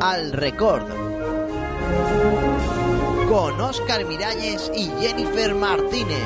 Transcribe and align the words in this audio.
al 0.00 0.32
Record 0.32 0.88
con 3.28 3.60
Oscar 3.60 4.06
Miralles 4.06 4.72
y 4.74 4.88
Jennifer 4.98 5.54
Martínez. 5.54 6.16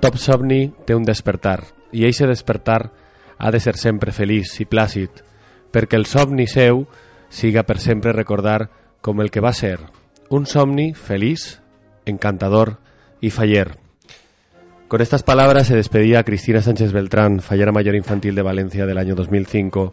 Top 0.00 0.16
Somni 0.16 0.68
té 0.86 0.94
un 0.94 1.02
despertar, 1.02 1.64
i 1.90 2.04
eixe 2.06 2.28
despertar 2.30 2.92
ha 3.38 3.50
de 3.50 3.58
ser 3.58 3.74
sempre 3.80 4.12
feliç 4.12 4.54
i 4.62 4.68
plàcid, 4.70 5.24
perquè 5.72 5.98
el 5.98 6.06
somni 6.06 6.46
seu 6.46 6.84
siga 7.28 7.64
per 7.66 7.80
sempre 7.82 8.12
recordar 8.12 8.83
com 9.04 9.20
el 9.20 9.30
que 9.30 9.40
va 9.40 9.52
ser, 9.52 9.80
un 10.30 10.46
somni 10.46 10.94
feliç, 10.94 11.58
encantador 12.06 12.78
y 13.20 13.28
faller. 13.28 13.76
Con 14.88 15.02
estas 15.02 15.22
palabras 15.22 15.66
se 15.66 15.76
despedía 15.76 16.24
Cristina 16.24 16.62
Sánchez 16.62 16.92
Beltrán, 16.92 17.40
fallera 17.40 17.70
mayor 17.70 17.96
infantil 17.96 18.34
de 18.34 18.40
Valencia 18.40 18.86
del 18.86 18.96
año 18.96 19.14
2005, 19.14 19.92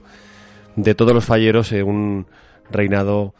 de 0.78 0.96
todos 0.96 1.14
los 1.14 1.26
falleros 1.26 1.74
en 1.74 1.90
un 1.90 2.28
reinado 2.72 3.36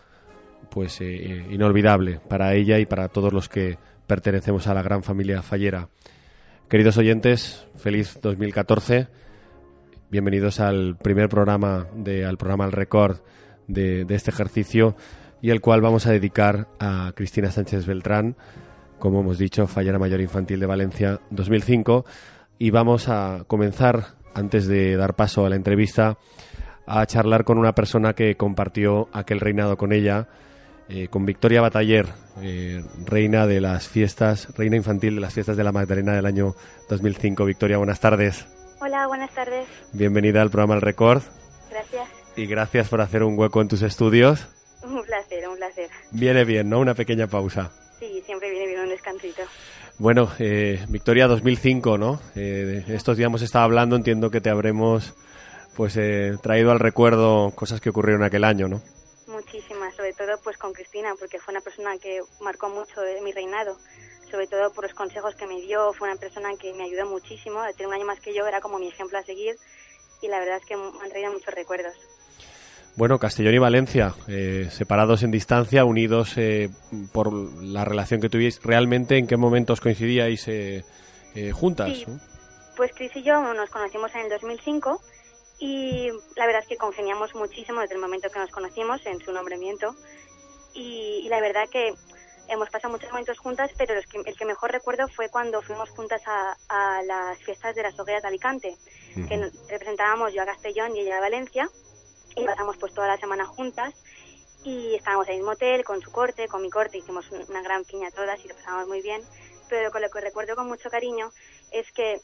pues 0.70 1.00
eh, 1.00 1.46
inolvidable 1.50 2.20
para 2.28 2.54
ella 2.54 2.78
y 2.80 2.86
para 2.86 3.08
todos 3.08 3.32
los 3.32 3.48
que 3.48 3.78
pertenecemos 4.08 4.68
a 4.68 4.74
la 4.74 4.82
gran 4.82 5.04
familia 5.04 5.42
fallera. 5.42 5.88
Queridos 6.68 6.98
oyentes, 6.98 7.66
feliz 7.78 8.20
2014. 8.22 9.08
Bienvenidos 10.10 10.60
al 10.60 10.98
primer 10.98 11.30
programa 11.30 11.88
de 11.96 12.26
al 12.26 12.36
programa 12.36 12.66
El 12.66 12.74
Record 12.74 13.22
de 13.68 14.06
este 14.10 14.32
ejercicio 14.32 14.98
y 15.42 15.50
el 15.50 15.62
cual 15.62 15.82
vamos 15.82 16.06
a 16.06 16.12
dedicar 16.12 16.68
a 16.80 17.12
Cristina 17.16 17.52
Sánchez 17.52 17.86
Beltrán, 17.86 18.36
como 19.00 19.22
hemos 19.22 19.40
dicho, 19.40 19.66
Fallera 19.66 19.98
Mayor 19.98 20.22
Infantil 20.22 20.60
de 20.60 20.68
Valencia 20.68 21.20
2005. 21.32 22.06
Y 22.60 22.70
vamos 22.70 23.10
a 23.10 23.44
comenzar, 23.48 24.06
antes 24.36 24.68
de 24.68 24.96
dar 24.96 25.16
paso 25.16 25.46
a 25.46 25.50
la 25.50 25.56
entrevista, 25.56 26.18
a 26.86 27.04
charlar 27.08 27.44
con 27.44 27.58
una 27.58 27.74
persona 27.74 28.14
que 28.14 28.36
compartió 28.36 29.10
aquel 29.12 29.40
reinado 29.40 29.78
con 29.78 29.92
ella, 29.92 30.28
eh, 30.88 31.08
con 31.08 31.26
Victoria 31.26 31.62
Bataller, 31.62 32.10
eh, 32.42 32.84
reina 33.06 33.48
de 33.48 33.62
las 33.62 33.88
fiestas, 33.88 34.56
reina 34.56 34.76
infantil 34.76 35.16
de 35.16 35.22
las 35.22 35.34
fiestas 35.34 35.58
de 35.58 35.64
la 35.64 35.72
Magdalena 35.72 36.14
del 36.14 36.28
año 36.28 36.54
2005. 36.90 37.46
Victoria, 37.46 37.78
buenas 37.78 38.00
tardes. 38.00 38.46
Hola, 38.80 39.08
buenas 39.08 39.32
tardes. 39.32 39.66
Bienvenida 39.94 40.44
al 40.44 40.52
programa 40.52 40.76
El 40.76 40.82
Record. 40.82 41.24
Gracias. 41.72 42.08
Y 42.36 42.46
gracias 42.46 42.90
por 42.90 43.02
hacer 43.02 43.24
un 43.24 43.38
hueco 43.38 43.62
en 43.62 43.68
tus 43.68 43.82
estudios. 43.82 44.48
Un 44.84 45.04
placer, 45.04 45.48
un 45.48 45.58
placer. 45.58 45.90
Viene 46.12 46.44
bien, 46.44 46.70
¿no? 46.70 46.80
Una 46.80 46.96
pequeña 46.96 47.28
pausa. 47.28 47.72
Sí, 48.00 48.22
siempre 48.26 48.50
viene 48.50 48.66
bien 48.68 48.80
un 48.80 48.90
descansito. 48.90 49.44
Bueno, 50.00 50.32
eh, 50.40 50.84
Victoria 50.90 51.28
2005, 51.28 52.00
¿no? 52.00 52.20
Eh, 52.36 52.84
estos 52.88 53.18
días 53.18 53.28
hemos 53.28 53.44
estado 53.44 53.66
hablando, 53.66 53.96
entiendo 53.96 54.32
que 54.32 54.42
te 54.42 54.50
habremos 54.50 55.14
pues 55.76 55.96
eh, 55.98 56.34
traído 56.42 56.72
al 56.72 56.80
recuerdo 56.80 57.52
cosas 57.52 57.80
que 57.80 57.92
ocurrieron 57.92 58.24
aquel 58.24 58.44
año, 58.44 58.68
¿no? 58.68 58.82
Muchísimas, 59.28 59.96
sobre 59.96 60.14
todo 60.14 60.40
pues 60.44 60.58
con 60.58 60.74
Cristina, 60.74 61.14
porque 61.20 61.40
fue 61.40 61.54
una 61.54 61.62
persona 61.62 61.98
que 62.00 62.22
marcó 62.42 62.70
mucho 62.70 63.02
mi 63.24 63.32
reinado, 63.32 63.78
sobre 64.30 64.48
todo 64.48 64.74
por 64.74 64.86
los 64.86 64.94
consejos 64.96 65.36
que 65.36 65.46
me 65.46 65.62
dio, 65.62 65.94
fue 65.94 66.10
una 66.10 66.20
persona 66.20 66.50
que 66.60 66.74
me 66.74 66.86
ayudó 66.86 67.06
muchísimo, 67.06 67.62
tiene 67.78 67.90
un 67.90 67.94
año 67.94 68.06
más 68.06 68.20
que 68.20 68.34
yo, 68.34 68.48
era 68.48 68.60
como 68.60 68.80
mi 68.80 68.88
ejemplo 68.88 69.20
a 69.20 69.24
seguir 69.24 69.56
y 70.22 70.28
la 70.28 70.40
verdad 70.40 70.58
es 70.58 70.66
que 70.66 70.76
me 70.76 70.84
han 71.04 71.10
traído 71.10 71.32
muchos 71.32 71.54
recuerdos. 71.54 71.96
Bueno, 72.96 73.20
Castellón 73.20 73.54
y 73.54 73.58
Valencia, 73.58 74.14
eh, 74.28 74.68
separados 74.70 75.24
en 75.24 75.32
distancia, 75.32 75.86
unidos 75.86 76.34
eh, 76.38 76.70
por 77.14 77.32
la 77.64 77.86
relación 77.86 78.20
que 78.20 78.30
tuvierais, 78.30 78.62
¿realmente 78.64 79.18
en 79.18 79.28
qué 79.28 79.38
momentos 79.38 79.80
coincidíais 79.80 80.48
eh, 80.50 80.84
eh 81.34 81.52
juntas? 81.52 81.90
Sí, 81.90 82.06
pues 82.76 82.92
Cris 82.94 83.16
y 83.16 83.24
yo 83.24 83.54
nos 83.54 83.70
conocimos 83.70 84.14
en 84.16 84.22
el 84.22 84.30
2005 84.30 85.02
y 85.60 86.10
la 86.36 86.46
verdad 86.46 86.64
es 86.64 86.68
que 86.68 86.78
congeniamos 86.78 87.34
muchísimo 87.34 87.80
desde 87.82 87.96
el 87.96 88.02
momento 88.02 88.30
que 88.30 88.40
nos 88.40 88.52
conocimos 88.52 89.06
en 89.06 89.20
su 89.22 89.32
nombramiento 89.32 89.96
y, 90.74 91.22
y 91.24 91.30
la 91.30 91.40
verdad 91.40 91.70
que 91.72 91.94
hemos 92.50 92.70
pasado 92.70 92.92
muchos 92.92 93.10
momentos 93.10 93.40
juntas, 93.40 93.72
pero 93.78 93.96
los 93.96 94.06
que, 94.06 94.20
el 94.26 94.36
que 94.36 94.46
mejor 94.46 94.72
recuerdo 94.72 95.08
fue 95.08 95.30
cuando 95.30 95.62
fuimos 95.62 95.90
juntas 95.92 96.22
a, 96.28 96.58
a 96.68 97.04
las 97.04 97.38
fiestas 97.40 97.74
de 97.74 97.84
las 97.84 97.98
hogueras 97.98 98.22
de 98.24 98.28
Alicante, 98.28 98.76
que 99.16 99.50
representábamos 99.70 100.34
yo 100.34 100.42
a 100.42 100.46
Castellón 100.46 100.96
y 100.96 101.02
ella 101.02 101.18
a 101.18 101.22
Valencia 101.22 101.70
y 102.36 102.46
pasamos 102.46 102.78
pues 102.78 102.94
toda 102.94 103.08
la 103.08 103.18
semana 103.18 103.46
juntas 103.46 103.94
y 104.64 104.96
estábamos 104.96 105.28
en 105.28 105.34
el 105.34 105.40
mismo 105.40 105.54
hotel 105.54 105.84
con 105.84 106.02
su 106.02 106.12
corte, 106.12 106.48
con 106.48 106.62
mi 106.62 106.70
corte, 106.70 106.98
hicimos 106.98 107.30
una 107.32 107.62
gran 107.62 107.84
piña 107.84 108.12
todas 108.12 108.44
y 108.44 108.48
lo 108.48 108.56
pasamos 108.56 108.88
muy 108.88 109.02
bien, 109.02 109.22
pero 109.70 109.92
con 109.92 110.02
lo 110.02 110.10
que 110.10 110.22
recuerdo 110.22 110.56
con 110.56 110.68
mucho 110.68 110.90
cariño 110.90 111.32
es 111.72 111.92
que 111.92 112.22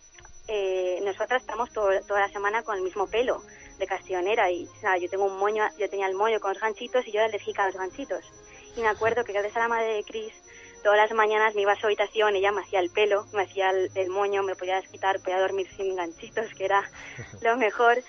eh, 0.48 1.00
nosotras 1.04 1.42
estamos 1.42 1.72
todo, 1.72 1.90
toda 2.08 2.22
la 2.22 2.30
semana 2.30 2.64
con 2.64 2.78
el 2.78 2.84
mismo 2.84 3.08
pelo 3.08 3.42
de 3.80 3.88
castellonera 3.88 4.50
y 4.52 4.66
o 4.66 4.80
sea, 4.80 4.98
yo 4.98 5.10
tengo 5.10 5.26
un 5.26 5.38
moño, 5.38 5.64
yo 5.78 5.90
tenía 5.90 6.08
el 6.08 6.16
moño 6.16 6.40
con 6.40 6.54
los 6.54 6.62
ganchitos 6.62 7.06
y 7.08 7.12
yo 7.12 7.20
era 7.20 7.28
alérgica 7.28 7.64
a 7.64 7.68
los 7.68 7.76
ganchitos. 7.76 8.24
Y 8.76 8.82
me 8.82 8.88
acuerdo 8.88 9.24
que 9.24 9.34
gracias 9.34 9.56
a 9.58 9.62
la 9.62 9.68
madre 9.68 9.94
de 9.96 10.04
Cris 10.04 10.34
todas 10.84 10.98
las 10.98 11.12
mañanas 11.12 11.56
me 11.56 11.62
iba 11.62 11.74
a 11.74 11.76
su 11.76 11.88
habitación, 11.88 12.36
ella 12.36 12.52
me 12.52 12.62
hacía 12.62 12.80
el 12.80 12.92
pelo, 12.92 13.26
me 13.34 13.44
hacía 13.44 13.72
el, 13.72 13.92
el 13.96 14.10
moño, 14.10 14.44
me 14.44 14.56
podía 14.56 14.76
desquitar, 14.76 15.20
podía 15.20 15.40
dormir 15.40 15.68
sin 15.76 15.96
ganchitos, 15.96 16.54
que 16.54 16.66
era 16.66 16.90
lo 17.42 17.58
mejor 17.58 18.02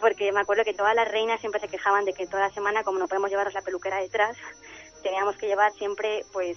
porque 0.00 0.32
me 0.32 0.40
acuerdo 0.40 0.64
que 0.64 0.74
todas 0.74 0.94
las 0.94 1.10
reinas 1.10 1.40
siempre 1.40 1.60
se 1.60 1.68
quejaban 1.68 2.04
de 2.04 2.12
que 2.12 2.26
toda 2.26 2.48
la 2.48 2.54
semana, 2.54 2.84
como 2.84 2.98
no 2.98 3.08
podemos 3.08 3.30
llevarnos 3.30 3.54
la 3.54 3.62
peluquera 3.62 3.98
detrás, 3.98 4.36
teníamos 5.02 5.36
que 5.36 5.46
llevar 5.46 5.72
siempre, 5.72 6.24
pues, 6.32 6.56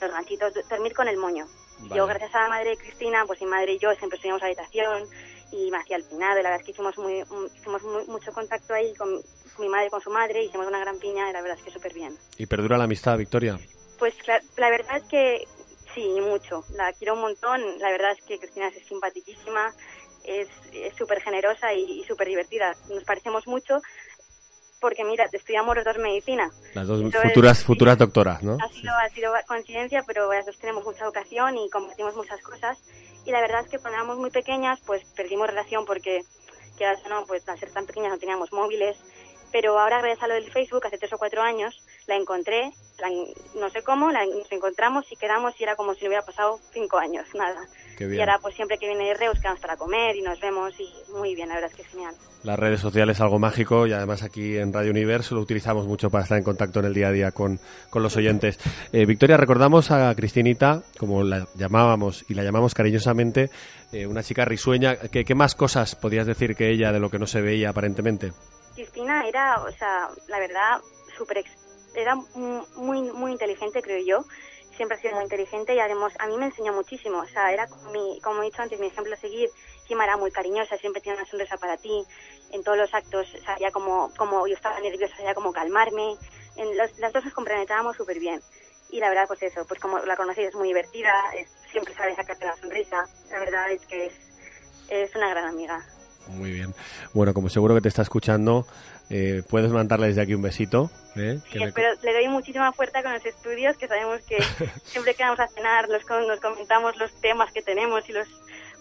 los 0.00 0.10
ganchitos, 0.10 0.54
dormir 0.68 0.94
con 0.94 1.08
el 1.08 1.16
moño. 1.16 1.46
Vale. 1.80 1.94
Yo, 1.94 2.06
gracias 2.06 2.34
a 2.34 2.42
la 2.42 2.48
madre 2.48 2.70
de 2.70 2.76
Cristina, 2.76 3.24
pues 3.26 3.40
mi 3.40 3.46
madre 3.46 3.74
y 3.74 3.78
yo 3.78 3.94
siempre 3.94 4.16
estuvimos 4.16 4.42
a 4.42 4.46
la 4.46 4.52
habitación 4.52 5.08
y 5.52 5.70
me 5.70 5.78
hacía 5.78 5.96
el 5.96 6.04
pinado, 6.04 6.36
la 6.42 6.50
verdad 6.50 6.60
es 6.60 6.64
que 6.64 6.72
hicimos, 6.72 6.98
muy, 6.98 7.24
hicimos 7.54 7.82
muy, 7.82 8.04
mucho 8.06 8.32
contacto 8.32 8.74
ahí 8.74 8.94
con, 8.96 9.08
con, 9.54 9.64
mi 9.64 9.68
madre, 9.68 9.88
con 9.90 10.00
su 10.00 10.10
madre, 10.10 10.44
hicimos 10.44 10.66
una 10.66 10.80
gran 10.80 10.98
piña 10.98 11.30
y 11.30 11.32
la 11.32 11.40
verdad 11.40 11.56
es 11.56 11.64
que 11.64 11.70
súper 11.70 11.94
bien. 11.94 12.18
¿Y 12.36 12.46
perdura 12.46 12.76
la 12.76 12.84
amistad, 12.84 13.16
Victoria? 13.16 13.58
Pues 13.98 14.14
la, 14.26 14.40
la 14.56 14.70
verdad 14.70 14.98
es 14.98 15.04
que 15.04 15.46
sí, 15.94 16.20
mucho. 16.20 16.64
La 16.74 16.92
quiero 16.92 17.14
un 17.14 17.20
montón, 17.20 17.60
la 17.78 17.90
verdad 17.90 18.12
es 18.12 18.22
que 18.24 18.38
Cristina 18.38 18.68
es 18.68 18.86
simpaticísima, 18.86 19.72
es 20.28 20.94
súper 20.96 21.20
generosa 21.20 21.72
y, 21.72 22.00
y 22.00 22.04
súper 22.04 22.28
divertida. 22.28 22.74
Nos 22.88 23.04
parecemos 23.04 23.46
mucho 23.46 23.80
porque, 24.80 25.04
mira, 25.04 25.28
estudiamos 25.32 25.74
los 25.76 25.84
dos 25.84 25.98
medicina. 25.98 26.50
Las 26.74 26.86
dos 26.86 27.00
Entonces, 27.00 27.30
futuras, 27.30 27.64
futuras 27.64 27.98
doctoras, 27.98 28.42
¿no? 28.42 28.56
Ha 28.62 28.68
sido, 28.68 28.92
ha 28.94 29.08
sido 29.08 29.32
coincidencia, 29.46 30.04
pero 30.06 30.32
las 30.32 30.46
dos 30.46 30.58
tenemos 30.58 30.84
mucha 30.84 31.04
educación 31.04 31.56
y 31.56 31.68
compartimos 31.70 32.14
muchas 32.14 32.40
cosas. 32.42 32.78
Y 33.24 33.30
la 33.30 33.40
verdad 33.40 33.62
es 33.64 33.68
que 33.68 33.78
cuando 33.78 33.98
éramos 33.98 34.18
muy 34.18 34.30
pequeñas, 34.30 34.80
pues 34.86 35.04
perdimos 35.16 35.48
relación 35.48 35.84
porque, 35.84 36.22
que 36.78 36.86
no, 37.08 37.26
pues 37.26 37.48
al 37.48 37.58
ser 37.58 37.70
tan 37.72 37.86
pequeñas 37.86 38.12
no 38.12 38.18
teníamos 38.18 38.52
móviles. 38.52 38.96
Pero 39.50 39.78
ahora, 39.78 39.98
gracias 39.98 40.22
a 40.22 40.28
lo 40.28 40.34
del 40.34 40.52
Facebook, 40.52 40.86
hace 40.86 40.98
tres 40.98 41.12
o 41.14 41.18
cuatro 41.18 41.42
años, 41.42 41.82
la 42.06 42.16
encontré, 42.16 42.70
la, 42.98 43.08
no 43.54 43.70
sé 43.70 43.82
cómo, 43.82 44.10
la, 44.10 44.26
nos 44.26 44.52
encontramos 44.52 45.10
y 45.10 45.16
quedamos 45.16 45.58
y 45.58 45.64
era 45.64 45.74
como 45.74 45.94
si 45.94 46.06
hubiera 46.06 46.24
pasado 46.24 46.60
cinco 46.72 46.98
años, 46.98 47.26
nada. 47.34 47.66
Y 48.00 48.20
ahora 48.20 48.38
pues 48.40 48.54
siempre 48.54 48.78
que 48.78 48.86
viene 48.86 49.14
Reus 49.14 49.38
quedamos 49.40 49.60
para 49.60 49.76
comer 49.76 50.16
y 50.16 50.22
nos 50.22 50.40
vemos 50.40 50.72
y 50.78 50.88
muy 51.12 51.34
bien, 51.34 51.48
la 51.48 51.56
verdad 51.56 51.70
es 51.70 51.76
que 51.76 51.82
es 51.82 51.88
genial. 51.88 52.14
Las 52.44 52.58
redes 52.58 52.80
sociales 52.80 53.16
es 53.16 53.20
algo 53.20 53.38
mágico 53.38 53.86
y 53.86 53.92
además 53.92 54.22
aquí 54.22 54.56
en 54.56 54.72
Radio 54.72 54.92
Universo 54.92 55.34
lo 55.34 55.40
utilizamos 55.40 55.86
mucho 55.86 56.08
para 56.08 56.22
estar 56.22 56.38
en 56.38 56.44
contacto 56.44 56.78
en 56.78 56.86
el 56.86 56.94
día 56.94 57.08
a 57.08 57.12
día 57.12 57.32
con, 57.32 57.58
con 57.90 58.02
los 58.02 58.16
oyentes. 58.16 58.58
Eh, 58.92 59.06
Victoria, 59.06 59.36
recordamos 59.36 59.90
a 59.90 60.14
Cristinita, 60.14 60.82
como 60.98 61.24
la 61.24 61.48
llamábamos 61.56 62.24
y 62.28 62.34
la 62.34 62.44
llamamos 62.44 62.74
cariñosamente, 62.74 63.50
eh, 63.92 64.06
una 64.06 64.22
chica 64.22 64.44
risueña. 64.44 64.96
¿Qué, 64.96 65.24
¿Qué 65.24 65.34
más 65.34 65.56
cosas 65.56 65.96
podías 65.96 66.26
decir 66.26 66.54
que 66.54 66.70
ella 66.70 66.92
de 66.92 67.00
lo 67.00 67.10
que 67.10 67.18
no 67.18 67.26
se 67.26 67.40
veía 67.40 67.70
aparentemente? 67.70 68.32
Cristina 68.74 69.26
era, 69.26 69.60
o 69.62 69.72
sea, 69.72 70.08
la 70.28 70.38
verdad, 70.38 70.80
súper 71.16 71.44
era 71.94 72.14
muy 72.76 73.10
muy 73.12 73.32
inteligente, 73.32 73.82
creo 73.82 73.98
yo 74.06 74.24
siempre 74.78 74.96
ha 74.96 75.00
sido 75.00 75.14
muy 75.14 75.24
inteligente 75.24 75.74
y 75.74 75.80
además 75.80 76.14
a 76.20 76.26
mí 76.28 76.38
me 76.38 76.46
enseñó 76.46 76.72
muchísimo. 76.72 77.18
O 77.18 77.26
sea, 77.26 77.52
era 77.52 77.66
como, 77.66 77.90
mi, 77.90 78.20
como 78.22 78.42
he 78.42 78.46
dicho 78.46 78.62
antes, 78.62 78.80
mi 78.80 78.86
ejemplo 78.86 79.12
a 79.12 79.16
seguir. 79.16 79.50
Encima 79.82 80.04
era 80.04 80.16
muy 80.16 80.30
cariñosa, 80.30 80.78
siempre 80.78 81.02
tenía 81.02 81.18
una 81.18 81.28
sonrisa 81.28 81.56
para 81.58 81.76
ti. 81.76 82.04
En 82.52 82.62
todos 82.62 82.78
los 82.78 82.94
actos 82.94 83.26
sabía 83.44 83.70
como, 83.72 84.10
como 84.16 84.46
yo 84.46 84.54
estaba 84.54 84.80
nerviosa, 84.80 85.16
sabía 85.16 85.34
como 85.34 85.52
calmarme. 85.52 86.16
En 86.56 86.78
los, 86.78 86.96
las 86.98 87.12
dos 87.12 87.24
nos 87.24 87.34
compenetrábamos 87.34 87.96
súper 87.96 88.18
bien. 88.20 88.40
Y 88.90 89.00
la 89.00 89.08
verdad, 89.08 89.26
pues 89.26 89.42
eso, 89.42 89.66
pues 89.66 89.80
como 89.80 89.98
la 89.98 90.16
conocí, 90.16 90.42
es 90.42 90.54
muy 90.54 90.68
divertida, 90.68 91.12
es, 91.36 91.50
siempre 91.70 91.92
sabe 91.94 92.14
sacarte 92.14 92.46
la 92.46 92.56
sonrisa. 92.56 93.04
La 93.30 93.40
verdad 93.40 93.70
es 93.70 93.84
que 93.84 94.06
es, 94.06 94.12
es 94.88 95.14
una 95.16 95.28
gran 95.28 95.44
amiga. 95.44 95.84
Muy 96.28 96.52
bien. 96.52 96.74
Bueno, 97.14 97.34
como 97.34 97.48
seguro 97.48 97.74
que 97.74 97.80
te 97.80 97.88
está 97.88 98.02
escuchando, 98.02 98.66
eh, 99.10 99.42
puedes 99.48 99.70
mandarle 99.70 100.08
desde 100.08 100.22
aquí 100.22 100.34
un 100.34 100.42
besito. 100.42 100.90
¿eh? 101.16 101.38
Sí, 101.50 101.58
me... 101.58 101.72
pero 101.72 101.88
le 102.02 102.12
doy 102.12 102.28
muchísima 102.28 102.72
fuerza 102.72 103.02
con 103.02 103.12
los 103.12 103.24
estudios, 103.24 103.76
que 103.76 103.88
sabemos 103.88 104.20
que 104.22 104.42
siempre 104.84 105.14
que 105.14 105.22
vamos 105.22 105.40
a 105.40 105.48
cenar 105.48 105.88
los, 105.88 106.02
nos 106.26 106.40
comentamos 106.40 106.96
los 106.96 107.12
temas 107.20 107.52
que 107.52 107.62
tenemos 107.62 108.08
y 108.08 108.12
los 108.12 108.28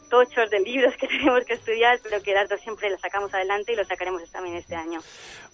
tochos 0.10 0.50
de 0.50 0.60
libros 0.60 0.96
que 0.98 1.08
tenemos 1.08 1.44
que 1.46 1.54
estudiar, 1.54 2.00
pero 2.04 2.22
que 2.22 2.34
las 2.34 2.50
dos 2.50 2.60
siempre 2.62 2.90
las 2.90 3.02
sacamos 3.02 3.34
adelante 3.34 3.74
y 3.74 3.76
lo 3.76 3.86
sacaremos 3.86 4.30
también 4.32 4.56
este 4.56 4.76
año. 4.76 5.00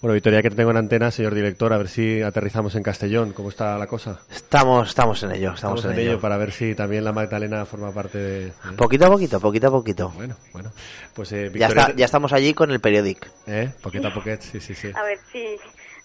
Bueno, 0.01 0.13
Victoria, 0.13 0.41
que 0.41 0.50
te 0.50 0.55
tengo 0.55 0.71
en 0.71 0.77
antena, 0.77 1.11
señor 1.11 1.33
director, 1.33 1.71
a 1.73 1.77
ver 1.77 1.88
si 1.88 2.21
aterrizamos 2.21 2.75
en 2.75 2.83
Castellón. 2.83 3.33
¿Cómo 3.33 3.50
está 3.50 3.77
la 3.77 3.88
cosa? 3.88 4.19
Estamos, 4.29 4.89
estamos 4.89 5.23
en 5.23 5.31
ello, 5.31 5.53
estamos, 5.53 5.79
Estamos 5.79 5.97
en 5.97 6.07
ello 6.07 6.19
para 6.19 6.38
ver 6.38 6.51
si 6.51 6.75
también 6.75 7.03
la 7.03 7.13
Magdalena 7.13 7.65
forma 7.65 7.91
parte 7.94 8.17
de... 8.17 8.47
¿eh? 8.47 8.51
Poquito 8.77 9.05
a 9.05 9.09
poquito, 9.09 9.39
poquito 9.39 9.67
a 9.67 9.71
poquito. 9.71 10.09
Bueno, 10.09 10.35
bueno. 10.51 10.71
Pues 11.13 11.31
eh, 11.31 11.45
Ya, 11.45 11.67
Victoria... 11.67 11.81
está, 11.83 11.95
ya 11.95 12.06
estamos 12.06 12.33
allí 12.33 12.53
con 12.53 12.71
el 12.71 12.79
periódico. 12.79 13.27
¿Eh? 13.47 13.71
Poquito 13.81 14.07
a 14.09 14.13
poquito, 14.13 14.41
sí, 14.41 14.59
sí, 14.59 14.75
sí. 14.75 14.91
A 14.94 15.03
ver 15.03 15.19
si 15.31 15.57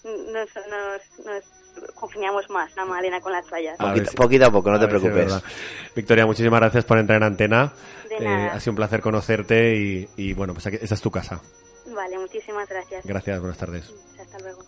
nos, 0.05 0.49
nos, 0.55 1.25
nos 1.25 1.58
congeniamos 1.95 2.49
más 2.49 2.75
la 2.75 2.85
Magdalena 2.85 3.19
con 3.21 3.31
las 3.31 3.47
fallas. 3.47 3.79
A 3.79 3.87
Poquito, 3.89 4.11
si- 4.11 4.15
poquito 4.17 4.45
a 4.47 4.51
poco, 4.51 4.69
no 4.69 4.75
a 4.75 4.79
te 4.79 4.85
si 4.85 4.89
preocupes. 4.89 5.15
verdad. 5.15 5.43
Victoria, 5.95 6.25
muchísimas 6.25 6.59
gracias 6.59 6.85
por 6.85 6.97
entrar 6.97 7.17
en 7.17 7.23
antena. 7.23 7.71
De 8.09 8.15
Eh, 8.17 8.23
nada. 8.23 8.53
ha 8.53 8.59
sido 8.59 8.71
un 8.71 8.77
placer 8.77 9.01
conocerte 9.01 9.75
y, 9.75 10.09
y, 10.17 10.33
bueno, 10.33 10.53
pues 10.53 10.65
aquí, 10.67 10.77
esta 10.81 10.95
es 10.95 11.01
tu 11.01 11.11
casa. 11.11 11.39
Vale, 11.93 12.17
muchísimas 12.19 12.67
gracias. 12.69 13.05
Gracias, 13.05 13.39
buenas 13.39 13.57
tardes. 13.57 13.93
Hasta 14.19 14.39
luego. 14.39 14.59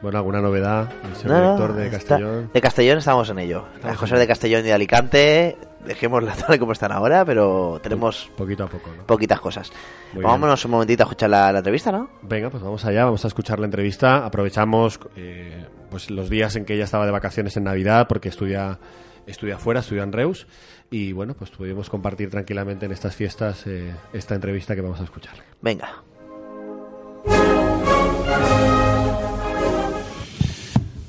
Bueno, 0.00 0.18
¿alguna 0.18 0.40
novedad, 0.40 0.88
señor 1.20 1.36
No, 1.38 1.42
director 1.56 1.74
de 1.74 1.86
está- 1.86 1.98
Castellón? 1.98 2.50
de 2.54 2.60
Castellón 2.60 2.98
estamos 2.98 3.30
en 3.30 3.38
ello. 3.40 3.58
Estamos 3.66 3.84
Las 3.84 3.92
en 3.94 3.98
cosas 3.98 4.18
de 4.20 4.26
Castellón 4.28 4.60
y 4.60 4.64
de 4.68 4.72
Alicante, 4.72 5.56
dejémoslas 5.84 6.38
tal 6.46 6.58
como 6.58 6.72
están 6.72 6.92
ahora, 6.92 7.24
pero 7.24 7.80
tenemos 7.82 8.30
Poquito 8.36 8.64
a 8.64 8.68
poco, 8.68 8.90
¿no? 8.96 9.04
poquitas 9.04 9.40
cosas. 9.40 9.72
Muy 10.12 10.22
Vámonos 10.22 10.64
un 10.64 10.70
momentito 10.70 11.02
a 11.02 11.06
escuchar 11.06 11.30
la, 11.30 11.52
la 11.52 11.58
entrevista, 11.58 11.92
¿no? 11.92 12.10
Venga, 12.22 12.50
pues 12.50 12.62
vamos 12.62 12.84
allá, 12.84 13.04
vamos 13.04 13.24
a 13.24 13.28
escuchar 13.28 13.58
la 13.58 13.66
entrevista. 13.66 14.24
Aprovechamos 14.24 15.00
eh, 15.16 15.66
pues 15.90 16.10
los 16.10 16.28
días 16.28 16.56
en 16.56 16.64
que 16.64 16.74
ella 16.74 16.84
estaba 16.84 17.06
de 17.06 17.12
vacaciones 17.12 17.56
en 17.56 17.64
Navidad 17.64 18.06
porque 18.08 18.28
estudia 18.28 18.78
estudia 19.26 19.58
fuera, 19.58 19.80
estudia 19.80 20.02
en 20.02 20.12
Reus 20.12 20.46
y 20.90 21.12
bueno, 21.12 21.34
pues 21.34 21.50
pudimos 21.50 21.90
compartir 21.90 22.30
tranquilamente 22.30 22.86
en 22.86 22.92
estas 22.92 23.14
fiestas 23.14 23.66
eh, 23.66 23.94
esta 24.12 24.34
entrevista 24.34 24.74
que 24.74 24.80
vamos 24.80 25.00
a 25.00 25.04
escuchar. 25.04 25.34
Venga. 25.60 26.02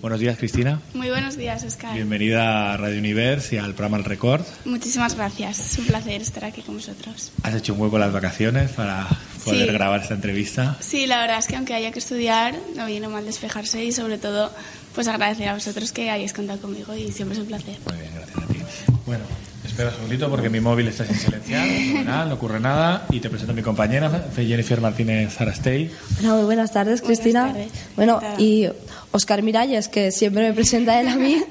Buenos 0.01 0.21
días, 0.21 0.37
Cristina. 0.37 0.79
Muy 0.93 1.09
buenos 1.09 1.35
días, 1.35 1.61
Oscar. 1.65 1.93
Bienvenida 1.93 2.71
a 2.73 2.77
Radio 2.77 2.99
Universe 2.99 3.55
y 3.55 3.57
al 3.57 3.73
programa 3.73 3.97
El 3.97 4.05
Record. 4.05 4.43
Muchísimas 4.63 5.15
gracias. 5.15 5.73
Es 5.73 5.77
un 5.77 5.87
placer 5.87 6.21
estar 6.21 6.45
aquí 6.45 6.61
con 6.61 6.75
vosotros. 6.75 7.33
Has 7.43 7.53
hecho 7.55 7.73
un 7.73 7.81
hueco 7.81 7.97
en 7.97 8.01
las 8.01 8.13
vacaciones 8.13 8.71
para 8.71 9.07
poder 9.43 9.67
Sí. 9.67 9.73
grabar 9.73 10.01
esta 10.01 10.13
entrevista. 10.13 10.77
Sí, 10.79 11.05
la 11.05 11.19
verdad 11.19 11.39
es 11.39 11.47
que 11.47 11.57
aunque 11.57 11.73
haya 11.73 11.91
que 11.91 11.99
estudiar, 11.99 12.55
no 12.77 12.85
viene 12.85 13.09
mal 13.09 13.25
despejarse 13.25 13.83
y 13.83 13.91
sobre 13.91 14.17
todo, 14.17 14.53
pues 14.95 15.07
agradecer 15.09 15.49
a 15.49 15.53
vosotros 15.55 15.91
que 15.91 16.09
hayáis 16.09 16.31
contado 16.31 16.61
conmigo 16.61 16.95
y 16.95 17.11
siempre 17.11 17.35
es 17.37 17.41
un 17.41 17.47
placer. 17.47 17.75
Muy 17.85 17.97
bien, 17.99 18.11
gracias 18.15 18.37
a 18.37 18.47
ti. 18.47 18.59
Bueno, 19.05 19.25
espera 19.69 19.89
un 19.89 19.95
segundito 19.95 20.29
porque 20.29 20.49
mi 20.49 20.59
móvil 20.59 20.87
está 20.87 21.05
sin 21.05 21.15
silenciar, 21.15 21.67
fenomenal, 21.67 22.29
no 22.29 22.35
ocurre 22.35 22.59
nada. 22.59 23.05
Y 23.09 23.19
te 23.19 23.29
presento 23.29 23.53
a 23.53 23.55
mi 23.55 23.61
compañera, 23.61 24.27
Jennifer 24.35 24.81
Martínez 24.81 25.39
Arastey. 25.39 25.91
Hola, 26.19 26.33
muy 26.35 26.43
buenas 26.45 26.71
tardes, 26.71 27.01
Buenas 27.01 27.19
Cristina. 27.19 27.47
tardes. 27.47 27.71
Bueno, 27.95 28.19
y 28.37 28.67
Oscar 29.11 29.41
Miralles, 29.41 29.87
que 29.87 30.11
siempre 30.11 30.47
me 30.47 30.53
presenta 30.53 30.99
él 30.99 31.07
a 31.07 31.15
mí 31.15 31.41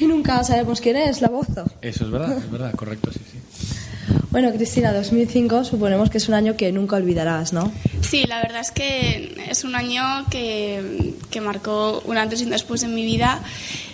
y 0.00 0.06
nunca 0.06 0.42
sabemos 0.44 0.80
quién 0.80 0.96
es, 0.96 1.20
la 1.20 1.28
voz. 1.28 1.46
Eso 1.82 2.04
es 2.04 2.10
verdad, 2.10 2.38
es 2.38 2.50
verdad, 2.50 2.72
correcto, 2.74 3.10
sí, 3.12 3.20
sí. 3.30 3.38
Bueno, 4.30 4.52
Cristina, 4.52 4.92
2005 4.92 5.64
suponemos 5.64 6.10
que 6.10 6.18
es 6.18 6.28
un 6.28 6.34
año 6.34 6.56
que 6.56 6.70
nunca 6.70 6.96
olvidarás, 6.96 7.52
¿no? 7.52 7.72
Sí, 8.02 8.24
la 8.28 8.42
verdad 8.42 8.60
es 8.60 8.70
que 8.70 9.34
es 9.48 9.64
un 9.64 9.74
año 9.74 10.02
que, 10.30 11.14
que 11.30 11.40
marcó 11.40 12.02
un 12.04 12.18
antes 12.18 12.42
y 12.42 12.44
un 12.44 12.50
después 12.50 12.82
en 12.82 12.94
mi 12.94 13.04
vida. 13.04 13.40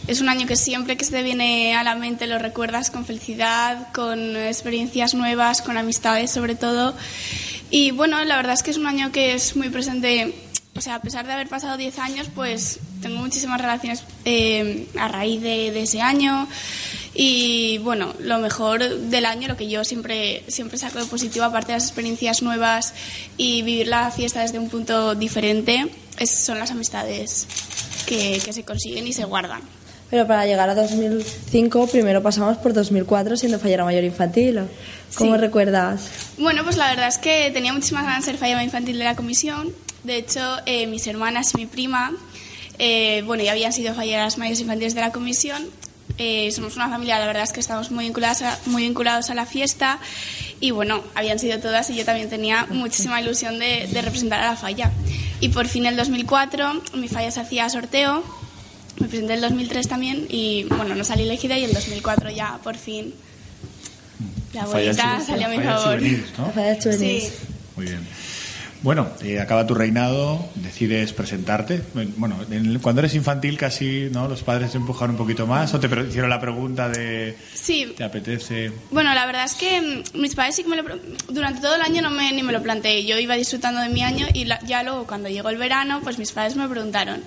Es 0.09 0.21
un 0.21 0.29
año 0.29 0.47
que 0.47 0.57
siempre 0.57 0.97
que 0.97 1.05
se 1.05 1.13
te 1.13 1.23
viene 1.23 1.77
a 1.77 1.85
la 1.85 1.95
mente 1.95 2.27
lo 2.27 2.39
recuerdas 2.39 2.91
con 2.91 3.05
felicidad, 3.05 3.93
con 3.93 4.37
experiencias 4.37 5.15
nuevas, 5.15 5.63
con 5.63 5.79
amistades 5.79 6.31
sobre 6.31 6.57
todo. 6.57 6.95
Y 7.71 7.93
bueno, 7.93 8.23
la 8.25 8.37
verdad 8.37 8.55
es 8.55 8.63
que 8.63 8.73
es 8.73 8.77
un 8.77 8.87
año 8.87 9.13
que 9.13 9.35
es 9.35 9.55
muy 9.55 9.71
presente. 9.71 10.35
O 10.75 10.81
sea, 10.81 10.97
a 10.97 11.03
pesar 11.03 11.27
de 11.27 11.33
haber 11.33 11.49
pasado 11.49 11.77
10 11.77 11.99
años, 12.01 12.29
pues 12.35 12.81
tengo 13.01 13.21
muchísimas 13.21 13.61
relaciones 13.61 14.05
eh, 14.25 14.89
a 14.99 15.07
raíz 15.07 15.41
de, 15.41 15.81
ese 15.81 16.01
año. 16.01 16.49
Y 17.15 17.79
bueno, 17.79 18.15
lo 18.21 18.39
mejor 18.41 18.83
del 18.89 19.25
año, 19.25 19.49
lo 19.49 19.57
que 19.57 19.69
yo 19.69 19.85
siempre, 19.85 20.43
siempre 20.49 20.79
saco 20.79 20.99
de 20.99 21.05
positivo, 21.07 21.45
aparte 21.45 21.69
de 21.69 21.77
las 21.79 21.85
experiencias 21.85 22.43
nuevas 22.43 22.93
y 23.37 23.63
vivir 23.63 23.87
la 23.87 24.11
fiesta 24.11 24.41
desde 24.41 24.59
un 24.59 24.69
punto 24.69 25.15
diferente, 25.15 25.89
son 26.27 26.59
las 26.59 26.71
amistades 26.71 27.47
que, 28.07 28.41
que 28.45 28.53
se 28.53 28.65
consiguen 28.65 29.07
y 29.07 29.13
se 29.13 29.25
guardan. 29.25 29.63
Pero 30.13 30.27
para 30.27 30.45
llegar 30.45 30.69
a 30.69 30.75
2005 30.75 31.87
primero 31.87 32.23
pasamos 32.23 32.59
por 32.59 32.75
2004 32.75 33.35
siendo 33.39 33.59
fallera 33.59 33.83
mayor 33.83 34.05
infantil. 34.05 34.61
¿Cómo 35.15 35.37
Sí. 35.37 35.41
recuerdas? 35.41 36.03
Bueno, 36.37 36.65
pues 36.65 36.77
la 36.77 36.89
verdad 36.91 37.09
es 37.09 37.17
que 37.17 37.51
tenía 37.51 37.73
muchísimas 37.73 38.05
ganas 38.05 38.21
de 38.27 38.33
ser 38.33 38.37
fallada 38.39 38.63
infantil 38.63 38.99
de 38.99 39.05
la 39.05 39.17
comisión. 39.17 39.73
De 40.05 40.17
hecho, 40.17 40.41
eh, 40.67 40.87
mis 40.87 41.07
hermanas 41.07 41.53
y 41.55 41.57
mi 41.57 41.65
prima, 41.67 42.13
eh, 42.79 43.23
bueno, 43.25 43.43
ya 43.43 43.53
habían 43.53 43.73
sido 43.73 43.95
falleras 43.95 44.37
mayores 44.37 44.61
infantiles 44.61 44.95
de 44.95 45.01
la 45.01 45.13
comisión. 45.13 45.65
Eh, 46.19 46.53
somos 46.53 46.77
una 46.77 46.91
familia, 46.91 47.19
la 47.19 47.27
verdad 47.27 47.45
es 47.45 47.53
que 47.53 47.61
estamos 47.61 47.91
muy 47.91 48.05
vinculados, 48.05 48.43
a, 48.43 48.59
muy 48.67 48.83
vinculados 48.83 49.31
a 49.31 49.35
la 49.35 49.47
fiesta 49.47 49.99
y 50.61 50.73
bueno, 50.73 51.03
habían 51.15 51.39
sido 51.39 51.59
todas 51.59 51.89
y 51.89 51.95
yo 51.97 52.05
también 52.05 52.29
tenía 52.29 52.67
muchísima 52.69 53.19
ilusión 53.23 53.59
de, 53.59 53.89
de 53.91 54.03
representar 54.03 54.41
a 54.43 54.51
la 54.51 54.57
falla. 54.57 54.91
Y 55.41 55.49
por 55.49 55.69
fin 55.69 55.87
el 55.87 55.97
2004 55.97 56.83
mi 56.97 57.09
falla 57.09 57.31
se 57.31 57.41
hacía 57.41 57.67
sorteo, 57.71 58.23
me 59.03 59.09
presenté 59.09 59.35
el 59.35 59.41
2003 59.41 59.89
también 59.89 60.27
y 60.29 60.65
bueno, 60.65 60.95
no 60.95 61.05
salí 61.05 61.25
elegida 61.25 61.59
y 61.59 61.65
el 61.65 61.73
2004 61.73 62.31
ya 62.31 62.59
por 62.63 62.77
fin 62.77 63.13
la 64.55 64.67
bolita 64.67 65.21
salió 65.21 65.47
a 65.47 65.51
mi 65.51 65.59
favor. 65.59 65.99
juveniles, 65.99 66.39
¿no? 66.39 66.93
Sí. 66.93 67.31
Muy 67.77 67.87
bien. 67.87 68.07
Bueno, 68.83 69.09
eh, 69.23 69.39
acaba 69.39 69.65
tu 69.65 69.75
reinado, 69.75 70.45
decides 70.57 71.13
presentarte. 71.13 71.81
Bueno, 72.17 72.37
en- 72.51 72.81
cuando 72.81 73.01
eres 73.01 73.15
infantil 73.15 73.57
casi, 73.57 74.09
¿no? 74.11 74.27
Los 74.27 74.43
padres 74.43 74.73
te 74.73 74.77
empujan 74.79 75.11
un 75.11 75.17
poquito 75.17 75.47
más 75.47 75.73
o 75.75 75.79
te 75.79 75.87
hicieron 76.09 76.29
la 76.29 76.41
pregunta 76.41 76.89
de 76.89 77.37
Sí, 77.55 77.93
¿te 77.97 78.03
apetece? 78.03 78.73
Bueno, 78.91 79.15
la 79.15 79.25
verdad 79.27 79.45
es 79.45 79.55
que 79.55 79.81
mm, 79.81 80.21
mis 80.21 80.35
padres 80.35 80.57
sí 80.57 80.65
que 80.65 80.69
me 80.69 80.77
lo... 80.77 80.85
pro- 80.85 80.99
Durante 81.29 81.61
todo 81.61 81.77
el 81.77 81.83
año 81.83 82.03
no 82.03 82.11
me, 82.11 82.33
ni 82.33 82.43
me 82.43 82.53
lo 82.53 82.61
planteé. 82.61 83.05
Yo 83.07 83.17
iba 83.21 83.37
disfrutando 83.37 83.81
de 83.81 83.89
mi 83.89 84.03
año 84.03 84.27
y 84.35 84.47
la- 84.47 84.59
ya 84.67 84.83
luego 84.83 85.07
cuando 85.07 85.29
llegó 85.29 85.49
el 85.51 85.59
verano, 85.59 86.01
pues 86.03 86.19
mis 86.19 86.33
padres 86.33 86.57
me 86.57 86.69
preguntaron. 86.69 87.21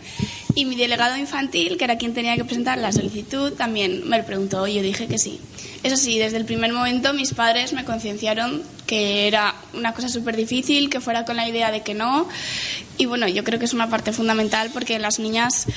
Y 0.56 0.66
mi 0.66 0.75
delegado 0.75 1.16
infantil, 1.18 1.78
que 1.78 1.86
era 1.86 1.98
quien 1.98 2.13
tenía 2.13 2.36
que 2.36 2.44
presentar 2.44 2.78
la 2.80 2.92
solicitud, 2.92 3.54
también 3.54 4.08
me 4.10 4.18
lo 4.18 4.25
preguntó 4.25 4.68
y 4.68 4.75
yo 4.75 4.81
dije 4.81 5.08
que 5.08 5.18
sí. 5.18 5.40
Eso 5.84 5.96
sí, 5.96 6.18
desde 6.19 6.36
el 6.38 6.46
primer 6.46 6.74
momento 6.74 7.13
mis 7.13 7.34
padres 7.34 7.72
me 7.74 7.86
concienciaron 7.86 8.62
que 8.86 9.28
era 9.28 9.56
una 9.74 9.94
cosa 9.94 10.10
súper 10.10 10.36
difícil, 10.36 10.89
que 10.89 11.01
fuera 11.01 11.25
con 11.25 11.36
la 11.36 11.48
idea 11.48 11.72
de 11.72 11.82
que 11.82 11.94
no. 11.94 12.27
Y 12.98 13.06
bueno, 13.06 13.27
yo 13.27 13.44
creo 13.44 13.60
que 13.60 13.65
es 13.65 13.74
una 13.74 13.89
parte 13.89 14.13
fundamental 14.13 14.70
porque 14.74 15.00
las 15.00 15.20
niñas 15.20 15.68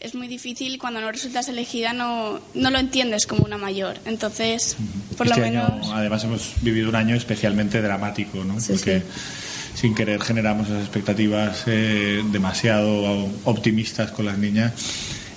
es 0.00 0.14
muy 0.14 0.28
difícil 0.28 0.78
cuando 0.78 1.00
no 1.00 1.12
resultas 1.12 1.48
elegida 1.48 1.92
no, 1.92 2.40
no 2.54 2.70
lo 2.70 2.78
entiendes 2.78 3.26
como 3.26 3.44
una 3.44 3.58
mayor. 3.58 3.98
Entonces, 4.06 4.76
por 5.16 5.26
este 5.26 5.40
lo 5.40 5.46
menos... 5.46 5.70
año, 5.70 5.94
además, 5.94 6.24
hemos 6.24 6.52
vivido 6.62 6.88
un 6.88 6.96
año 6.96 7.14
especialmente 7.14 7.82
dramático, 7.82 8.42
¿no? 8.42 8.58
Sí, 8.60 8.72
Porque 8.72 9.00
sí. 9.00 9.80
sin 9.82 9.94
querer 9.94 10.22
generamos 10.22 10.68
esas 10.68 10.80
expectativas 10.80 11.64
eh, 11.66 12.22
demasiado 12.32 13.28
optimistas 13.44 14.10
con 14.10 14.24
las 14.24 14.38
niñas 14.38 14.72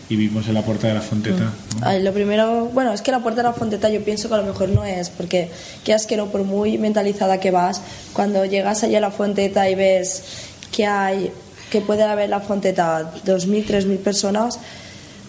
y 0.09 0.15
vimos 0.15 0.47
en 0.47 0.53
la 0.53 0.61
puerta 0.61 0.87
de 0.87 0.93
la 0.95 1.01
fonteta. 1.01 1.43
¿no? 1.43 1.51
Ay, 1.87 2.03
lo 2.03 2.13
primero, 2.13 2.65
bueno, 2.73 2.91
es 2.93 3.01
que 3.01 3.11
la 3.11 3.19
puerta 3.19 3.41
de 3.41 3.47
la 3.47 3.53
fonteta 3.53 3.89
yo 3.89 4.03
pienso 4.03 4.27
que 4.27 4.35
a 4.35 4.37
lo 4.37 4.43
mejor 4.45 4.69
no 4.69 4.83
es, 4.83 5.09
porque 5.09 5.49
quieras 5.83 6.05
que 6.05 6.17
no, 6.17 6.27
por 6.27 6.43
muy 6.43 6.77
mentalizada 6.77 7.39
que 7.39 7.51
vas, 7.51 7.81
cuando 8.13 8.45
llegas 8.45 8.83
allá 8.83 8.97
a 8.99 9.01
la 9.01 9.11
fonteta 9.11 9.69
y 9.69 9.75
ves 9.75 10.23
que 10.71 10.85
hay, 10.85 11.31
que 11.71 11.81
puede 11.81 12.03
haber 12.03 12.25
en 12.25 12.31
la 12.31 12.39
fonteta 12.41 13.11
2.000, 13.25 13.65
3.000 13.65 13.97
personas 13.99 14.59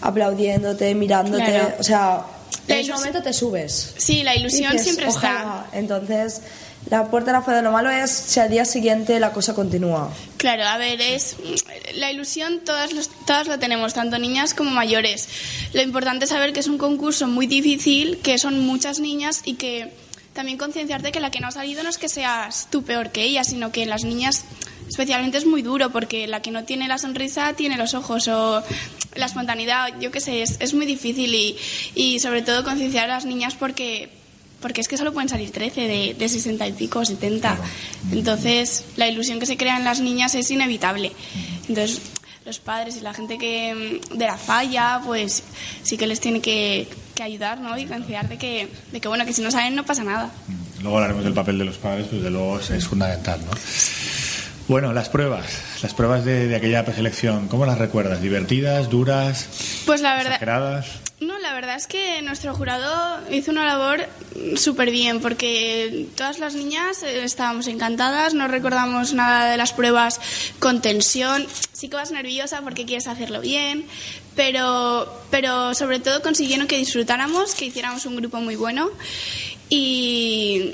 aplaudiéndote, 0.01 0.93
mirándote, 0.95 1.43
Claro. 1.45 1.73
o 1.79 1.83
sea, 1.83 2.21
en 2.67 2.79
ese 2.79 2.91
momento 2.93 3.21
te 3.21 3.33
subes. 3.33 3.93
Sí, 3.97 4.23
la 4.23 4.35
ilusión 4.35 4.71
Dices, 4.71 4.83
siempre 4.85 5.07
"Ojalá". 5.07 5.65
Entonces, 5.73 6.41
la 6.89 7.09
puerta 7.09 7.31
de 7.31 7.37
la 7.37 7.41
fonteta, 7.41 7.61
lo 7.63 7.71
malo 7.71 7.89
es 7.89 8.11
si 8.11 8.39
al 8.39 8.49
día 8.49 8.65
siguiente 8.65 9.19
la 9.19 9.31
cosa 9.31 9.53
continúa. 9.53 10.11
Claro, 10.37 10.63
a 10.65 10.77
ver, 10.77 11.01
es 11.01 11.35
la 11.95 12.11
ilusión 12.11 12.61
todas 12.63 12.93
los, 12.93 13.09
todas 13.25 13.47
la 13.47 13.57
tenemos, 13.57 13.93
tanto 13.93 14.19
niñas 14.19 14.53
como 14.53 14.69
mayores. 14.71 15.27
Lo 15.73 15.81
importante 15.81 16.25
es 16.25 16.29
saber 16.29 16.53
que 16.53 16.59
es 16.59 16.67
un 16.67 16.77
concurso 16.77 17.27
muy 17.27 17.47
difícil, 17.47 18.19
que 18.19 18.37
son 18.37 18.59
muchas 18.59 18.99
niñas 18.99 19.41
y 19.45 19.55
que 19.55 19.91
también 20.33 20.57
concienciarte 20.57 21.11
que 21.11 21.19
la 21.19 21.31
que 21.31 21.39
no 21.39 21.47
ha 21.47 21.51
salido 21.51 21.81
no 21.81 21.89
es 21.89 21.97
que 21.97 22.09
seas 22.09 22.67
tú 22.69 22.83
peor 22.83 23.11
que 23.11 23.23
ella, 23.23 23.43
sino 23.43 23.71
que 23.71 23.85
las 23.85 24.03
niñas 24.03 24.45
especialmente 24.87 25.37
es 25.37 25.45
muy 25.45 25.61
duro 25.61 25.91
porque 25.91 26.27
la 26.27 26.41
que 26.41 26.51
no 26.51 26.65
tiene 26.65 26.87
la 26.87 26.97
sonrisa 26.97 27.53
tiene 27.53 27.77
los 27.77 27.93
ojos 27.95 28.27
o 28.27 28.61
la 29.15 29.25
espontaneidad, 29.25 29.99
yo 29.99 30.11
qué 30.11 30.19
sé, 30.19 30.41
es, 30.41 30.57
es 30.59 30.73
muy 30.73 30.85
difícil 30.85 31.33
y, 31.33 31.57
y 31.95 32.19
sobre 32.19 32.41
todo 32.41 32.63
concienciar 32.63 33.05
a 33.05 33.15
las 33.15 33.25
niñas 33.25 33.55
porque 33.55 34.09
porque 34.65 34.81
es 34.81 34.87
que 34.87 34.97
solo 34.97 35.13
pueden 35.13 35.29
salir 35.29 35.51
13 35.51 35.81
de, 35.81 36.15
de 36.17 36.27
60 36.27 36.67
y 36.67 36.73
pico, 36.73 37.05
70. 37.05 37.55
Entonces, 38.11 38.83
la 38.95 39.07
ilusión 39.07 39.39
que 39.39 39.45
se 39.45 39.57
crea 39.57 39.77
en 39.77 39.83
las 39.83 39.99
niñas 39.99 40.33
es 40.33 40.49
inevitable. 40.49 41.11
Entonces, 41.69 42.01
los 42.47 42.57
padres 42.57 42.97
y 42.97 43.01
la 43.01 43.13
gente 43.13 43.37
que 43.37 44.01
mm, 44.11 44.17
de 44.17 44.25
la 44.25 44.39
falla, 44.39 45.01
pues 45.05 45.43
sí 45.83 45.97
que 45.97 46.07
les 46.07 46.19
tiene 46.19 46.41
que, 46.41 46.87
que 47.13 47.21
ayudar, 47.21 47.59
¿no? 47.59 47.77
Y 47.77 47.85
concienciar 47.85 48.27
de 48.27 48.39
que, 48.39 48.67
de 48.91 48.99
que, 48.99 49.07
bueno, 49.07 49.23
que 49.23 49.33
si 49.33 49.43
no 49.43 49.51
saben 49.51 49.75
no 49.75 49.85
pasa 49.85 50.03
nada. 50.03 50.31
Luego 50.81 50.97
hablaremos 50.97 51.23
del 51.25 51.33
papel 51.35 51.59
de 51.59 51.65
los 51.65 51.77
padres, 51.77 52.07
pues 52.09 52.23
de 52.23 52.31
luego 52.31 52.59
es, 52.59 52.71
es 52.71 52.87
fundamental, 52.87 53.41
¿no? 53.45 53.51
Bueno, 54.67 54.93
las 54.93 55.09
pruebas, 55.09 55.45
las 55.83 55.93
pruebas 55.93 56.25
de, 56.25 56.47
de 56.47 56.55
aquella 56.55 56.83
preselección, 56.83 57.49
¿cómo 57.49 57.67
las 57.67 57.77
recuerdas? 57.77 58.19
¿Divertidas, 58.19 58.89
duras, 58.89 59.47
Pues 59.85 60.01
la 60.01 60.15
verdad... 60.15 60.33
exageradas? 60.33 61.04
No, 61.21 61.39
la 61.39 61.53
verdad 61.53 61.77
es 61.77 61.87
que 61.87 62.21
nuestro 62.21 62.53
jurado 62.53 63.21
hizo 63.31 63.49
una 63.49 63.63
labor 63.63 64.05
súper 64.57 64.91
bien 64.91 65.21
porque 65.21 66.07
todas 66.17 66.39
las 66.39 66.55
niñas 66.55 67.03
eh, 67.03 67.23
estábamos 67.23 67.67
encantadas, 67.67 68.33
no 68.33 68.49
recordamos 68.49 69.13
nada 69.13 69.49
de 69.49 69.55
las 69.55 69.71
pruebas 69.71 70.19
con 70.59 70.81
tensión. 70.81 71.47
Sí 71.71 71.87
que 71.87 71.95
vas 71.95 72.11
nerviosa 72.11 72.61
porque 72.63 72.85
quieres 72.85 73.07
hacerlo 73.07 73.39
bien, 73.39 73.85
pero, 74.35 75.09
pero 75.31 75.73
sobre 75.73 75.99
todo 75.99 76.21
consiguieron 76.21 76.67
que 76.67 76.77
disfrutáramos, 76.77 77.55
que 77.55 77.65
hiciéramos 77.65 78.05
un 78.05 78.17
grupo 78.17 78.41
muy 78.41 78.57
bueno 78.57 78.89
y, 79.69 80.73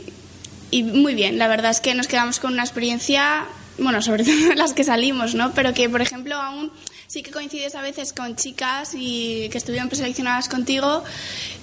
y 0.72 0.82
muy 0.82 1.14
bien. 1.14 1.38
La 1.38 1.48
verdad 1.48 1.70
es 1.70 1.82
que 1.82 1.94
nos 1.94 2.08
quedamos 2.08 2.40
con 2.40 2.54
una 2.54 2.64
experiencia, 2.64 3.46
bueno, 3.78 4.02
sobre 4.02 4.24
todo 4.26 4.56
las 4.56 4.74
que 4.74 4.84
salimos, 4.84 5.36
¿no? 5.36 5.54
Pero 5.54 5.76
que, 5.76 5.88
por 5.88 6.02
ejemplo, 6.02 6.36
aún 6.36 6.72
sí 7.12 7.24
que 7.24 7.32
coincides 7.32 7.76
a 7.76 7.82
veces 7.82 8.14
con 8.14 8.38
chicas 8.38 8.94
y 8.96 9.50
que 9.50 9.58
estuvieron 9.58 9.90
preseleccionadas 9.90 10.48
contigo 10.48 11.04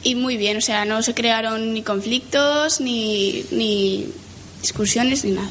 y 0.03 0.15
muy 0.15 0.37
bien, 0.37 0.59
o 0.59 0.61
sea, 0.61 0.85
no 0.85 1.01
se 1.01 1.15
crearon 1.15 1.73
ni 1.73 1.81
conflictos, 1.81 2.83
ni, 2.83 3.47
ni 3.51 4.13
discusiones, 4.61 5.25
ni 5.25 5.31
nada. 5.31 5.49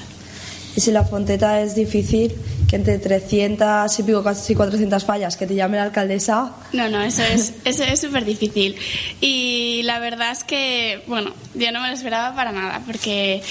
Y 0.75 0.81
si 0.81 0.91
la 0.91 1.03
fonteta 1.03 1.61
es 1.61 1.73
difícil, 1.73 2.31
que 2.69 2.75
entre 2.75 2.99
300 2.99 3.97
y 3.97 4.03
pico, 4.03 4.23
casi 4.23 4.53
400 4.53 5.03
fallas, 5.03 5.35
que 5.35 5.47
te 5.47 5.55
llame 5.55 5.77
la 5.77 5.85
alcaldesa. 5.85 6.51
No, 6.73 6.87
no, 6.89 7.01
eso 7.01 7.23
es 7.23 7.53
eso 7.65 7.83
es 7.83 7.99
súper 7.99 8.23
difícil. 8.23 8.75
Y 9.19 9.81
la 9.81 9.97
verdad 9.97 10.31
es 10.31 10.43
que, 10.43 11.01
bueno, 11.07 11.33
yo 11.55 11.71
no 11.71 11.81
me 11.81 11.87
lo 11.87 11.95
esperaba 11.95 12.35
para 12.35 12.51
nada, 12.51 12.83
porque, 12.85 13.41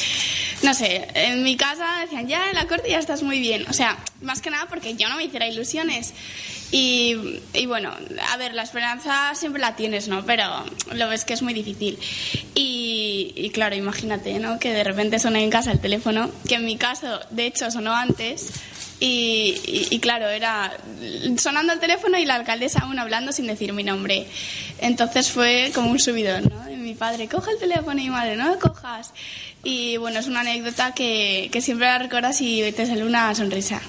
no 0.63 0.75
sé, 0.75 1.07
en 1.15 1.43
mi 1.43 1.57
casa 1.57 1.99
decían, 2.01 2.27
ya 2.29 2.49
en 2.51 2.57
la 2.57 2.67
corte 2.67 2.91
ya 2.91 2.99
estás 2.99 3.23
muy 3.23 3.39
bien. 3.41 3.65
O 3.69 3.73
sea, 3.73 3.97
más 4.23 4.41
que 4.43 4.51
nada 4.51 4.67
porque 4.69 4.95
yo 4.97 5.09
no 5.09 5.17
me 5.17 5.25
hiciera 5.25 5.47
ilusiones. 5.49 6.15
Y, 6.73 7.15
y 7.55 7.67
bueno, 7.67 7.95
a 8.33 8.37
ver, 8.39 8.53
la 8.55 8.63
esperanza 8.65 9.33
siempre 9.35 9.61
la 9.61 9.77
tienes, 9.77 10.09
¿no? 10.09 10.25
Pero 10.27 10.45
lo 10.93 11.09
ves 11.09 11.25
que 11.25 11.35
es 11.35 11.43
muy 11.43 11.53
difícil. 11.55 11.99
Y, 12.55 13.51
claro, 13.53 13.77
imagínate, 13.77 14.39
¿no? 14.39 14.59
Que 14.59 14.73
de 14.73 14.83
repente 14.83 15.19
suena 15.19 15.41
en 15.41 15.51
casa 15.51 15.71
el 15.73 15.79
teléfono, 15.81 16.31
que 16.49 16.57
en 16.57 16.65
mi 16.65 16.77
caso, 16.77 17.21
de 17.31 17.47
hecho, 17.47 17.71
sonó 17.71 17.95
antes. 17.95 18.51
Y, 18.99 19.89
y- 19.91 19.99
claro, 20.01 20.27
era 20.29 20.73
sonando 21.39 21.75
el 21.75 21.81
teléfono 21.81 22.17
y 22.19 22.25
la 22.25 22.35
alcaldesa 22.37 22.81
aún 22.81 22.99
hablando 22.99 23.31
sin 23.31 23.47
decir 23.47 23.73
mi 23.75 23.85
nombre. 23.85 24.27
Entonces 24.81 25.31
fue 25.31 25.71
como 25.75 25.91
un 25.91 25.99
subidón, 26.01 26.45
¿no? 26.51 26.71
Y 26.73 26.77
mi 26.77 26.95
padre, 26.95 27.29
coge 27.29 27.51
el 27.53 27.59
teléfono 27.59 28.01
y 28.01 28.05
mi 28.05 28.11
madre, 28.11 28.37
no 28.37 28.49
lo 28.49 28.59
cojas. 28.59 29.13
Y 29.67 29.97
bueno, 29.97 30.21
es 30.21 30.29
una 30.29 30.43
anécdota 30.43 30.93
que, 30.95 31.49
que 31.51 31.61
siempre 31.61 31.89
la 31.89 31.99
recuerdas 31.99 32.41
y 32.41 32.63
te 32.71 32.87
sale 32.87 33.05
una 33.05 33.35
sonrisa. 33.35 33.83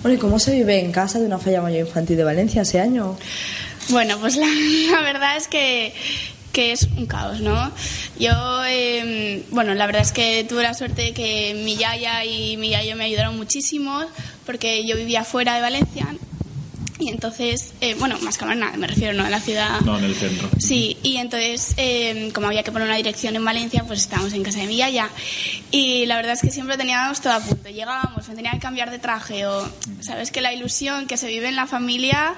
Bueno, 0.00 0.16
¿y 0.16 0.18
cómo 0.18 0.38
se 0.38 0.54
vive 0.54 0.80
en 0.80 0.90
casa 0.90 1.18
de 1.18 1.26
una 1.26 1.38
falla 1.38 1.60
mayor 1.60 1.86
infantil 1.86 2.16
de 2.16 2.24
Valencia 2.24 2.62
ese 2.62 2.80
año? 2.80 3.14
Bueno, 3.90 4.18
pues 4.18 4.36
la, 4.36 4.46
la 4.90 5.02
verdad 5.02 5.36
es 5.36 5.48
que, 5.48 5.92
que 6.50 6.72
es 6.72 6.84
un 6.96 7.04
caos, 7.04 7.40
¿no? 7.42 7.70
Yo, 8.18 8.32
eh, 8.64 9.44
bueno, 9.50 9.74
la 9.74 9.84
verdad 9.84 10.00
es 10.00 10.12
que 10.12 10.44
tuve 10.48 10.62
la 10.62 10.72
suerte 10.72 11.02
de 11.02 11.12
que 11.12 11.60
mi 11.62 11.76
yaya 11.76 12.24
y 12.24 12.56
mi 12.56 12.70
yayo 12.70 12.96
me 12.96 13.04
ayudaron 13.04 13.36
muchísimo 13.36 14.00
porque 14.46 14.86
yo 14.86 14.96
vivía 14.96 15.24
fuera 15.24 15.56
de 15.56 15.60
Valencia 15.60 16.06
y 16.98 17.08
entonces, 17.10 17.72
eh, 17.80 17.94
bueno, 17.98 18.18
más 18.22 18.38
que 18.38 18.44
nada, 18.46 18.76
me 18.76 18.86
refiero, 18.86 19.12
¿no? 19.12 19.24
En 19.24 19.30
la 19.30 19.40
ciudad. 19.40 19.80
No, 19.82 19.98
en 19.98 20.04
el 20.04 20.14
centro. 20.14 20.48
Sí, 20.58 20.96
y 21.02 21.16
entonces, 21.16 21.74
eh, 21.76 22.30
como 22.34 22.46
había 22.46 22.62
que 22.62 22.72
poner 22.72 22.88
una 22.88 22.96
dirección 22.96 23.36
en 23.36 23.44
Valencia, 23.44 23.84
pues 23.86 24.00
estábamos 24.00 24.32
en 24.32 24.42
casa 24.42 24.60
de 24.60 24.66
mi 24.66 24.76
yaya. 24.76 25.10
Y 25.70 26.06
la 26.06 26.16
verdad 26.16 26.32
es 26.32 26.40
que 26.40 26.50
siempre 26.50 26.76
teníamos 26.76 27.20
todo 27.20 27.34
a 27.34 27.40
punto. 27.40 27.68
Llegábamos, 27.68 28.26
me 28.28 28.34
tenía 28.34 28.52
que 28.52 28.60
cambiar 28.60 28.90
de 28.90 28.98
traje 28.98 29.46
o, 29.46 29.68
¿sabes? 30.00 30.30
Que 30.30 30.40
la 30.40 30.52
ilusión 30.54 31.06
que 31.06 31.16
se 31.16 31.28
vive 31.28 31.48
en 31.48 31.56
la 31.56 31.66
familia 31.66 32.34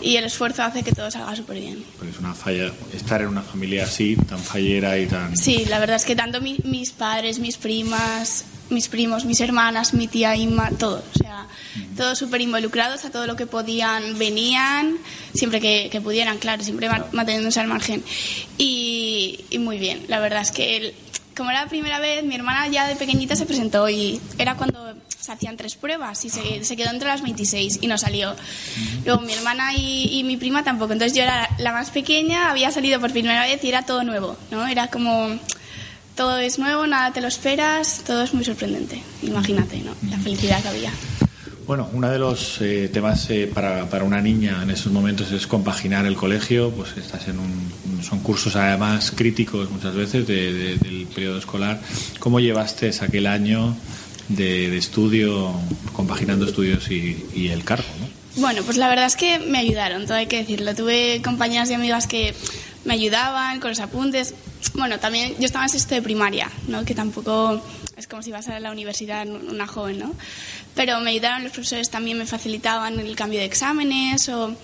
y 0.00 0.16
el 0.16 0.24
esfuerzo 0.24 0.62
hace 0.62 0.82
que 0.82 0.92
todo 0.92 1.10
salga 1.10 1.36
súper 1.36 1.58
bien. 1.60 1.84
Porque 1.98 2.12
es 2.12 2.18
una 2.18 2.34
falla, 2.34 2.72
estar 2.94 3.20
en 3.20 3.28
una 3.28 3.42
familia 3.42 3.84
así, 3.84 4.16
tan 4.16 4.38
fallera 4.38 4.98
y 4.98 5.06
tan... 5.06 5.36
Sí, 5.36 5.66
la 5.66 5.78
verdad 5.78 5.96
es 5.96 6.04
que 6.04 6.16
tanto 6.16 6.40
mi- 6.40 6.58
mis 6.64 6.92
padres, 6.92 7.38
mis 7.38 7.56
primas, 7.58 8.44
mis 8.70 8.88
primos, 8.88 9.24
mis 9.24 9.40
hermanas, 9.40 9.94
mi 9.94 10.08
tía 10.08 10.36
Inma, 10.36 10.70
todo. 10.70 11.02
O 11.14 11.18
sea, 11.18 11.46
todos 11.96 12.18
súper 12.18 12.40
involucrados 12.40 13.04
a 13.04 13.10
todo 13.10 13.26
lo 13.26 13.36
que 13.36 13.46
podían, 13.46 14.18
venían, 14.18 14.96
siempre 15.34 15.60
que, 15.60 15.88
que 15.90 16.00
pudieran, 16.00 16.38
claro, 16.38 16.62
siempre 16.62 16.88
ma- 16.88 17.06
manteniéndose 17.12 17.60
al 17.60 17.66
margen. 17.68 18.02
Y, 18.56 19.44
y 19.50 19.58
muy 19.58 19.78
bien, 19.78 20.04
la 20.08 20.18
verdad 20.20 20.42
es 20.42 20.50
que 20.50 20.76
el- 20.76 20.94
como 21.36 21.50
era 21.50 21.62
la 21.62 21.68
primera 21.68 22.00
vez, 22.00 22.24
mi 22.24 22.34
hermana 22.34 22.66
ya 22.66 22.88
de 22.88 22.96
pequeñita 22.96 23.36
se 23.36 23.46
presentó 23.46 23.88
y 23.88 24.20
era 24.38 24.56
cuando 24.56 24.96
se 25.20 25.30
hacían 25.30 25.56
tres 25.56 25.76
pruebas 25.76 26.24
y 26.24 26.30
se, 26.30 26.64
se 26.64 26.76
quedó 26.76 26.90
entre 26.90 27.06
las 27.08 27.22
26 27.22 27.78
y 27.80 27.86
no 27.86 27.96
salió. 27.96 28.34
Luego 29.04 29.20
mi 29.20 29.32
hermana 29.34 29.72
y, 29.72 30.18
y 30.18 30.24
mi 30.24 30.36
prima 30.36 30.64
tampoco. 30.64 30.94
Entonces 30.94 31.16
yo 31.16 31.22
era 31.22 31.48
la 31.58 31.70
más 31.72 31.90
pequeña, 31.90 32.50
había 32.50 32.72
salido 32.72 32.98
por 32.98 33.12
primera 33.12 33.42
vez 33.42 33.62
y 33.62 33.68
era 33.68 33.82
todo 33.82 34.02
nuevo, 34.02 34.36
¿no? 34.50 34.66
Era 34.66 34.88
como 34.88 35.38
todo 36.18 36.36
es 36.38 36.58
nuevo, 36.58 36.86
nada 36.86 37.12
te 37.12 37.20
lo 37.22 37.28
esperas, 37.28 38.02
todo 38.04 38.22
es 38.24 38.34
muy 38.34 38.44
sorprendente. 38.44 39.00
Imagínate, 39.22 39.78
¿no? 39.78 39.92
La 40.10 40.18
felicidad 40.18 40.60
que 40.60 40.68
había. 40.68 40.92
Bueno, 41.66 41.88
uno 41.92 42.08
de 42.10 42.18
los 42.18 42.60
eh, 42.60 42.90
temas 42.92 43.30
eh, 43.30 43.48
para, 43.52 43.88
para 43.88 44.02
una 44.04 44.20
niña 44.20 44.60
en 44.62 44.70
esos 44.70 44.90
momentos 44.92 45.30
es 45.32 45.46
compaginar 45.46 46.06
el 46.06 46.16
colegio, 46.16 46.70
pues 46.72 46.96
estás 46.96 47.28
en 47.28 47.38
un, 47.38 48.02
son 48.02 48.18
cursos 48.20 48.56
además 48.56 49.12
críticos 49.14 49.70
muchas 49.70 49.94
veces 49.94 50.26
de- 50.26 50.52
de- 50.52 50.76
del 50.76 51.06
periodo 51.14 51.38
escolar. 51.38 51.80
¿Cómo 52.18 52.40
llevaste 52.40 52.90
aquel 53.00 53.26
año 53.26 53.76
de, 54.28 54.70
de 54.70 54.76
estudio, 54.78 55.52
compaginando 55.92 56.46
estudios 56.46 56.90
y, 56.90 57.24
y 57.34 57.48
el 57.48 57.62
cargo? 57.64 57.86
¿no? 58.00 58.40
Bueno, 58.40 58.62
pues 58.64 58.76
la 58.76 58.88
verdad 58.88 59.06
es 59.06 59.16
que 59.16 59.38
me 59.38 59.58
ayudaron, 59.58 60.04
todo 60.06 60.14
hay 60.16 60.26
que 60.26 60.38
decirlo. 60.38 60.74
Tuve 60.74 61.20
compañeras 61.22 61.70
y 61.70 61.74
amigas 61.74 62.06
que 62.06 62.34
me 62.84 62.94
ayudaban 62.94 63.60
con 63.60 63.70
los 63.70 63.80
apuntes. 63.80 64.34
Bueno, 64.74 64.98
también 64.98 65.34
yo 65.38 65.46
estaba 65.46 65.64
en 65.64 65.70
sexto 65.70 65.94
de 65.94 66.02
primaria, 66.02 66.50
¿no? 66.66 66.84
Que 66.84 66.94
tampoco 66.94 67.62
es 67.96 68.06
como 68.06 68.22
si 68.22 68.30
vas 68.30 68.48
a 68.48 68.58
la 68.60 68.70
universidad 68.70 69.26
una 69.26 69.66
joven, 69.66 69.98
¿no? 69.98 70.14
Pero 70.74 71.00
me 71.00 71.10
ayudaron, 71.10 71.42
los 71.44 71.52
profesores 71.52 71.90
también 71.90 72.18
me 72.18 72.26
facilitaban 72.26 72.98
el 73.00 73.16
cambio 73.16 73.40
de 73.40 73.46
exámenes 73.46 74.28
o... 74.28 74.54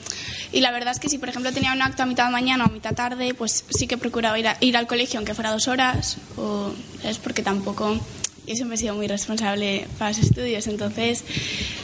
Y 0.53 0.61
la 0.61 0.71
verdad 0.71 0.93
es 0.95 1.01
que 1.01 1.09
si, 1.09 1.19
por 1.19 1.29
ejemplo, 1.29 1.51
tenía 1.53 1.73
un 1.73 1.83
acto 1.83 2.05
a 2.05 2.07
mitad 2.07 2.27
de 2.27 2.33
mañana 2.33 2.65
o 2.65 2.69
a 2.69 2.71
mitad 2.71 2.95
tarde, 2.95 3.35
pues 3.35 3.65
sí 3.77 3.89
que 3.89 3.99
procuraba 3.99 4.39
ir, 4.39 4.47
a- 4.47 4.57
ir 4.61 4.77
al 4.77 4.87
colegio, 4.87 5.19
aunque 5.19 5.35
fuera 5.35 5.51
dos 5.51 5.67
horas, 5.67 6.17
o 6.37 6.73
es 7.03 7.19
porque 7.19 7.43
tampoco 7.43 7.99
yo 8.47 8.55
siempre 8.55 8.77
he 8.77 8.79
sido 8.79 8.95
muy 8.95 9.09
responsable 9.09 9.89
para 9.99 10.11
los 10.11 10.19
estudios, 10.19 10.67
entonces 10.69 11.25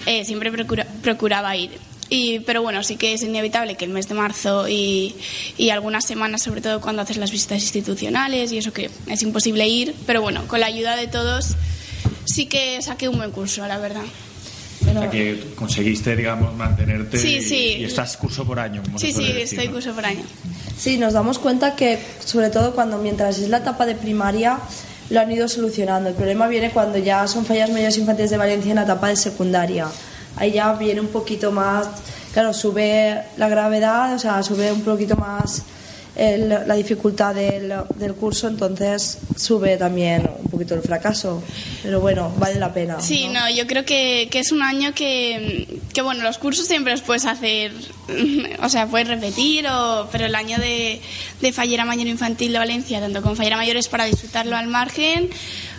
eh, 0.07 0.25
siempre 0.25 0.53
procura- 0.53 0.87
procuraba 1.03 1.57
ir. 1.57 1.71
Y, 2.13 2.41
pero 2.41 2.61
bueno, 2.61 2.83
sí 2.83 2.97
que 2.97 3.13
es 3.15 3.23
inevitable 3.23 3.77
que 3.77 3.85
el 3.85 3.93
mes 3.93 4.09
de 4.09 4.15
marzo 4.15 4.69
y, 4.69 5.15
y 5.57 5.71
algunas 5.71 6.05
semanas, 6.05 6.43
sobre 6.43 6.61
todo 6.61 6.81
cuando 6.81 7.03
haces 7.03 7.17
las 7.17 7.31
visitas 7.31 7.63
institucionales 7.63 8.51
y 8.51 8.59
eso 8.59 8.73
que 8.73 8.91
es 9.07 9.23
imposible 9.23 9.69
ir, 9.69 9.95
pero 10.07 10.21
bueno, 10.21 10.43
con 10.49 10.59
la 10.61 10.67
ayuda 10.67 10.97
de 10.97 11.07
todos 11.07 11.55
sí 12.25 12.47
que 12.47 12.83
saqué 12.83 13.09
un 13.09 13.17
buen 13.19 13.31
curso, 13.31 13.65
la 13.67 13.79
verdad. 13.79 14.03
O 14.83 14.93
sea 14.93 15.11
que 15.11 15.39
conseguiste, 15.57 16.17
digamos, 16.17 16.55
mantenerte 16.57 17.19
Sí, 17.19 17.37
y, 17.37 17.43
sí. 17.43 17.77
y 17.81 17.85
estás 17.85 18.17
curso 18.17 18.45
por 18.45 18.59
año. 18.59 18.83
Como 18.83 18.99
Sí, 18.99 19.13
sí, 19.13 19.23
decir, 19.25 19.37
estoy 19.43 19.67
¿no? 19.69 19.75
curso 19.75 19.93
por 19.95 20.05
año. 20.07 20.23
Sí, 20.77 20.97
nos 20.97 21.13
damos 21.13 21.39
cuenta 21.39 21.77
que, 21.77 21.99
sobre 22.25 22.49
todo 22.51 22.75
cuando 22.75 22.99
mientras 22.99 23.39
es 23.39 23.49
la 23.51 23.59
etapa 23.59 23.85
de 23.87 23.95
primaria, 23.95 24.59
lo 25.11 25.21
han 25.21 25.31
ido 25.31 25.47
solucionando. 25.49 26.09
El 26.09 26.15
problema 26.17 26.49
viene 26.49 26.71
cuando 26.71 26.99
ya 26.99 27.27
son 27.29 27.45
fallas 27.45 27.71
mayores 27.71 27.99
infantiles 27.99 28.31
de 28.31 28.37
Valencia 28.39 28.71
en 28.71 28.77
la 28.77 28.83
etapa 28.85 29.09
de 29.09 29.17
secundaria. 29.17 29.87
Ahí 30.41 30.51
ya 30.53 30.73
viene 30.73 31.01
un 31.01 31.09
poquito 31.09 31.53
más, 31.53 31.87
claro, 32.33 32.53
sube 32.53 33.23
la 33.37 33.49
gravedad, 33.49 34.15
o 34.15 34.19
sea, 34.19 34.43
sube 34.43 34.73
un 34.73 34.83
poquito 34.83 35.15
más 35.17 35.63
el- 36.17 36.49
la 36.49 36.75
dificultad 36.75 37.35
del, 37.35 37.73
del 37.97 38.15
curso, 38.15 38.49
entonces 38.49 39.19
sube 39.37 39.77
también 39.77 40.29
un 40.43 40.51
poquito 40.51 40.75
el 40.75 40.83
fracaso. 40.83 41.41
Pero 41.83 42.01
bueno, 42.01 42.33
vale 42.37 42.57
la 42.59 42.73
pena. 42.75 43.01
Sí, 43.01 43.29
¿no? 43.29 43.41
no, 43.41 43.51
yo 43.51 43.67
creo 43.67 43.85
que, 43.85 44.29
que 44.31 44.41
es 44.41 44.51
un 44.51 44.61
año 44.63 44.93
que, 44.93 45.79
que, 45.95 46.03
bueno, 46.03 46.23
los 46.25 46.39
cursos 46.39 46.67
siempre 46.67 46.93
los 46.93 47.01
puedes 47.03 47.27
hacer, 47.27 47.73
o 48.63 48.69
sea, 48.69 48.87
puedes 48.87 49.07
repetir, 49.09 49.67
o, 49.69 50.09
pero 50.11 50.27
el 50.27 50.35
año 50.35 50.59
de, 50.59 51.01
de 51.41 51.53
Fallera 51.53 51.85
Mayor 51.85 52.09
Infantil 52.09 52.53
de 52.53 52.59
Valencia, 52.59 52.99
tanto 53.01 53.23
con 53.23 53.37
Fallera 53.37 53.57
Mayor 53.57 53.77
es 53.77 53.89
para 53.89 54.05
disfrutarlo 54.05 54.57
al 54.57 54.67
margen, 54.67 55.31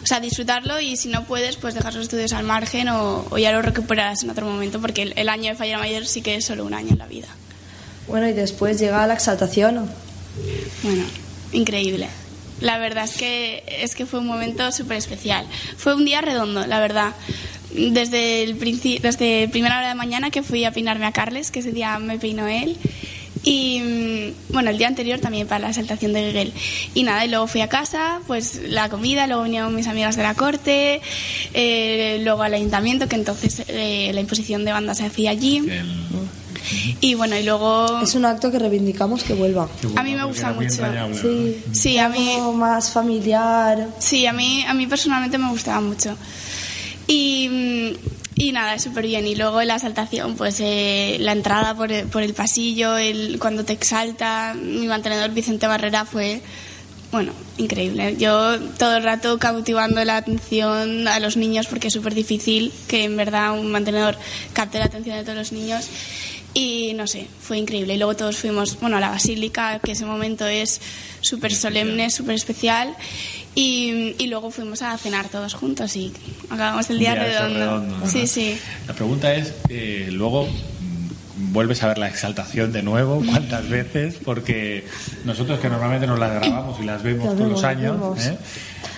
o 0.03 0.05
sea, 0.05 0.20
disfrutarlo 0.20 0.79
y 0.79 0.96
si 0.98 1.10
no 1.10 1.25
puedes, 1.25 1.58
pues 1.58 1.74
dejar 1.74 1.93
los 1.93 2.03
estudios 2.03 2.34
al 2.34 2.43
margen 2.43 2.89
o, 2.89 3.25
o 3.29 3.38
ya 3.38 3.51
lo 3.51 3.62
recuperarás 3.62 4.24
en 4.24 4.29
otro 4.29 4.46
momento, 4.46 4.81
porque 4.81 5.03
el, 5.03 5.13
el 5.15 5.29
año 5.29 5.51
de 5.51 5.55
Fallera 5.55 5.77
Mayor 5.77 6.05
sí 6.05 6.22
que 6.22 6.36
es 6.36 6.46
solo 6.46 6.65
un 6.65 6.74
año 6.74 6.89
en 6.91 6.98
la 6.98 7.08
vida. 7.08 7.27
Bueno, 8.08 8.27
y 8.27 8.34
después 8.34 8.79
llega 8.79 9.05
la 9.08 9.13
exaltación. 9.13 9.89
Bueno, 10.84 11.03
increíble. 11.51 12.08
La 12.60 12.77
verdad 12.77 13.05
es 13.05 13.15
que, 13.15 13.63
es 13.67 13.96
que 13.96 14.05
fue 14.05 14.20
un 14.20 14.27
momento 14.27 14.72
súper 14.72 14.98
especial. 14.98 15.46
Fue 15.77 15.96
un 15.96 16.05
día 16.05 16.22
redondo, 16.22 16.65
la 16.67 16.79
verdad. 16.79 17.13
Desde 17.74 18.43
el 18.43 18.60
desde 19.01 19.48
primera 19.48 19.77
hora 19.77 19.88
de 19.88 19.96
mañana 19.96 20.29
que 20.29 20.43
fui 20.43 20.65
a 20.65 20.72
peinarme 20.72 21.05
a 21.05 21.12
Carles, 21.12 21.51
que 21.51 21.60
ese 21.60 21.72
día 21.72 21.98
me 22.00 22.20
peinó 22.20 22.48
él, 22.48 22.77
Y 23.43 23.79
mm, 23.79 24.53
bueno, 24.53 24.69
el 24.69 24.77
día 24.77 24.88
anterior 24.88 25.19
también 25.19 25.48
para 25.48 25.60
la 25.60 25.69
exaltación 25.69 26.13
de 26.13 26.29
Hegel. 26.29 26.53
Y 26.93 27.03
nada, 27.03 27.25
y 27.25 27.29
luego 27.29 27.48
fui 27.48 27.62
a 27.62 27.69
casa, 27.69 28.19
pues 28.27 28.62
la 28.67 28.89
comida, 28.89 29.27
luego 29.27 29.43
vinieron 29.43 29.74
mis 29.75 29.88
amigas 29.88 30.15
de 30.15 30.24
la 30.24 30.36
corte, 30.36 31.01
eh, 31.53 32.19
luego 32.24 32.43
al 32.43 32.53
ayuntamiento, 32.53 33.07
que 33.07 33.15
entonces 33.15 33.63
eh, 33.67 34.12
la 34.13 34.21
imposición 34.21 34.65
de 34.65 34.71
banda 34.71 34.93
se 34.93 35.05
hacía 35.05 35.31
allí. 35.31 35.62
Y 37.01 37.15
bueno, 37.15 37.38
y 37.38 37.43
luego... 37.43 38.00
Es 38.01 38.15
un 38.15 38.25
acto 38.25 38.51
que 38.51 38.60
reivindicamos 38.60 39.24
que 39.24 39.33
vuelva. 39.33 39.67
bueno, 39.81 40.00
A 40.00 40.03
mí 40.03 40.15
me 40.15 40.24
gusta 40.24 40.53
mucho. 40.53 40.83
Sí, 41.19 41.63
Sí, 41.71 41.98
a 41.98 42.07
mí... 42.10 42.38
Más 42.53 42.91
familiar. 42.91 43.88
Sí, 44.00 44.25
a 44.25 44.33
mí, 44.33 44.63
a 44.67 44.74
mí 44.74 44.88
personalmente 44.88 45.38
me 45.38 45.50
gustaba 45.50 45.81
mucho. 45.81 46.15
Y, 47.07 47.50
mm, 47.50 48.20
y 48.35 48.51
nada, 48.51 48.79
súper 48.79 49.05
bien. 49.05 49.27
Y 49.27 49.35
luego 49.35 49.61
la 49.63 49.75
exaltación, 49.75 50.35
pues 50.35 50.59
eh, 50.59 51.17
la 51.19 51.33
entrada 51.33 51.75
por 51.75 51.91
el, 51.91 52.07
por 52.07 52.23
el 52.23 52.33
pasillo, 52.33 52.97
el, 52.97 53.38
cuando 53.39 53.65
te 53.65 53.73
exalta, 53.73 54.53
mi 54.53 54.88
mantenedor 54.88 55.31
Vicente 55.31 55.67
Barrera 55.67 56.05
fue, 56.05 56.41
bueno, 57.11 57.33
increíble. 57.57 58.15
Yo 58.17 58.59
todo 58.77 58.97
el 58.97 59.03
rato 59.03 59.38
cautivando 59.38 60.03
la 60.05 60.17
atención 60.17 61.07
a 61.07 61.19
los 61.19 61.35
niños 61.35 61.67
porque 61.67 61.88
es 61.88 61.93
súper 61.93 62.15
difícil 62.15 62.71
que 62.88 63.03
en 63.03 63.17
verdad 63.17 63.59
un 63.59 63.69
mantenedor 63.71 64.17
capte 64.53 64.79
la 64.79 64.85
atención 64.85 65.17
de 65.17 65.23
todos 65.23 65.38
los 65.38 65.51
niños. 65.51 65.88
Y 66.53 66.93
no 66.95 67.07
sé, 67.07 67.27
fue 67.39 67.57
increíble. 67.57 67.93
Y 67.93 67.97
luego 67.97 68.15
todos 68.15 68.38
fuimos, 68.38 68.79
bueno, 68.79 68.97
a 68.97 69.00
la 69.00 69.09
basílica, 69.09 69.79
que 69.79 69.93
ese 69.93 70.05
momento 70.05 70.45
es 70.45 70.81
súper 71.21 71.53
solemne, 71.53 72.09
súper 72.09 72.35
especial. 72.35 72.95
Y, 73.53 74.15
y 74.17 74.27
luego 74.27 74.50
fuimos 74.50 74.81
a 74.81 74.98
cenar 74.98 75.27
todos 75.27 75.53
juntos 75.53 75.96
y 75.96 76.13
acabamos 76.50 76.89
el 76.89 77.00
día, 77.00 77.15
redondo. 77.15 77.60
redondo, 77.60 77.98
¿no? 77.98 78.08
Sí, 78.08 78.25
sí. 78.27 78.58
La 78.88 78.93
pregunta 78.93 79.34
es, 79.36 79.53
eh, 79.67 80.08
luego 80.12 80.46
mm, 80.48 81.51
vuelves 81.51 81.84
a 81.84 81.88
ver 81.88 81.98
la 81.98 82.08
exaltación 82.08 82.72
de 82.72 82.81
nuevo, 82.81 83.22
¿cuántas 83.29 83.67
veces? 83.67 84.15
Porque 84.24 84.86
nosotros 85.25 85.60
que 85.60 85.70
normalmente 85.70 86.08
nos 86.08 86.17
las 86.17 86.34
grabamos 86.34 86.79
y 86.79 86.86
las 86.86 87.03
vemos 87.03 87.36
todos 87.36 87.50
los 87.51 87.63
años. 87.63 87.98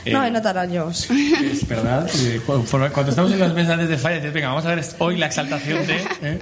¿Eh? 0.06 0.12
No, 0.14 0.22
Eh, 0.22 0.26
hay 0.26 0.32
notar 0.32 0.58
años. 0.58 1.08
Es 1.10 1.68
verdad. 1.68 2.10
eh, 2.16 2.42
cu- 2.46 2.64
Cuando 2.70 3.10
estamos 3.10 3.32
en 3.32 3.40
los 3.40 3.54
meses 3.54 3.72
antes 3.72 3.90
de 3.90 3.98
falla, 3.98 4.18
dices, 4.18 4.34
venga, 4.34 4.50
vamos 4.50 4.66
a 4.66 4.76
ver 4.76 4.84
hoy 5.00 5.18
la 5.18 5.28
exaltación 5.28 5.86
de. 5.88 5.96
¿eh? 6.22 6.40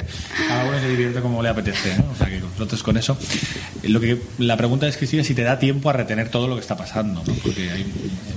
Cada 0.48 0.66
uno 0.66 0.80
se 0.80 0.88
divierte 0.90 1.22
como 1.22 1.42
le 1.42 1.50
apetece. 1.50 1.98
¿no? 1.98 2.12
O 2.12 2.16
sea 2.16 2.28
que 2.28 2.40
nosotros 2.40 2.82
con 2.84 2.98
eso. 2.98 3.18
eh, 3.84 3.90
Lo 3.90 4.00
que, 4.00 4.22
la 4.38 4.58
pregunta 4.58 4.88
es, 4.88 4.98
Cristina, 4.98 5.24
si 5.24 5.34
te 5.36 5.44
da 5.44 5.60
tiempo 5.60 5.90
a 5.90 5.94
retener 5.94 6.30
todo 6.30 6.48
lo 6.48 6.56
que 6.56 6.62
está 6.62 6.76
pasando. 6.78 7.24
¿no? 7.26 7.34
Porque 7.36 7.70
hay 7.72 7.86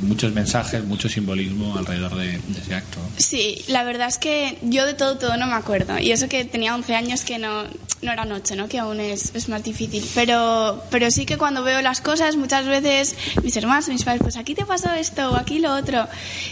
muchos 0.03 0.33
mensajes, 0.33 0.85
mucho 0.85 1.09
simbolismo 1.09 1.77
alrededor 1.79 2.15
de, 2.17 2.27
de 2.33 2.61
ese 2.63 2.75
acto. 2.75 2.99
¿no? 3.01 3.09
Sí, 3.19 3.65
la 3.69 3.85
verdad 3.85 4.09
es 4.09 4.19
que 4.19 4.59
yo 4.63 4.87
de 4.87 4.95
todo, 4.95 5.17
todo 5.19 5.37
no 5.37 5.47
me 5.47 5.55
acuerdo. 5.55 5.99
Y 5.99 6.13
eso 6.13 6.29
que 6.29 6.45
tenía 6.45 6.75
11 6.75 6.95
años 6.97 7.23
que 7.23 7.39
no, 7.39 7.65
no 8.03 8.13
era 8.13 8.25
noche, 8.25 8.57
¿no? 8.57 8.69
Que 8.69 8.79
aún 8.79 9.01
es, 9.01 9.35
es 9.35 9.49
más 9.49 9.63
difícil. 9.63 10.05
Pero, 10.15 10.83
pero 10.91 11.11
sí 11.11 11.25
que 11.27 11.37
cuando 11.39 11.63
veo 11.63 11.81
las 11.83 12.01
cosas, 12.01 12.37
muchas 12.37 12.67
veces 12.67 13.17
mis 13.43 13.57
hermanos, 13.57 13.89
mis 13.89 14.05
padres, 14.05 14.23
pues 14.23 14.37
aquí 14.37 14.55
te 14.55 14.65
pasó 14.67 14.93
esto 14.93 15.14
o 15.19 15.37
aquí 15.37 15.59
lo 15.59 15.75
otro. 15.75 16.07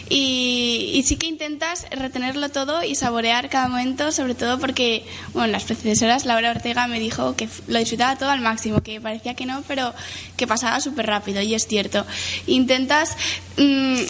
Y, 0.09 0.93
y 0.95 1.03
sí 1.05 1.17
que 1.17 1.27
intentas 1.27 1.87
retenerlo 1.91 2.51
todo 2.51 2.83
y 2.83 2.95
saborear 2.95 3.49
cada 3.49 3.69
momento, 3.69 4.13
sobre 4.13 4.35
todo 4.35 4.59
porque, 4.59 5.05
bueno, 5.33 5.53
las 5.53 5.65
predecesoras, 5.65 6.27
Laura 6.27 6.51
Ortega 6.51 6.87
me 6.87 7.01
dijo 7.01 7.35
que 7.37 7.49
lo 7.67 7.79
disfrutaba 7.79 8.17
todo 8.17 8.31
al 8.31 8.41
máximo, 8.41 8.83
que 8.83 9.01
parecía 9.01 9.35
que 9.35 9.47
no, 9.47 9.63
pero 9.67 9.95
que 10.37 10.47
pasaba 10.47 10.81
súper 10.81 11.07
rápido, 11.07 11.41
y 11.43 11.55
es 11.55 11.67
cierto. 11.67 12.07
Intentas 12.47 13.17
mm, 13.57 14.01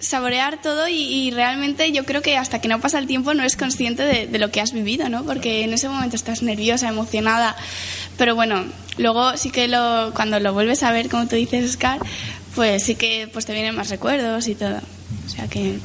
saborear 0.00 0.60
todo 0.60 0.88
y, 0.88 0.94
y 0.94 1.30
realmente 1.30 1.90
yo 1.92 2.04
creo 2.04 2.22
que 2.22 2.36
hasta 2.36 2.60
que 2.60 2.68
no 2.68 2.80
pasa 2.80 2.98
el 2.98 3.06
tiempo 3.06 3.34
no 3.34 3.40
eres 3.40 3.56
consciente 3.56 4.04
de, 4.04 4.26
de 4.26 4.38
lo 4.38 4.50
que 4.50 4.60
has 4.60 4.72
vivido, 4.72 5.08
¿no? 5.08 5.24
Porque 5.24 5.64
en 5.64 5.72
ese 5.72 5.88
momento 5.88 6.16
estás 6.16 6.42
nerviosa, 6.42 6.88
emocionada, 6.88 7.56
pero 8.16 8.34
bueno, 8.34 8.64
luego 8.98 9.36
sí 9.36 9.50
que 9.50 9.68
lo, 9.68 10.12
cuando 10.14 10.40
lo 10.40 10.52
vuelves 10.52 10.82
a 10.82 10.92
ver, 10.92 11.08
como 11.08 11.26
tú 11.26 11.36
dices, 11.36 11.70
Oscar, 11.70 12.00
pues 12.58 12.82
sí 12.82 12.96
que 12.96 13.28
pues 13.32 13.46
te 13.46 13.52
vienen 13.52 13.76
más 13.76 13.88
recuerdos 13.88 14.48
y 14.48 14.56
todo. 14.56 14.80
O 15.26 15.28
sea 15.28 15.46
que... 15.46 15.78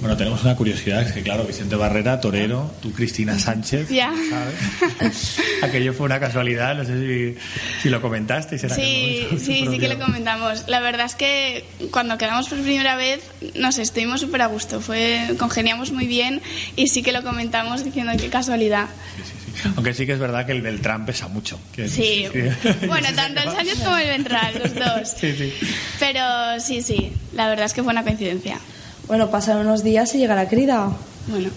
Bueno, 0.00 0.16
tenemos 0.16 0.42
una 0.42 0.56
curiosidad, 0.56 1.02
es 1.02 1.12
que 1.12 1.22
claro, 1.22 1.44
Vicente 1.44 1.76
Barrera, 1.76 2.18
torero, 2.22 2.72
tú 2.80 2.90
Cristina 2.90 3.38
Sánchez, 3.38 3.90
Ya. 3.90 4.10
¿sabes? 4.30 5.36
Aquello 5.62 5.92
fue 5.92 6.06
una 6.06 6.18
casualidad, 6.18 6.74
no 6.74 6.86
sé 6.86 7.34
si, 7.36 7.82
si 7.82 7.90
lo 7.90 8.00
comentaste. 8.00 8.56
será 8.58 8.76
que 8.76 9.28
Sí, 9.30 9.38
sí, 9.44 9.66
sí 9.70 9.78
que 9.78 9.88
lo 9.88 9.98
comentamos. 9.98 10.64
La 10.68 10.80
verdad 10.80 11.04
es 11.04 11.16
que 11.16 11.66
cuando 11.90 12.16
quedamos 12.16 12.48
por 12.48 12.62
primera 12.62 12.96
vez, 12.96 13.20
no 13.56 13.70
sé, 13.70 13.82
estuvimos 13.82 14.22
súper 14.22 14.40
a 14.40 14.46
gusto. 14.46 14.80
Fue, 14.80 15.34
congeniamos 15.38 15.92
muy 15.92 16.06
bien 16.06 16.40
y 16.76 16.88
sí 16.88 17.02
que 17.02 17.12
lo 17.12 17.22
comentamos 17.22 17.84
diciendo 17.84 18.12
qué 18.18 18.30
casualidad. 18.30 18.86
Sí, 19.16 19.22
sí, 19.22 19.32
sí. 19.38 19.39
Aunque 19.76 19.94
sí 19.94 20.06
que 20.06 20.12
es 20.12 20.18
verdad 20.18 20.46
que 20.46 20.52
el 20.52 20.62
Beltrán 20.62 21.04
pesa 21.06 21.28
mucho. 21.28 21.58
que- 21.74 21.88
Sí. 21.88 22.26
Bueno, 22.86 23.08
tanto 23.14 23.40
el 23.42 23.50
Sánchez 23.50 23.78
como 23.82 23.96
el 23.96 24.08
Ventral, 24.08 24.60
los 24.62 24.74
dos. 24.74 25.08
Sí, 25.20 25.34
sí. 25.36 25.52
Pero 25.98 26.22
sí, 26.60 26.82
sí, 26.82 27.12
la 27.34 27.48
verdad 27.48 27.66
es 27.66 27.72
que 27.74 27.82
fue 27.82 27.92
una 27.92 28.02
coincidencia. 28.02 28.58
Bueno, 29.06 29.30
pasan 29.30 29.58
unos 29.58 29.82
días 29.82 30.14
y 30.14 30.18
llega 30.18 30.34
la 30.34 30.48
crida. 30.48 30.90
Bueno, 31.26 31.50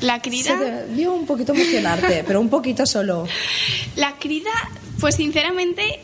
la 0.00 0.14
Se 0.16 0.20
crida... 0.22 0.58
te 0.58 0.86
vio 0.94 1.12
un 1.12 1.26
poquito 1.26 1.52
emocionarte, 1.54 2.24
pero 2.26 2.40
un 2.40 2.48
poquito 2.48 2.86
solo. 2.86 3.26
La 3.96 4.12
crida, 4.18 4.50
pues 5.00 5.16
sinceramente, 5.16 6.00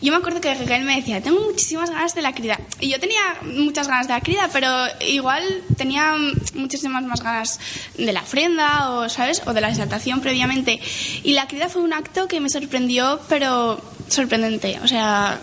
yo 0.00 0.12
me 0.12 0.18
acuerdo 0.18 0.40
que 0.40 0.54
Raquel 0.54 0.84
me 0.84 0.96
decía, 0.96 1.20
tengo 1.22 1.40
muchísimas 1.40 1.90
ganas 1.90 2.14
de 2.14 2.22
la 2.22 2.34
crida. 2.34 2.58
Y 2.80 2.90
yo 2.90 3.00
tenía 3.00 3.20
muchas 3.42 3.88
ganas 3.88 4.06
de 4.06 4.14
la 4.14 4.20
crida, 4.20 4.48
pero 4.52 4.68
igual 5.00 5.42
tenía 5.76 6.14
muchísimas 6.54 7.04
más 7.04 7.22
ganas 7.22 7.58
de 7.96 8.12
la 8.12 8.22
ofrenda, 8.22 8.90
o, 8.90 9.08
¿sabes? 9.08 9.42
O 9.46 9.52
de 9.52 9.60
la 9.60 9.70
exaltación 9.70 10.20
previamente. 10.20 10.80
Y 11.22 11.32
la 11.32 11.48
crida 11.48 11.68
fue 11.68 11.82
un 11.82 11.92
acto 11.92 12.28
que 12.28 12.40
me 12.40 12.50
sorprendió, 12.50 13.20
pero 13.28 13.80
sorprendente. 14.08 14.78
O 14.82 14.88
sea, 14.88 15.40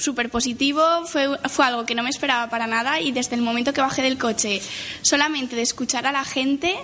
súper 0.00 0.30
positivo, 0.30 0.82
fue, 1.06 1.28
fue 1.48 1.66
algo 1.66 1.84
que 1.84 1.94
no 1.94 2.02
me 2.02 2.10
esperaba 2.10 2.48
para 2.50 2.66
nada 2.66 3.00
y 3.00 3.12
desde 3.12 3.36
el 3.36 3.42
momento 3.42 3.72
que 3.72 3.80
bajé 3.80 4.02
del 4.02 4.18
coche, 4.18 4.60
solamente 5.02 5.56
de 5.56 5.62
escuchar 5.62 6.06
a 6.06 6.12
la 6.12 6.24
gente, 6.24 6.74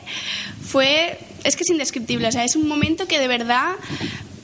fue, 0.62 1.18
es 1.44 1.56
que 1.56 1.62
es 1.62 1.70
indescriptible, 1.70 2.28
o 2.28 2.32
sea, 2.32 2.44
es 2.44 2.56
un 2.56 2.68
momento 2.68 3.06
que 3.08 3.18
de 3.18 3.28
verdad 3.28 3.74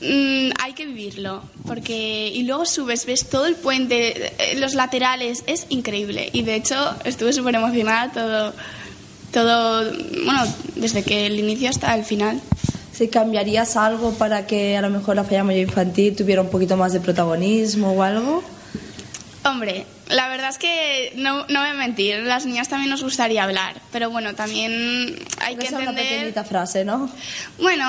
mm, 0.03 0.51
hay 0.61 0.73
que 0.73 0.85
vivirlo, 0.85 1.43
porque 1.65 2.27
y 2.33 2.43
luego 2.43 2.65
subes, 2.65 3.05
ves 3.05 3.29
todo 3.29 3.45
el 3.45 3.55
puente, 3.55 4.31
eh, 4.37 4.55
los 4.57 4.73
laterales, 4.73 5.43
es 5.47 5.65
increíble 5.69 6.29
y 6.33 6.43
de 6.43 6.55
hecho 6.55 6.75
estuve 7.03 7.33
súper 7.33 7.55
emocionada 7.55 8.11
todo, 8.11 8.53
todo, 9.31 9.91
bueno, 10.25 10.43
desde 10.75 11.03
que 11.03 11.25
el 11.25 11.39
inicio 11.39 11.69
hasta 11.69 11.95
el 11.95 12.05
final. 12.05 12.41
Si 12.93 13.07
cambiarías 13.07 13.75
algo 13.75 14.13
para 14.13 14.45
que 14.45 14.77
a 14.77 14.81
lo 14.81 14.89
mejor 14.91 15.15
la 15.15 15.23
falla 15.23 15.43
mayor 15.43 15.63
infantil 15.63 16.15
tuviera 16.15 16.41
un 16.41 16.49
poquito 16.49 16.77
más 16.77 16.93
de 16.93 16.99
protagonismo 16.99 17.93
o 17.93 18.03
algo. 18.03 18.43
Hombre, 19.45 19.85
la 20.09 20.29
verdad 20.29 20.49
es 20.49 20.57
que 20.57 21.13
no, 21.15 21.45
no 21.47 21.59
voy 21.59 21.69
a 21.69 21.73
mentir, 21.73 22.19
las 22.19 22.45
niñas 22.45 22.69
también 22.69 22.89
nos 22.89 23.03
gustaría 23.03 23.43
hablar, 23.43 23.81
pero 23.91 24.09
bueno, 24.09 24.35
también 24.35 25.17
hay 25.39 25.55
que 25.55 25.65
Esa 25.65 25.77
es 25.77 25.81
una 25.81 25.89
entender... 25.89 26.07
pequeñita 26.07 26.43
frase, 26.43 26.85
¿no? 26.85 27.09
Bueno, 27.57 27.85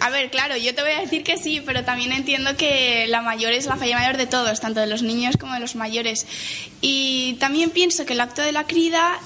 a 0.00 0.10
ver, 0.10 0.30
claro, 0.30 0.56
yo 0.56 0.74
te 0.74 0.82
voy 0.82 0.92
a 0.92 1.00
decir 1.00 1.24
que 1.24 1.36
sí, 1.36 1.62
pero 1.64 1.84
también 1.84 2.12
entiendo 2.12 2.56
que 2.56 3.06
la 3.08 3.22
mayor 3.22 3.52
es 3.52 3.66
la 3.66 3.76
falla 3.76 3.98
mayor 3.98 4.16
de 4.16 4.26
todos, 4.26 4.60
tanto 4.60 4.80
de 4.80 4.86
los 4.86 5.02
niños 5.02 5.36
como 5.36 5.54
de 5.54 5.60
los 5.60 5.76
mayores. 5.76 6.26
Y 6.80 7.34
también 7.40 7.70
pienso 7.70 8.06
que 8.06 8.14
el 8.14 8.20
acto 8.20 8.42
de 8.42 8.52
la 8.52 8.64
crida 8.64 9.18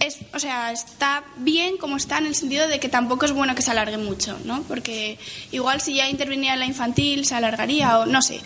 es, 0.00 0.18
o 0.34 0.38
sea, 0.38 0.72
está 0.72 1.24
bien 1.38 1.76
como 1.78 1.96
está 1.96 2.18
en 2.18 2.26
el 2.26 2.34
sentido 2.34 2.68
de 2.68 2.78
que 2.78 2.88
tampoco 2.88 3.24
es 3.24 3.32
bueno 3.32 3.54
que 3.54 3.62
se 3.62 3.70
alargue 3.70 3.98
mucho, 3.98 4.38
¿no? 4.44 4.62
Porque 4.62 5.18
igual 5.52 5.80
si 5.80 5.94
ya 5.94 6.08
interviniera 6.08 6.54
en 6.54 6.60
la 6.60 6.66
infantil 6.66 7.24
se 7.24 7.34
alargaría 7.34 7.98
o 7.98 8.06
no 8.06 8.22
sé. 8.22 8.40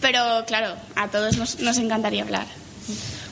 Pero 0.00 0.44
claro, 0.46 0.74
a 0.96 1.08
todos 1.08 1.36
nos, 1.36 1.60
nos 1.60 1.78
encantaría 1.78 2.22
hablar. 2.22 2.46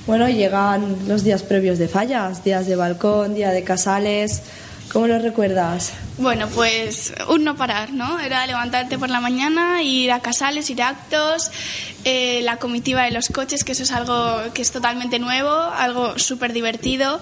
Bueno, 0.07 0.29
llegan 0.29 0.97
los 1.07 1.25
días 1.25 1.43
previos 1.43 1.79
de 1.79 1.89
fallas, 1.89 2.43
días 2.43 2.67
de 2.67 2.77
balcón, 2.77 3.35
día 3.35 3.51
de 3.51 3.63
casales. 3.65 4.43
¿Cómo 4.93 5.07
los 5.07 5.23
recuerdas? 5.23 5.93
Bueno, 6.19 6.49
pues 6.49 7.13
un 7.29 7.45
no 7.45 7.57
parar, 7.57 7.93
¿no? 7.93 8.19
Era 8.19 8.45
levantarte 8.47 8.99
por 8.99 9.09
la 9.09 9.21
mañana, 9.21 9.83
ir 9.85 10.11
a 10.11 10.19
casales, 10.19 10.69
ir 10.69 10.83
a 10.83 10.89
actos, 10.89 11.51
eh, 12.05 12.41
la 12.43 12.57
comitiva 12.57 13.03
de 13.05 13.13
los 13.13 13.29
coches, 13.29 13.63
que 13.63 13.73
eso 13.73 13.85
es 13.85 13.93
algo 13.93 14.53
que 14.53 14.63
es 14.63 14.73
totalmente 14.73 15.21
nuevo, 15.21 15.51
algo 15.51 16.19
súper 16.19 16.53
divertido. 16.53 17.21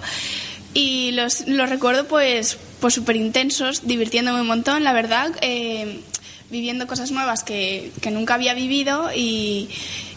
Y 0.73 1.11
los, 1.11 1.47
los 1.47 1.69
recuerdo 1.69 2.07
pues 2.07 2.57
pues 2.79 2.95
súper 2.95 3.15
intensos, 3.15 3.85
divirtiéndome 3.85 4.41
un 4.41 4.47
montón, 4.47 4.83
la 4.83 4.93
verdad, 4.93 5.31
eh, 5.41 6.01
viviendo 6.49 6.87
cosas 6.87 7.11
nuevas 7.11 7.43
que, 7.43 7.91
que 8.01 8.09
nunca 8.09 8.33
había 8.33 8.55
vivido 8.55 9.11
y, 9.15 9.69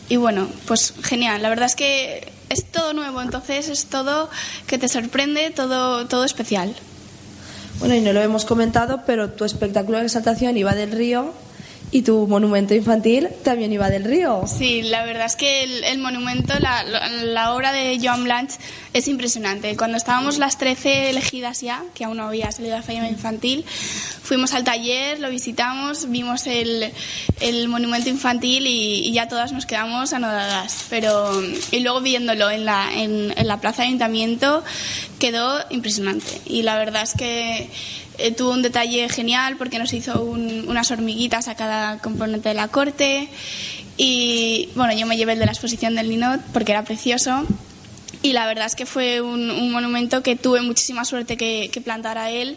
y 0.08 0.16
bueno, 0.16 0.48
pues 0.66 0.94
genial. 1.02 1.42
La 1.42 1.50
verdad 1.50 1.66
es 1.66 1.74
que 1.74 2.32
es 2.48 2.64
todo 2.70 2.94
nuevo, 2.94 3.20
entonces 3.20 3.68
es 3.68 3.86
todo 3.86 4.30
que 4.66 4.78
te 4.78 4.88
sorprende, 4.88 5.50
todo, 5.50 6.06
todo 6.06 6.24
especial. 6.24 6.74
Bueno, 7.82 7.96
y 7.96 8.00
no 8.00 8.12
lo 8.12 8.20
hemos 8.20 8.44
comentado, 8.44 9.00
pero 9.06 9.30
tu 9.30 9.44
espectáculo 9.44 9.98
de 9.98 10.04
exaltación 10.04 10.56
iba 10.56 10.72
del 10.72 10.92
río 10.92 11.32
y 11.92 12.02
tu 12.02 12.26
monumento 12.26 12.74
infantil 12.74 13.28
también 13.44 13.70
iba 13.70 13.90
del 13.90 14.04
río. 14.04 14.44
Sí, 14.46 14.80
la 14.80 15.04
verdad 15.04 15.26
es 15.26 15.36
que 15.36 15.62
el, 15.62 15.98
monumento, 15.98 16.54
la, 16.58 17.52
obra 17.52 17.70
de 17.70 17.98
Joan 18.02 18.24
Blanch 18.24 18.52
es 18.94 19.08
impresionante. 19.08 19.76
Cuando 19.76 19.98
estábamos 19.98 20.38
las 20.38 20.56
13 20.56 21.10
elegidas 21.10 21.60
ya, 21.60 21.84
que 21.94 22.04
aún 22.04 22.16
no 22.16 22.24
había 22.24 22.50
salido 22.50 22.74
la 22.74 22.82
falla 22.82 23.06
infantil, 23.06 23.66
fuimos 23.66 24.54
al 24.54 24.64
taller, 24.64 25.20
lo 25.20 25.28
visitamos, 25.28 26.10
vimos 26.10 26.46
el, 26.46 26.92
monumento 27.68 28.08
infantil 28.08 28.66
y, 28.66 29.06
y 29.06 29.12
ya 29.12 29.28
todas 29.28 29.52
nos 29.52 29.66
quedamos 29.66 30.14
anodadas. 30.14 30.86
Pero, 30.88 31.42
y 31.72 31.80
luego 31.80 32.00
viéndolo 32.00 32.50
en 32.50 32.64
la, 32.64 32.90
en, 32.90 33.34
en 33.36 33.46
la 33.46 33.60
plaza 33.60 33.82
de 33.82 33.88
ayuntamiento 33.88 34.64
quedó 35.18 35.60
impresionante. 35.68 36.40
Y 36.46 36.62
la 36.62 36.78
verdad 36.78 37.02
es 37.02 37.12
que 37.12 37.68
eh, 38.18 38.30
tuvo 38.32 38.50
un 38.52 38.62
detalle 38.62 39.08
genial 39.08 39.56
porque 39.56 39.78
nos 39.78 39.92
hizo 39.92 40.22
un- 40.22 40.64
unas 40.68 40.90
hormiguitas 40.90 41.48
a 41.48 41.54
cada 41.54 41.98
componente 41.98 42.48
de 42.50 42.54
la 42.54 42.68
corte. 42.68 43.28
Y 43.96 44.68
bueno, 44.74 44.92
yo 44.94 45.06
me 45.06 45.16
llevé 45.16 45.32
el 45.34 45.38
de 45.38 45.46
la 45.46 45.52
exposición 45.52 45.94
del 45.94 46.08
Ninot 46.08 46.40
porque 46.52 46.72
era 46.72 46.82
precioso. 46.84 47.44
Y 48.22 48.32
la 48.32 48.46
verdad 48.46 48.66
es 48.66 48.74
que 48.74 48.86
fue 48.86 49.20
un, 49.20 49.50
un 49.50 49.72
monumento 49.72 50.22
que 50.22 50.36
tuve 50.36 50.60
muchísima 50.62 51.04
suerte 51.04 51.36
que, 51.36 51.70
que 51.72 51.80
plantara 51.80 52.30
él 52.30 52.56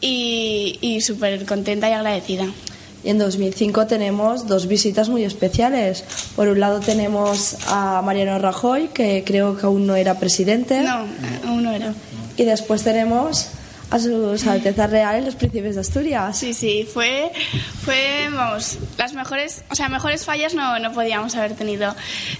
y, 0.00 0.78
y 0.80 1.00
súper 1.00 1.44
contenta 1.46 1.88
y 1.88 1.92
agradecida. 1.92 2.46
Y 3.04 3.10
en 3.10 3.18
2005 3.18 3.86
tenemos 3.88 4.46
dos 4.46 4.68
visitas 4.68 5.08
muy 5.08 5.24
especiales. 5.24 6.04
Por 6.36 6.46
un 6.48 6.60
lado 6.60 6.78
tenemos 6.78 7.56
a 7.66 8.00
Mariano 8.02 8.38
Rajoy, 8.38 8.88
que 8.94 9.24
creo 9.26 9.56
que 9.58 9.66
aún 9.66 9.86
no 9.88 9.96
era 9.96 10.18
presidente. 10.20 10.80
No, 10.82 11.04
aún 11.48 11.64
no 11.64 11.72
era. 11.72 11.94
Y 12.36 12.44
después 12.44 12.84
tenemos 12.84 13.48
a 13.92 13.98
sus 13.98 14.46
Altezas 14.46 14.88
Reales, 14.88 15.22
los 15.26 15.34
príncipes 15.34 15.74
de 15.74 15.82
Asturias. 15.82 16.38
Sí, 16.38 16.54
sí, 16.54 16.88
fue, 16.90 17.30
fue, 17.84 18.30
vamos, 18.32 18.78
las 18.96 19.12
mejores, 19.12 19.64
o 19.70 19.74
sea, 19.74 19.90
mejores 19.90 20.24
fallas 20.24 20.54
no, 20.54 20.78
no 20.78 20.92
podíamos 20.92 21.36
haber 21.36 21.54
tenido. 21.54 21.94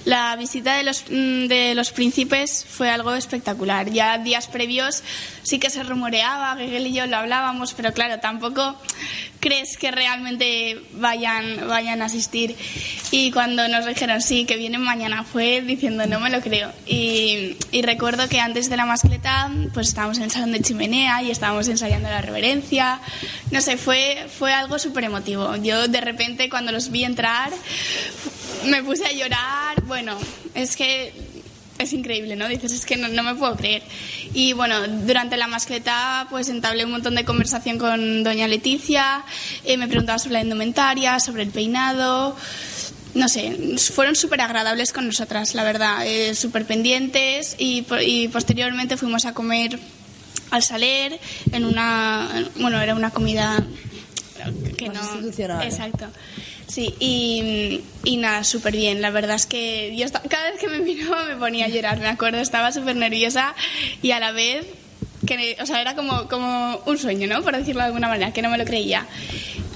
La 0.06 0.34
visita 0.36 0.76
de 0.76 0.82
los, 0.82 1.04
mm, 1.10 1.48
de 1.48 1.74
los 1.74 1.92
príncipes 1.92 2.64
fue 2.66 2.88
algo 2.90 3.12
espectacular. 3.14 3.90
Ya 3.90 4.16
días 4.16 4.46
previos 4.46 5.02
sí 5.42 5.58
que 5.58 5.68
se 5.68 5.82
rumoreaba, 5.82 6.54
Miguel 6.54 6.86
y 6.86 6.94
yo 6.94 7.06
lo 7.06 7.18
hablábamos, 7.18 7.74
pero 7.74 7.92
claro, 7.92 8.18
tampoco 8.18 8.74
crees 9.42 9.76
que 9.76 9.90
realmente 9.90 10.80
vayan, 10.92 11.66
vayan 11.66 12.00
a 12.00 12.04
asistir. 12.04 12.56
Y 13.10 13.32
cuando 13.32 13.66
nos 13.66 13.84
dijeron 13.84 14.22
sí, 14.22 14.44
que 14.44 14.56
vienen 14.56 14.80
mañana, 14.80 15.24
fue 15.24 15.60
diciendo 15.60 16.06
no 16.06 16.20
me 16.20 16.30
lo 16.30 16.40
creo. 16.40 16.72
Y, 16.86 17.56
y 17.72 17.82
recuerdo 17.82 18.28
que 18.28 18.38
antes 18.38 18.70
de 18.70 18.76
la 18.76 18.86
mascleta, 18.86 19.50
pues 19.74 19.88
estábamos 19.88 20.18
en 20.18 20.24
el 20.24 20.30
salón 20.30 20.52
de 20.52 20.60
chimenea 20.60 21.22
y 21.24 21.32
estábamos 21.32 21.66
ensayando 21.66 22.08
la 22.08 22.22
reverencia. 22.22 23.00
No 23.50 23.60
sé, 23.60 23.76
fue, 23.76 24.28
fue 24.38 24.52
algo 24.52 24.78
súper 24.78 25.04
emotivo. 25.04 25.56
Yo 25.56 25.88
de 25.88 26.00
repente 26.00 26.48
cuando 26.48 26.70
los 26.70 26.92
vi 26.92 27.04
entrar 27.04 27.50
me 28.66 28.80
puse 28.84 29.04
a 29.04 29.12
llorar. 29.12 29.82
Bueno, 29.86 30.16
es 30.54 30.76
que 30.76 31.12
es 31.82 31.92
increíble, 31.92 32.36
¿no? 32.36 32.48
Dices, 32.48 32.72
es 32.72 32.86
que 32.86 32.96
no, 32.96 33.08
no 33.08 33.22
me 33.22 33.34
puedo 33.34 33.56
creer. 33.56 33.82
Y 34.34 34.52
bueno, 34.52 34.86
durante 34.86 35.36
la 35.36 35.46
mascleta 35.46 36.26
pues 36.30 36.48
entablé 36.48 36.84
un 36.84 36.92
montón 36.92 37.14
de 37.14 37.24
conversación 37.24 37.78
con 37.78 38.24
doña 38.24 38.48
Leticia, 38.48 39.24
eh, 39.64 39.76
me 39.76 39.88
preguntaba 39.88 40.18
sobre 40.18 40.34
la 40.34 40.42
indumentaria, 40.42 41.20
sobre 41.20 41.42
el 41.42 41.50
peinado, 41.50 42.36
no 43.14 43.28
sé, 43.28 43.76
fueron 43.94 44.16
súper 44.16 44.40
agradables 44.40 44.92
con 44.92 45.06
nosotras, 45.06 45.54
la 45.54 45.64
verdad, 45.64 46.06
eh, 46.06 46.34
súper 46.34 46.64
pendientes 46.64 47.56
y, 47.58 47.84
y 48.06 48.28
posteriormente 48.28 48.96
fuimos 48.96 49.26
a 49.26 49.34
comer 49.34 49.78
al 50.50 50.62
Saler 50.62 51.18
en 51.50 51.64
una, 51.64 52.50
bueno, 52.56 52.80
era 52.80 52.94
una 52.94 53.10
comida 53.10 53.64
que 54.76 54.88
no... 54.88 55.00
institucional. 55.00 55.62
Exacto. 55.66 56.06
Sí, 56.66 56.94
y, 57.00 57.82
y 58.04 58.16
nada, 58.16 58.44
súper 58.44 58.74
bien. 58.74 59.00
La 59.02 59.10
verdad 59.10 59.36
es 59.36 59.46
que 59.46 59.94
cada 60.28 60.50
vez 60.50 60.60
que 60.60 60.68
me 60.68 60.78
miraba 60.80 61.24
me 61.24 61.36
ponía 61.36 61.66
a 61.66 61.68
llorar, 61.68 61.98
me 62.00 62.08
acuerdo, 62.08 62.38
estaba 62.38 62.72
súper 62.72 62.96
nerviosa 62.96 63.54
y 64.00 64.12
a 64.12 64.20
la 64.20 64.32
vez, 64.32 64.66
que, 65.26 65.56
o 65.60 65.66
sea, 65.66 65.80
era 65.80 65.94
como, 65.94 66.28
como 66.28 66.80
un 66.86 66.98
sueño, 66.98 67.26
¿no? 67.26 67.42
Por 67.42 67.56
decirlo 67.56 67.80
de 67.80 67.86
alguna 67.88 68.08
manera, 68.08 68.32
que 68.32 68.42
no 68.42 68.50
me 68.50 68.58
lo 68.58 68.64
creía. 68.64 69.06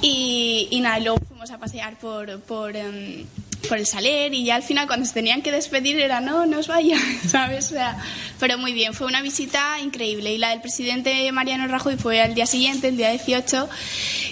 Y, 0.03 0.69
y 0.71 0.81
nada, 0.81 0.99
luego 1.01 1.19
fuimos 1.27 1.51
a 1.51 1.59
pasear 1.59 1.99
por, 1.99 2.41
por, 2.41 2.77
em, 2.77 3.25
por 3.67 3.79
el 3.79 3.87
Saler 3.87 4.33
y 4.35 4.45
ya 4.45 4.57
al 4.57 4.63
final 4.63 4.87
cuando 4.87 5.07
se 5.07 5.13
tenían 5.15 5.43
que 5.43 5.53
despedir 5.53 5.99
era, 6.01 6.21
no, 6.21 6.47
no 6.47 6.59
os 6.59 6.69
vaya, 6.69 6.97
¿sabes? 7.29 7.67
O 7.67 7.75
sea, 7.75 7.97
pero 8.41 8.59
muy 8.59 8.73
bien, 8.73 8.95
fue 8.95 9.07
una 9.07 9.23
visita 9.23 9.79
increíble. 9.81 10.33
Y 10.35 10.39
la 10.39 10.51
del 10.51 10.61
presidente 10.61 11.31
Mariano 11.33 11.67
Rajoy 11.69 11.97
fue 11.97 12.21
al 12.21 12.35
día 12.35 12.47
siguiente, 12.47 12.89
el 12.89 12.97
día 12.97 13.11
18. 13.11 13.69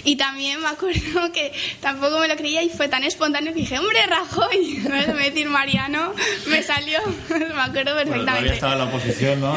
Y 0.03 0.15
también 0.17 0.61
me 0.61 0.67
acuerdo 0.67 1.31
que 1.33 1.51
tampoco 1.81 2.19
me 2.19 2.27
lo 2.27 2.35
creía 2.35 2.61
y 2.63 2.69
fue 2.69 2.87
tan 2.87 3.03
espontáneo 3.03 3.53
que 3.53 3.59
dije, 3.61 3.79
hombre, 3.79 3.99
Rajoy, 4.07 4.75
vez 4.89 5.07
de 5.07 5.13
decir 5.13 5.49
Mariano, 5.49 6.13
me 6.47 6.61
salió, 6.63 6.99
me 7.29 7.61
acuerdo 7.61 7.93
Bueno, 7.93 8.11
perfectamente. 8.11 8.53
estaba 8.53 8.73
en 8.73 8.79
la 8.79 8.85
oposición, 8.85 9.39
¿no? 9.41 9.53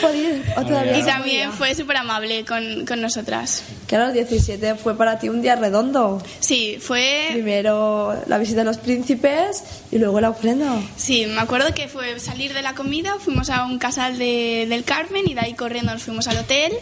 Podido- 0.00 0.36
o 0.56 0.64
todavía 0.64 0.98
y 0.98 1.02
también 1.04 1.52
fue 1.52 1.74
súper 1.74 1.96
amable 1.98 2.44
con, 2.44 2.84
con 2.86 3.00
nosotras. 3.00 3.62
Que 3.86 3.96
a 3.96 4.04
los 4.04 4.12
17 4.12 4.74
fue 4.76 4.96
para 4.96 5.18
ti 5.18 5.28
un 5.28 5.42
día 5.42 5.56
redondo. 5.56 6.22
Sí, 6.40 6.78
fue 6.80 7.28
Primero 7.32 8.20
la 8.26 8.38
visita 8.38 8.60
de 8.60 8.64
los 8.64 8.78
príncipes 8.86 9.62
y 9.92 9.98
luego 9.98 10.20
la 10.20 10.30
ofrenda. 10.30 10.80
Sí, 10.96 11.26
me 11.26 11.40
acuerdo 11.40 11.74
que 11.74 11.88
fue 11.88 12.18
salir 12.20 12.54
de 12.54 12.62
la 12.62 12.74
comida, 12.74 13.16
fuimos 13.18 13.50
a 13.50 13.66
un 13.66 13.78
casal 13.78 14.16
de- 14.16 14.66
del 14.68 14.84
Carmen 14.84 15.28
y 15.28 15.34
de 15.34 15.40
ahí 15.40 15.54
corriendo 15.54 15.92
nos 15.92 16.02
fuimos 16.04 16.26
al 16.28 16.38
hotel, 16.38 16.72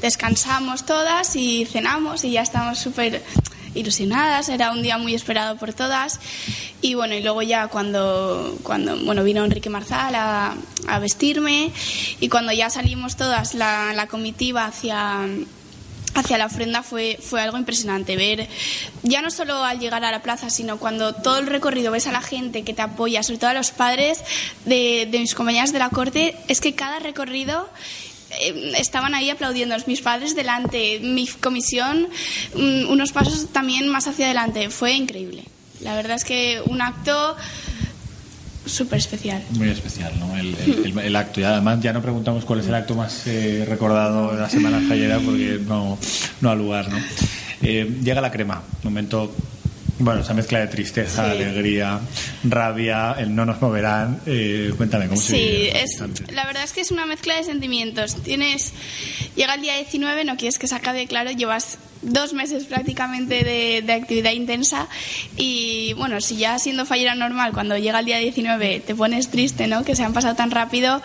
descansamos 0.00 0.86
todas 0.86 1.36
y 1.36 1.66
cenamos 1.66 2.24
y 2.24 2.32
ya 2.32 2.42
estábamos 2.42 2.78
súper 2.78 3.22
ilusionadas, 3.74 4.48
era 4.48 4.72
un 4.72 4.82
día 4.82 4.98
muy 4.98 5.14
esperado 5.14 5.56
por 5.56 5.72
todas 5.72 6.18
y 6.82 6.94
bueno, 6.94 7.14
y 7.14 7.22
luego 7.22 7.42
ya 7.42 7.68
cuando, 7.68 8.58
cuando 8.64 8.96
bueno, 9.04 9.22
vino 9.22 9.44
Enrique 9.44 9.70
Marzal 9.70 10.14
a, 10.16 10.54
vestirme 11.00 11.70
y 12.18 12.28
cuando 12.28 12.50
ya 12.52 12.68
salimos 12.70 13.14
todas 13.16 13.54
la 13.54 14.06
comitiva 14.10 14.64
hacia 14.64 15.20
hacia 16.14 16.38
la 16.38 16.46
ofrenda 16.46 16.82
fue, 16.82 17.18
fue 17.20 17.40
algo 17.40 17.58
impresionante 17.58 18.16
ver, 18.16 18.48
ya 19.02 19.22
no 19.22 19.30
solo 19.30 19.64
al 19.64 19.78
llegar 19.78 20.04
a 20.04 20.10
la 20.10 20.22
plaza, 20.22 20.50
sino 20.50 20.78
cuando 20.78 21.14
todo 21.14 21.38
el 21.38 21.46
recorrido 21.46 21.92
ves 21.92 22.06
a 22.06 22.12
la 22.12 22.22
gente 22.22 22.62
que 22.62 22.74
te 22.74 22.82
apoya, 22.82 23.22
sobre 23.22 23.38
todo 23.38 23.50
a 23.50 23.54
los 23.54 23.70
padres 23.70 24.20
de, 24.64 25.08
de 25.10 25.18
mis 25.18 25.34
compañeras 25.34 25.72
de 25.72 25.78
la 25.78 25.90
corte, 25.90 26.36
es 26.48 26.60
que 26.60 26.74
cada 26.74 26.98
recorrido 26.98 27.68
eh, 28.40 28.72
estaban 28.76 29.14
ahí 29.14 29.30
aplaudiendo 29.30 29.74
mis 29.86 30.00
padres 30.00 30.34
delante, 30.34 31.00
mi 31.00 31.26
comisión 31.26 32.08
mm, 32.54 32.88
unos 32.88 33.12
pasos 33.12 33.48
también 33.52 33.88
más 33.88 34.06
hacia 34.06 34.26
adelante, 34.26 34.70
fue 34.70 34.92
increíble. 34.92 35.44
La 35.80 35.94
verdad 35.94 36.16
es 36.16 36.24
que 36.24 36.62
un 36.66 36.82
acto 36.82 37.36
súper 38.66 38.98
especial. 38.98 39.42
Muy 39.52 39.68
especial, 39.68 40.12
¿no? 40.18 40.36
El, 40.36 40.54
el- 40.98 41.16
acto. 41.16 41.40
Y 41.40 41.44
además 41.44 41.80
ya 41.80 41.92
no 41.92 42.02
preguntamos 42.02 42.44
cuál 42.44 42.60
es 42.60 42.66
el 42.66 42.74
acto 42.74 42.94
más 42.94 43.26
eh, 43.26 43.64
recordado 43.68 44.32
de 44.34 44.40
la 44.40 44.48
Semana 44.50 44.80
Fallera 44.88 45.18
porque 45.18 45.60
no, 45.66 45.98
no 46.40 46.50
ha 46.50 46.54
lugar, 46.54 46.88
¿no? 46.90 46.98
Eh, 47.62 47.98
llega 48.02 48.20
la 48.20 48.30
crema, 48.30 48.62
momento... 48.84 49.34
Bueno, 50.00 50.22
esa 50.22 50.32
mezcla 50.34 50.58
de 50.60 50.66
tristeza, 50.66 51.24
Sí. 51.26 51.30
alegría, 51.42 52.00
rabia, 52.42 53.14
el 53.18 53.34
no 53.34 53.44
nos 53.44 53.60
moverán. 53.60 54.20
Eh, 54.26 54.72
cuéntame, 54.76 55.08
¿cómo 55.08 55.20
se 55.20 55.36
Sí, 55.36 55.68
es, 55.74 56.02
la 56.32 56.46
verdad 56.46 56.64
es 56.64 56.72
que 56.72 56.80
es 56.80 56.90
una 56.90 57.04
mezcla 57.04 57.36
de 57.36 57.44
sentimientos. 57.44 58.16
Tienes, 58.22 58.72
llega 59.36 59.54
el 59.54 59.60
día 59.60 59.76
19, 59.76 60.24
no 60.24 60.36
quieres 60.36 60.58
que 60.58 60.66
se 60.66 60.74
acabe, 60.74 61.06
claro, 61.06 61.30
llevas 61.32 61.76
dos 62.02 62.32
meses 62.32 62.64
prácticamente 62.64 63.44
de, 63.44 63.82
de 63.84 63.92
actividad 63.92 64.30
intensa 64.32 64.88
y 65.36 65.92
bueno, 65.98 66.18
si 66.22 66.36
ya 66.38 66.58
siendo 66.58 66.86
fallera 66.86 67.14
normal, 67.14 67.52
cuando 67.52 67.76
llega 67.76 68.00
el 68.00 68.06
día 68.06 68.16
19 68.16 68.80
te 68.80 68.94
pones 68.94 69.28
triste, 69.30 69.66
¿no? 69.66 69.84
Que 69.84 69.94
se 69.94 70.02
han 70.02 70.14
pasado 70.14 70.34
tan 70.34 70.50
rápido. 70.50 71.02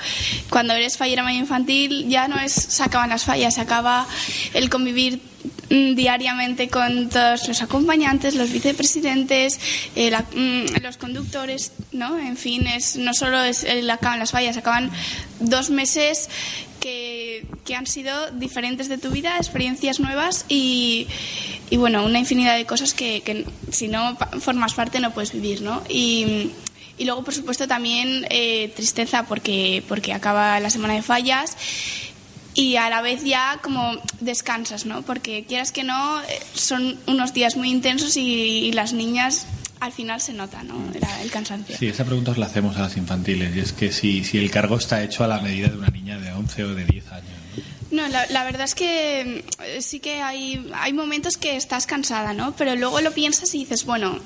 Cuando 0.50 0.74
eres 0.74 0.96
fallera 0.96 1.22
mayor 1.24 1.42
infantil 1.42 2.08
ya 2.08 2.30
no 2.30 2.40
es 2.40 2.54
se 2.54 2.82
acaban 2.82 3.10
las 3.10 3.26
fallas, 3.26 3.56
se 3.56 3.62
acaba 3.62 4.08
el 4.54 4.70
convivir 4.70 5.20
diariamente 5.70 6.70
con 6.70 7.10
todos 7.10 7.48
los 7.48 7.62
acompañantes, 7.62 8.36
los 8.36 8.52
vicepresidentes, 8.52 9.60
eh, 9.96 10.12
la- 10.12 10.22
mm, 10.36 10.82
los 10.84 10.98
conductores, 10.98 11.72
¿no? 11.92 12.18
En 12.20 12.38
fin, 12.38 12.68
es, 12.68 12.96
no 12.98 13.14
solo 13.14 13.42
es 13.44 13.64
el 13.64 13.90
acaban 13.90 14.20
las 14.20 14.32
fallas, 14.32 14.58
acaban 14.58 14.92
dos 15.40 15.70
meses 15.70 16.30
que, 16.80 17.48
que 17.66 17.76
han 17.76 17.88
sido 17.88 18.30
diferentes 18.32 18.90
de 18.90 18.98
tu 19.00 19.10
vida, 19.10 19.38
experiencias 19.38 20.00
nuevas 20.00 20.46
y, 20.50 21.08
y 21.72 21.78
bueno, 21.78 22.06
una 22.06 22.20
infinidad 22.20 22.56
de 22.56 22.66
cosas 22.66 22.94
que, 22.94 23.22
que 23.22 23.46
si 23.72 23.88
no 23.88 24.16
formas 24.40 24.76
parte 24.76 25.00
no 25.00 25.12
puedes 25.14 25.34
vivir, 25.34 25.62
¿no? 25.62 25.82
Y, 25.90 26.52
y 26.98 27.06
luego, 27.06 27.24
por 27.24 27.34
supuesto, 27.34 27.68
también 27.68 28.26
eh, 28.30 28.72
tristeza 28.76 29.24
porque, 29.26 29.84
porque 29.88 30.14
acaba 30.14 30.60
la 30.60 30.70
semana 30.70 30.94
de 30.94 31.02
fallas 31.02 31.58
y 32.56 32.78
a 32.78 32.90
la 32.90 33.02
vez 33.02 33.24
ya 33.24 33.60
como 33.62 33.92
descansas, 34.22 34.86
¿no? 34.88 35.02
Porque 35.04 35.46
quieras 35.48 35.72
que 35.72 35.84
no, 35.84 36.22
eh, 36.24 36.26
son 36.54 36.98
unos 37.06 37.34
días 37.34 37.56
muy 37.58 37.70
intensos 37.70 38.18
y, 38.18 38.24
y 38.24 38.72
las 38.72 38.94
niñas 38.94 39.46
al 39.82 39.92
final 39.92 40.20
se 40.22 40.34
nota, 40.34 40.64
¿no? 40.64 40.76
La- 41.00 41.22
el 41.22 41.30
cansancio. 41.30 41.78
Sí, 41.78 41.88
esa 41.88 42.06
pregunta 42.06 42.32
os 42.32 42.38
la 42.38 42.46
hacemos 42.48 42.78
a 42.78 42.82
las 42.82 42.98
infantiles 42.98 43.56
y 43.56 43.60
es 43.60 43.74
que 43.74 43.92
si, 43.92 44.24
si 44.24 44.38
el 44.40 44.50
cargo 44.50 44.78
está 44.78 45.04
hecho 45.04 45.24
a 45.24 45.28
la 45.28 45.40
medida 45.42 45.68
de 45.68 45.78
una 45.78 45.90
niña 45.90 46.18
de 46.18 46.32
11 46.32 46.64
o 46.64 46.74
de 46.74 46.86
10 46.86 47.12
años. 47.12 47.30
¿no? 47.92 48.02
No, 48.02 48.08
la, 48.10 48.26
la 48.28 48.44
verdad 48.46 48.64
es 48.64 48.74
que 48.74 49.44
eh, 49.64 49.82
sí 49.82 50.00
que 50.00 50.22
hay, 50.22 50.70
hay 50.76 50.92
momentos 50.94 51.38
que 51.38 51.56
estás 51.56 51.86
cansada, 51.86 52.34
¿no? 52.34 52.54
Pero 52.58 52.76
luego 52.76 53.00
lo 53.02 53.12
piensas 53.12 53.54
y 53.54 53.60
dices, 53.60 53.86
bueno, 53.86 54.20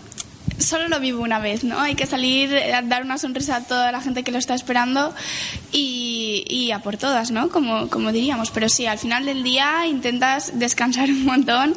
solo 0.60 0.88
lo 0.88 1.00
vivo 1.00 1.24
una 1.24 1.40
vez, 1.40 1.64
¿no? 1.64 1.80
Hay 1.80 1.96
que 1.96 2.06
salir, 2.06 2.54
eh, 2.54 2.74
dar 2.84 3.04
una 3.04 3.18
sonrisa 3.18 3.58
a 3.58 3.64
toda 3.64 3.92
la 3.92 4.02
gente 4.02 4.24
que 4.24 4.32
lo 4.32 4.38
está 4.38 4.54
esperando 4.56 5.14
y, 5.72 6.44
y, 6.48 6.66
y 6.66 6.72
a 6.72 6.80
por 6.80 6.98
todas, 6.98 7.32
¿no? 7.32 7.50
Como, 7.50 7.90
como 7.90 8.12
diríamos. 8.12 8.52
Pero 8.52 8.70
sí, 8.70 8.86
al 8.86 9.00
final 9.00 9.26
del 9.26 9.44
día 9.44 9.88
intentas 9.88 10.60
descansar 10.60 11.10
un 11.10 11.26
montón 11.26 11.76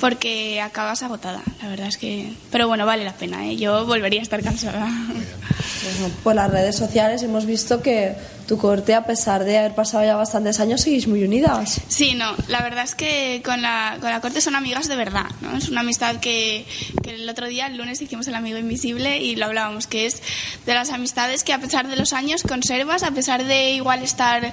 porque 0.00 0.60
acabas 0.60 1.02
agotada, 1.02 1.42
la 1.62 1.68
verdad 1.68 1.88
es 1.88 1.96
que... 1.96 2.32
Pero 2.50 2.68
bueno, 2.68 2.86
vale 2.86 3.04
la 3.04 3.14
pena, 3.14 3.46
¿eh? 3.46 3.56
Yo 3.56 3.84
volvería 3.86 4.20
a 4.20 4.22
estar 4.22 4.42
cansada. 4.42 4.86
Bueno, 4.86 6.14
por 6.22 6.34
las 6.34 6.50
redes 6.50 6.76
sociales 6.76 7.22
hemos 7.22 7.46
visto 7.46 7.82
que 7.82 8.14
tu 8.46 8.56
corte, 8.58 8.94
a 8.94 9.04
pesar 9.04 9.44
de 9.44 9.58
haber 9.58 9.74
pasado 9.74 10.04
ya 10.04 10.16
bastantes 10.16 10.58
años, 10.60 10.80
seguís 10.80 11.06
muy 11.06 11.22
unidas. 11.22 11.80
Sí, 11.88 12.14
no, 12.14 12.34
la 12.48 12.62
verdad 12.62 12.84
es 12.84 12.94
que 12.94 13.42
con 13.44 13.60
la, 13.60 13.98
con 14.00 14.10
la 14.10 14.20
corte 14.20 14.40
son 14.40 14.56
amigas 14.56 14.88
de 14.88 14.96
verdad, 14.96 15.26
¿no? 15.40 15.56
Es 15.56 15.68
una 15.68 15.80
amistad 15.80 16.16
que, 16.16 16.66
que 17.02 17.10
el 17.10 17.28
otro 17.28 17.46
día, 17.46 17.66
el 17.66 17.76
lunes, 17.76 18.00
hicimos 18.00 18.26
el 18.28 18.34
amigo 18.34 18.58
invisible 18.58 19.18
y 19.18 19.36
lo 19.36 19.46
hablábamos, 19.46 19.86
que 19.86 20.06
es 20.06 20.22
de 20.64 20.74
las 20.74 20.90
amistades 20.90 21.44
que 21.44 21.52
a 21.52 21.58
pesar 21.58 21.88
de 21.88 21.96
los 21.96 22.12
años 22.12 22.42
conservas, 22.42 23.02
a 23.02 23.10
pesar 23.10 23.44
de 23.44 23.72
igual 23.72 24.02
estar 24.02 24.52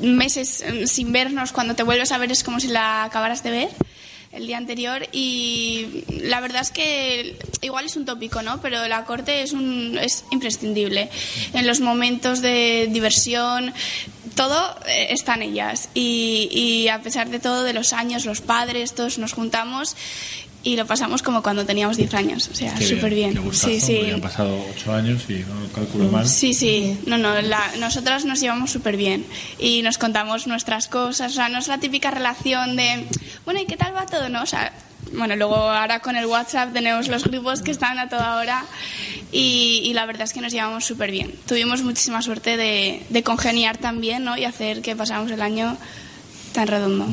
meses 0.00 0.62
eh, 0.62 0.86
sin 0.86 1.12
vernos, 1.12 1.52
cuando 1.52 1.76
te 1.76 1.84
vuelves 1.84 2.10
a 2.10 2.18
ver 2.18 2.32
es 2.32 2.42
como 2.42 2.58
si 2.58 2.68
la 2.68 3.04
acabaras 3.04 3.42
de 3.42 3.50
ver 3.50 3.68
el 4.32 4.46
día 4.46 4.56
anterior 4.56 5.06
y 5.12 6.04
la 6.08 6.40
verdad 6.40 6.62
es 6.62 6.70
que 6.70 7.36
igual 7.60 7.84
es 7.84 7.96
un 7.96 8.06
tópico, 8.06 8.42
¿no? 8.42 8.60
Pero 8.60 8.88
la 8.88 9.04
corte 9.04 9.42
es 9.42 9.52
un 9.52 9.98
es 10.00 10.24
imprescindible 10.30 11.10
en 11.52 11.66
los 11.66 11.80
momentos 11.80 12.40
de 12.40 12.88
diversión. 12.90 13.72
Todo 14.34 14.78
eh, 14.86 15.08
está 15.10 15.34
en 15.34 15.42
ellas 15.42 15.90
y, 15.92 16.48
y 16.50 16.88
a 16.88 17.02
pesar 17.02 17.28
de 17.28 17.38
todo, 17.38 17.62
de 17.62 17.74
los 17.74 17.92
años, 17.92 18.24
los 18.24 18.40
padres, 18.40 18.94
todos 18.94 19.18
nos 19.18 19.34
juntamos 19.34 19.94
y 20.64 20.76
lo 20.76 20.86
pasamos 20.86 21.22
como 21.22 21.42
cuando 21.42 21.66
teníamos 21.66 21.96
10 21.96 22.14
años, 22.14 22.48
o 22.52 22.54
sea, 22.54 22.76
súper 22.80 23.14
bien. 23.14 23.34
gustazo, 23.42 23.68
Sí, 23.74 23.80
sí. 23.80 24.10
Han 24.12 24.20
pasado 24.20 24.64
ocho 24.74 24.92
años 24.94 25.22
y 25.28 25.34
no 25.48 25.60
lo 25.60 25.68
calculo 25.72 26.08
mal. 26.08 26.28
Sí, 26.28 26.54
sí, 26.54 26.98
no, 27.06 27.18
no, 27.18 27.40
la- 27.42 27.72
nosotras 27.78 28.24
nos 28.24 28.40
llevamos 28.40 28.70
súper 28.70 28.96
bien 28.96 29.24
y 29.58 29.82
nos 29.82 29.98
contamos 29.98 30.46
nuestras 30.46 30.86
cosas, 30.88 31.32
o 31.32 31.34
sea, 31.34 31.48
no 31.48 31.58
es 31.58 31.66
la 31.68 31.78
típica 31.78 32.10
relación 32.12 32.76
de, 32.76 33.06
bueno, 33.44 33.60
¿y 33.60 33.66
qué 33.66 33.76
tal 33.76 33.94
va 33.94 34.06
todo? 34.06 34.28
No, 34.28 34.42
o 34.42 34.46
sea, 34.46 34.72
bueno, 35.14 35.34
luego 35.36 35.56
ahora 35.56 35.98
con 36.00 36.16
el 36.16 36.26
WhatsApp 36.26 36.72
tenemos 36.72 37.08
los 37.08 37.24
grupos 37.24 37.60
que 37.60 37.70
están 37.72 37.98
a 37.98 38.08
toda 38.08 38.36
hora 38.36 38.64
y, 39.30 39.82
y 39.84 39.92
la 39.94 40.06
verdad 40.06 40.22
es 40.22 40.32
que 40.32 40.40
nos 40.40 40.52
llevamos 40.52 40.84
súper 40.84 41.10
bien. 41.10 41.34
Tuvimos 41.46 41.82
muchísima 41.82 42.22
suerte 42.22 42.56
de, 42.56 43.02
de 43.10 43.22
congeniar 43.22 43.76
también, 43.78 44.24
¿no? 44.24 44.38
Y 44.38 44.44
hacer 44.44 44.80
que 44.80 44.94
pasáramos 44.96 45.30
el 45.32 45.42
año 45.42 45.76
tan 46.52 46.66
redondo. 46.66 47.06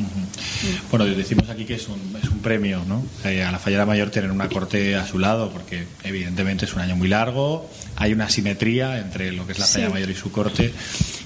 Bueno, 0.90 1.06
decimos 1.06 1.48
aquí 1.48 1.64
que 1.64 1.74
es 1.74 1.88
un, 1.88 2.16
es 2.22 2.28
un 2.28 2.38
premio, 2.40 2.84
¿no? 2.86 3.02
Eh, 3.24 3.42
a 3.42 3.50
la 3.50 3.58
fallera 3.58 3.86
mayor 3.86 4.10
tener 4.10 4.30
una 4.30 4.48
corte 4.48 4.96
a 4.96 5.06
su 5.06 5.18
lado, 5.18 5.50
porque 5.50 5.84
evidentemente 6.04 6.66
es 6.66 6.74
un 6.74 6.80
año 6.80 6.96
muy 6.96 7.08
largo, 7.08 7.68
hay 7.96 8.12
una 8.12 8.28
simetría 8.28 8.98
entre 8.98 9.32
lo 9.32 9.46
que 9.46 9.52
es 9.52 9.58
la 9.58 9.66
fallera 9.66 9.90
mayor 9.90 10.10
y 10.10 10.14
su 10.14 10.30
corte. 10.30 10.72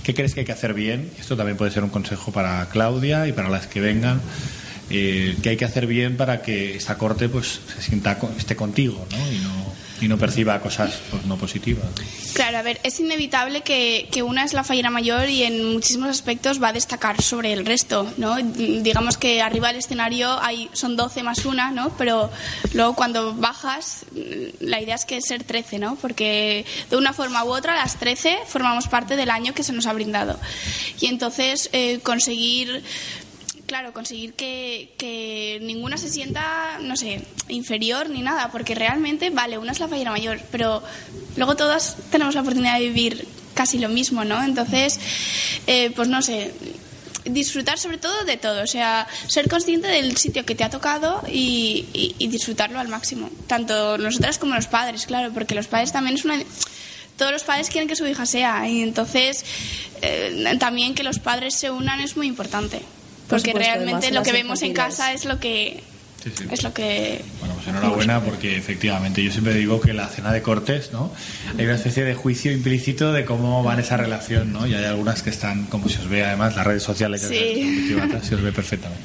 ¿Qué 0.03 0.15
crees 0.15 0.35
que 0.35 0.41
hay 0.41 0.47
que 0.47 0.53
hacer 0.53 0.75
bien? 0.75 1.11
Esto 1.19 1.37
también 1.37 1.57
puede 1.57 1.71
ser 1.71 1.83
un 1.83 1.91
consejo 1.91 2.33
para 2.33 2.69
Claudia 2.69 3.27
y 3.27 3.33
para 3.33 3.49
las 3.49 3.67
que 3.67 3.81
vengan. 3.81 4.21
Eh, 4.91 5.37
¿Qué 5.43 5.51
hay 5.51 5.57
que 5.57 5.65
hacer 5.65 5.87
bien 5.87 6.17
para 6.17 6.43
que 6.43 6.77
esta 6.77 6.99
corte 6.99 7.29
pues 7.29 7.61
se 7.75 7.83
sienta 7.83 8.19
esté 8.37 8.55
contigo, 8.55 9.07
¿no? 9.11 9.33
Y 9.33 9.39
no, 9.39 9.74
y 10.01 10.09
no 10.09 10.19
perciba 10.19 10.61
cosas 10.61 10.99
pues, 11.11 11.25
no 11.27 11.37
positivas. 11.37 11.87
Claro, 12.35 12.59
a 12.59 12.63
ver, 12.63 12.81
es 12.83 12.99
inevitable 13.01 13.63
que, 13.63 14.09
que 14.11 14.23
una 14.23 14.45
es 14.45 14.53
la 14.53 14.65
fallera 14.65 14.91
mayor 14.91 15.29
y 15.29 15.45
en 15.45 15.73
muchísimos 15.73 16.09
aspectos 16.09 16.63
va 16.63 16.69
a 16.69 16.73
destacar 16.73 17.23
sobre 17.23 17.53
el 17.53 17.65
resto, 17.65 18.13
¿no? 18.17 18.37
Digamos 18.37 19.17
que 19.17 19.41
arriba 19.41 19.69
del 19.69 19.79
escenario 19.79 20.41
hay, 20.43 20.69
son 20.73 20.97
12 20.97 21.23
más 21.23 21.45
una, 21.45 21.71
¿no? 21.71 21.91
Pero 21.97 22.31
luego 22.73 22.95
cuando 22.95 23.35
bajas, 23.35 24.05
la 24.61 24.81
idea 24.81 24.97
es 24.97 25.05
que 25.05 25.21
ser 25.21 25.45
13, 25.45 25.79
¿no? 25.79 25.97
Porque 25.97 26.65
de 26.91 26.97
una 26.97 27.13
forma 27.13 27.45
u 27.45 27.53
otra, 27.53 27.75
las 27.77 27.97
13 27.97 28.39
formamos 28.47 28.89
parte 28.89 29.17
del 29.17 29.31
año 29.31 29.55
que 29.55 29.63
se 29.63 29.73
nos 29.73 29.87
ha 29.87 29.93
brindado. 29.93 30.39
Y 31.01 31.07
entonces 31.07 31.71
eh, 31.73 32.01
conseguir 32.03 32.83
Claro, 33.67 33.93
conseguir 33.95 34.35
que, 34.35 34.93
que 34.99 35.59
ninguna 35.63 35.97
se 35.97 36.11
sienta, 36.11 36.79
no 36.83 36.97
sé, 36.97 37.23
inferior 37.49 38.11
ni 38.11 38.21
nada, 38.21 38.51
porque 38.53 38.75
realmente, 38.75 39.31
vale, 39.31 39.57
una 39.57 39.73
es 39.73 39.81
la 39.81 39.89
fallera 39.89 40.11
mayor, 40.11 40.39
pero 40.53 40.83
luego 41.37 41.57
todas 41.57 41.97
tenemos 42.11 42.35
la 42.35 42.43
oportunidad 42.43 42.79
de 42.79 42.89
vivir 42.89 43.27
casi 43.55 43.79
lo 43.79 43.89
mismo, 43.89 44.23
¿no? 44.25 44.43
Entonces, 44.45 45.01
eh, 45.67 45.91
pues 45.97 46.09
no 46.09 46.21
sé, 46.21 46.53
disfrutar 47.25 47.79
sobre 47.79 47.97
todo 47.97 48.25
de 48.25 48.37
todo, 48.37 48.63
o 48.63 48.67
sea, 48.67 49.09
ser 49.29 49.49
consciente 49.49 49.89
del 49.89 50.15
sitio 50.19 50.45
que 50.45 50.55
te 50.55 50.63
ha 50.63 50.69
tocado 50.69 51.23
y, 51.27 51.87
y- 51.95 52.15
y 52.19 52.29
disfrutarlo 52.29 52.79
al 52.79 52.89
máximo, 52.89 53.31
tanto 53.47 53.97
nosotras 53.97 54.37
como 54.37 54.55
los 54.57 54.67
padres, 54.67 55.07
claro, 55.07 55.33
porque 55.33 55.55
los 55.55 55.69
padres 55.69 55.91
también 55.91 56.17
es 56.17 56.25
una 56.27 56.39
todos 57.17 57.31
los 57.33 57.45
padres 57.45 57.71
quieren 57.71 57.89
que 57.89 57.95
su 57.97 58.07
hija 58.07 58.27
sea 58.27 58.69
y 58.69 58.83
entonces 58.83 59.45
eh, 60.03 60.57
también 60.59 60.95
que 60.97 61.05
los 61.05 61.19
padres 61.21 61.55
se 61.55 61.71
unan 61.71 62.01
es 62.01 62.17
muy 62.17 62.27
importante 62.27 62.83
Por 63.29 63.39
porque 63.39 63.51
supuesto, 63.53 63.73
realmente 63.75 64.11
lo 64.13 64.23
que 64.23 64.33
vemos 64.33 64.63
en 64.63 64.73
casa 64.75 65.13
es 65.13 65.25
lo 65.25 65.39
que 65.41 65.83
Sí, 66.23 66.31
sí. 66.39 66.45
es 66.51 66.63
lo 66.63 66.73
que 66.73 67.21
Bueno, 67.41 67.55
pues 67.55 67.67
enhorabuena 67.69 68.21
porque 68.23 68.57
efectivamente 68.57 69.23
yo 69.23 69.31
siempre 69.31 69.53
digo 69.53 69.79
que 69.83 69.93
la 69.93 70.09
cena 70.09 70.33
de 70.33 70.41
cortes, 70.41 70.91
¿no? 70.91 71.13
Hay 71.59 71.67
una 71.67 71.75
especie 71.75 72.03
de 72.03 72.15
juicio 72.15 72.51
implícito 72.51 73.13
de 73.13 73.27
cómo 73.27 73.63
va 73.63 73.75
en 73.75 73.81
esa 73.81 73.99
relación, 73.99 74.51
¿no? 74.51 74.67
Y 74.67 74.73
hay 74.75 74.85
algunas 74.85 75.23
que 75.23 75.29
están, 75.29 75.67
como 75.67 75.87
se 75.91 75.99
os 75.99 76.09
ve 76.09 76.25
además, 76.25 76.57
las 76.57 76.67
redes 76.67 76.83
sociales, 76.83 77.21
ya 77.23 77.29
Sí. 77.29 77.95
se 78.23 78.35
os 78.37 78.43
ve 78.43 78.53
perfectamente. 78.53 79.03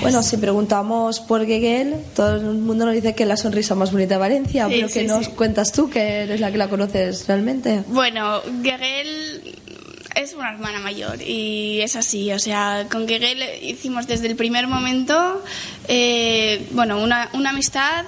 Bueno, 0.00 0.22
si 0.22 0.36
preguntamos 0.36 1.18
por 1.18 1.44
Gegel, 1.46 1.94
todo 2.14 2.36
el 2.36 2.42
mundo 2.58 2.84
nos 2.86 2.94
dice 2.94 3.14
que 3.16 3.24
es 3.24 3.28
la 3.28 3.36
sonrisa 3.36 3.74
más 3.74 3.90
bonita 3.90 4.14
de 4.14 4.18
Valencia, 4.20 4.66
Sí, 4.68 4.72
pero 4.76 4.88
sí, 4.88 4.94
que 5.00 5.04
nos 5.06 5.28
cuentas 5.30 5.72
tú, 5.72 5.90
que 5.90 6.00
eres 6.22 6.38
la 6.40 6.52
que 6.52 6.58
la 6.58 6.68
conoces 6.68 7.26
realmente. 7.26 7.82
Bueno, 7.88 8.40
Gegel 8.62 9.56
es 10.16 10.32
una 10.34 10.50
hermana 10.50 10.80
mayor 10.80 11.20
y 11.22 11.80
es 11.82 11.94
así, 11.94 12.32
o 12.32 12.38
sea, 12.38 12.86
con 12.90 13.06
Gegel 13.06 13.42
hicimos 13.62 14.06
desde 14.06 14.26
el 14.28 14.34
primer 14.36 14.66
momento, 14.66 15.44
eh, 15.88 16.66
bueno, 16.72 16.98
una, 17.00 17.28
una 17.34 17.50
amistad 17.50 18.04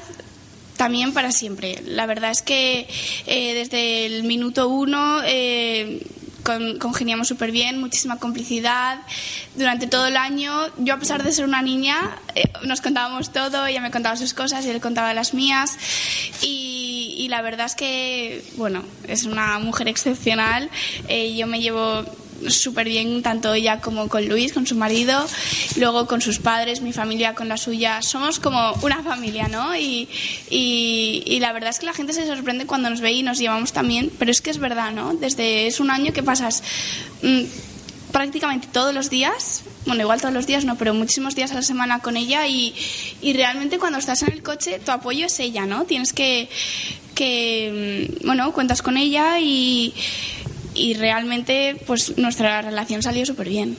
también 0.76 1.12
para 1.12 1.32
siempre. 1.32 1.82
La 1.86 2.06
verdad 2.06 2.30
es 2.30 2.40
que 2.42 2.88
eh, 3.26 3.54
desde 3.54 4.06
el 4.06 4.22
minuto 4.24 4.68
uno 4.68 5.20
eh, 5.24 6.00
con- 6.44 6.78
congeniamos 6.78 7.28
súper 7.28 7.50
bien, 7.50 7.78
muchísima 7.80 8.18
complicidad. 8.18 9.00
Durante 9.56 9.86
todo 9.86 10.06
el 10.06 10.16
año, 10.16 10.52
yo 10.78 10.94
a 10.94 10.98
pesar 10.98 11.22
de 11.24 11.32
ser 11.32 11.44
una 11.44 11.62
niña, 11.62 12.16
eh, 12.34 12.44
nos 12.64 12.80
contábamos 12.80 13.32
todo, 13.32 13.66
ella 13.66 13.80
me 13.80 13.90
contaba 13.90 14.16
sus 14.16 14.32
cosas 14.34 14.64
y 14.64 14.70
él 14.70 14.80
contaba 14.80 15.12
las 15.14 15.34
mías. 15.34 15.76
Y, 16.42 16.67
la 17.28 17.42
verdad 17.42 17.66
es 17.66 17.74
que, 17.74 18.42
bueno, 18.56 18.82
es 19.06 19.24
una 19.24 19.58
mujer 19.58 19.88
excepcional. 19.88 20.70
Eh, 21.08 21.36
yo 21.36 21.46
me 21.46 21.60
llevo 21.60 22.04
súper 22.46 22.88
bien 22.88 23.22
tanto 23.22 23.52
ella 23.52 23.80
como 23.80 24.08
con 24.08 24.26
Luis, 24.28 24.52
con 24.52 24.66
su 24.66 24.76
marido, 24.76 25.26
luego 25.76 26.06
con 26.06 26.20
sus 26.20 26.38
padres, 26.38 26.80
mi 26.80 26.92
familia 26.92 27.34
con 27.34 27.48
la 27.48 27.56
suya. 27.56 28.00
Somos 28.02 28.38
como 28.38 28.72
una 28.82 29.02
familia, 29.02 29.48
¿no? 29.48 29.76
Y, 29.76 30.08
y, 30.48 31.22
y 31.26 31.40
la 31.40 31.52
verdad 31.52 31.70
es 31.70 31.78
que 31.78 31.86
la 31.86 31.92
gente 31.92 32.12
se 32.12 32.26
sorprende 32.26 32.66
cuando 32.66 32.90
nos 32.90 33.00
ve 33.00 33.12
y 33.12 33.22
nos 33.22 33.38
llevamos 33.38 33.72
también, 33.72 34.10
pero 34.18 34.30
es 34.30 34.40
que 34.40 34.50
es 34.50 34.58
verdad, 34.58 34.92
¿no? 34.92 35.14
Desde 35.14 35.66
es 35.66 35.80
un 35.80 35.90
año 35.90 36.12
que 36.12 36.22
pasas 36.22 36.62
mm, 37.22 37.42
prácticamente 38.12 38.68
todos 38.72 38.94
los 38.94 39.10
días, 39.10 39.62
bueno, 39.86 40.02
igual 40.02 40.20
todos 40.20 40.34
los 40.34 40.46
días 40.46 40.64
no, 40.64 40.76
pero 40.76 40.94
muchísimos 40.94 41.34
días 41.34 41.52
a 41.52 41.54
la 41.54 41.62
semana 41.62 42.00
con 42.00 42.16
ella 42.16 42.46
y, 42.46 42.74
y 43.20 43.32
realmente 43.32 43.78
cuando 43.78 43.98
estás 43.98 44.22
en 44.22 44.32
el 44.32 44.42
coche 44.42 44.80
tu 44.84 44.90
apoyo 44.90 45.26
es 45.26 45.40
ella, 45.40 45.66
¿no? 45.66 45.84
Tienes 45.84 46.12
que, 46.12 46.48
que 47.14 48.08
mm, 48.20 48.26
bueno, 48.26 48.52
cuentas 48.52 48.82
con 48.82 48.96
ella 48.96 49.40
y, 49.40 49.94
y 50.74 50.94
realmente 50.94 51.76
pues 51.86 52.16
nuestra 52.18 52.62
relación 52.62 53.02
salió 53.02 53.26
súper 53.26 53.48
bien. 53.48 53.76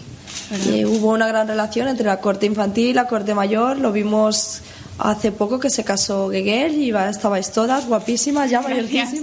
Eh, 0.68 0.86
hubo 0.86 1.12
una 1.12 1.28
gran 1.28 1.48
relación 1.48 1.88
entre 1.88 2.08
la 2.08 2.20
corte 2.20 2.46
infantil 2.46 2.88
y 2.88 2.94
la 2.94 3.08
corte 3.08 3.36
mayor. 3.36 3.78
Lo 3.78 3.92
vimos 3.92 4.62
hace 4.98 5.32
poco 5.32 5.60
que 5.60 5.70
se 5.70 5.84
casó 5.84 6.30
Gegel 6.30 6.76
y 6.76 6.90
estabais 6.92 7.52
todas 7.52 7.88
guapísimas, 7.88 8.50
ya 8.50 8.62
Gracias. 8.62 9.14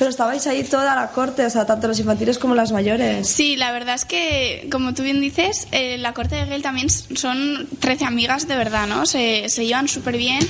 Pero 0.00 0.08
estabais 0.10 0.46
ahí 0.46 0.64
toda 0.64 0.96
la 0.96 1.08
corte, 1.12 1.44
o 1.44 1.50
sea, 1.50 1.66
tanto 1.66 1.86
los 1.86 1.98
infantiles 2.00 2.38
como 2.38 2.54
las 2.54 2.72
mayores. 2.72 3.28
Sí, 3.28 3.54
la 3.56 3.70
verdad 3.70 3.94
es 3.96 4.06
que, 4.06 4.66
como 4.72 4.94
tú 4.94 5.02
bien 5.02 5.20
dices, 5.20 5.68
eh, 5.72 5.98
la 5.98 6.14
corte 6.14 6.36
de 6.36 6.46
Gel 6.46 6.62
también 6.62 6.88
son 6.88 7.68
13 7.80 8.06
amigas 8.06 8.48
de 8.48 8.56
verdad, 8.56 8.86
¿no? 8.86 9.04
Se, 9.04 9.50
se 9.50 9.66
llevan 9.66 9.88
súper 9.88 10.16
bien 10.16 10.40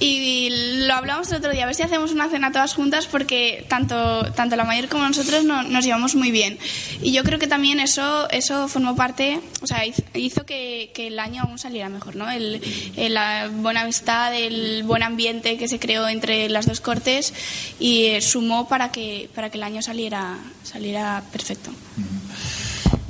y 0.00 0.48
lo 0.86 0.94
hablamos 0.94 1.30
el 1.30 1.38
otro 1.38 1.50
día, 1.50 1.64
a 1.64 1.66
ver 1.66 1.74
si 1.74 1.82
hacemos 1.82 2.12
una 2.12 2.28
cena 2.28 2.52
todas 2.52 2.74
juntas 2.74 3.06
porque 3.06 3.64
tanto, 3.68 4.32
tanto 4.32 4.54
la 4.56 4.64
mayor 4.64 4.88
como 4.88 5.06
nosotros 5.08 5.44
no- 5.44 5.62
nos 5.64 5.84
llevamos 5.84 6.14
muy 6.14 6.30
bien. 6.30 6.58
Y 7.02 7.12
yo 7.12 7.24
creo 7.24 7.38
que 7.38 7.46
también 7.46 7.80
eso, 7.80 8.28
eso 8.30 8.68
formó 8.68 8.94
parte, 8.96 9.40
o 9.60 9.66
sea, 9.66 9.84
hiz- 9.86 10.04
hizo 10.14 10.46
que, 10.46 10.90
que 10.94 11.08
el 11.08 11.18
año 11.18 11.42
aún 11.42 11.58
saliera 11.58 11.88
mejor, 11.88 12.16
¿no? 12.16 12.30
El, 12.30 12.60
el- 12.96 13.14
la 13.14 13.48
buena 13.52 13.82
amistad, 13.82 14.34
el 14.34 14.82
buen 14.84 15.02
ambiente 15.02 15.56
que 15.56 15.66
se 15.68 15.78
creó 15.80 16.08
entre 16.08 16.48
las 16.48 16.66
dos 16.66 16.80
cortes 16.80 17.32
y 17.80 18.06
eh, 18.06 18.20
sumó 18.20 18.68
para 18.68 18.83
que, 18.92 19.28
para 19.34 19.50
que 19.50 19.58
el 19.58 19.62
año 19.64 19.82
saliera, 19.82 20.36
saliera 20.62 21.22
perfecto. 21.32 21.70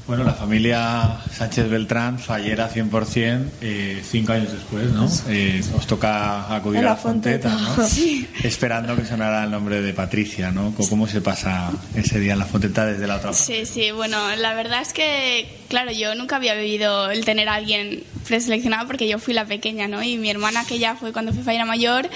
Bueno, 0.07 0.23
la 0.23 0.35
familia 0.35 1.19
Sánchez 1.35 1.71
Beltrán 1.71 2.19
fallera 2.19 2.69
100%, 2.71 3.49
eh, 3.63 4.03
cinco 4.07 4.33
años 4.35 4.53
después, 4.53 4.91
¿no? 4.91 5.09
Eh, 5.31 5.65
os 5.75 5.87
toca 5.87 6.55
acudir 6.55 6.81
a 6.81 6.83
la 6.83 6.89
la 6.91 6.97
Fonteta, 6.97 7.49
Fonteta. 7.49 7.77
¿no? 7.83 7.89
Sí. 7.89 8.29
Esperando 8.43 8.95
que 8.97 9.07
sonara 9.07 9.45
el 9.45 9.51
nombre 9.51 9.81
de 9.81 9.95
Patricia, 9.95 10.51
¿no? 10.51 10.75
¿Cómo- 10.77 10.91
¿Cómo 10.91 11.07
se 11.09 11.23
pasa 11.23 11.73
ese 11.95 12.21
día 12.21 12.35
en 12.35 12.41
la 12.41 12.45
Fonteta 12.45 12.85
desde 12.85 13.07
la 13.07 13.17
otra 13.17 13.31
parte? 13.31 13.45
Sí, 13.45 13.65
sí, 13.65 13.93
bueno, 13.93 14.19
la 14.37 14.53
verdad 14.53 14.83
es 14.83 14.93
que, 14.93 15.49
claro, 15.69 15.91
yo 15.91 16.15
nunca 16.15 16.37
había 16.37 16.53
vivido 16.55 17.11
el 17.11 17.25
tener 17.25 17.49
a 17.49 17.55
alguien 17.55 18.05
preseleccionado 18.29 18.87
porque 18.87 19.09
yo 19.09 19.19
fui 19.19 19.33
la 19.33 19.47
pequeña, 19.47 19.89
¿no? 19.89 20.03
Y 20.03 20.19
mi 20.19 20.29
hermana, 20.29 20.67
que 20.67 20.79
ya 20.79 20.97
fue 20.97 21.15
cuando 21.15 21.33
fui 21.33 21.43
fallera 21.43 21.65
mayor, 21.65 22.11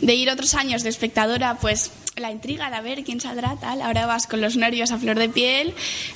de 0.00 0.14
ir 0.16 0.30
otros 0.30 0.54
años 0.54 0.82
de 0.82 0.88
espectadora, 0.88 1.58
pues 1.60 1.92
la 2.20 2.30
intriga 2.30 2.70
de 2.70 2.76
a 2.76 2.80
ver 2.80 3.02
quién 3.04 3.20
saldrá, 3.20 3.56
tal. 3.60 3.82
Ahora 3.82 4.06
vas 4.06 4.26
con 4.26 4.40
los 4.40 4.56
nervios 4.56 4.90
a 4.92 4.98
flor 4.98 5.18
de 5.18 5.28
piel, 5.28 5.74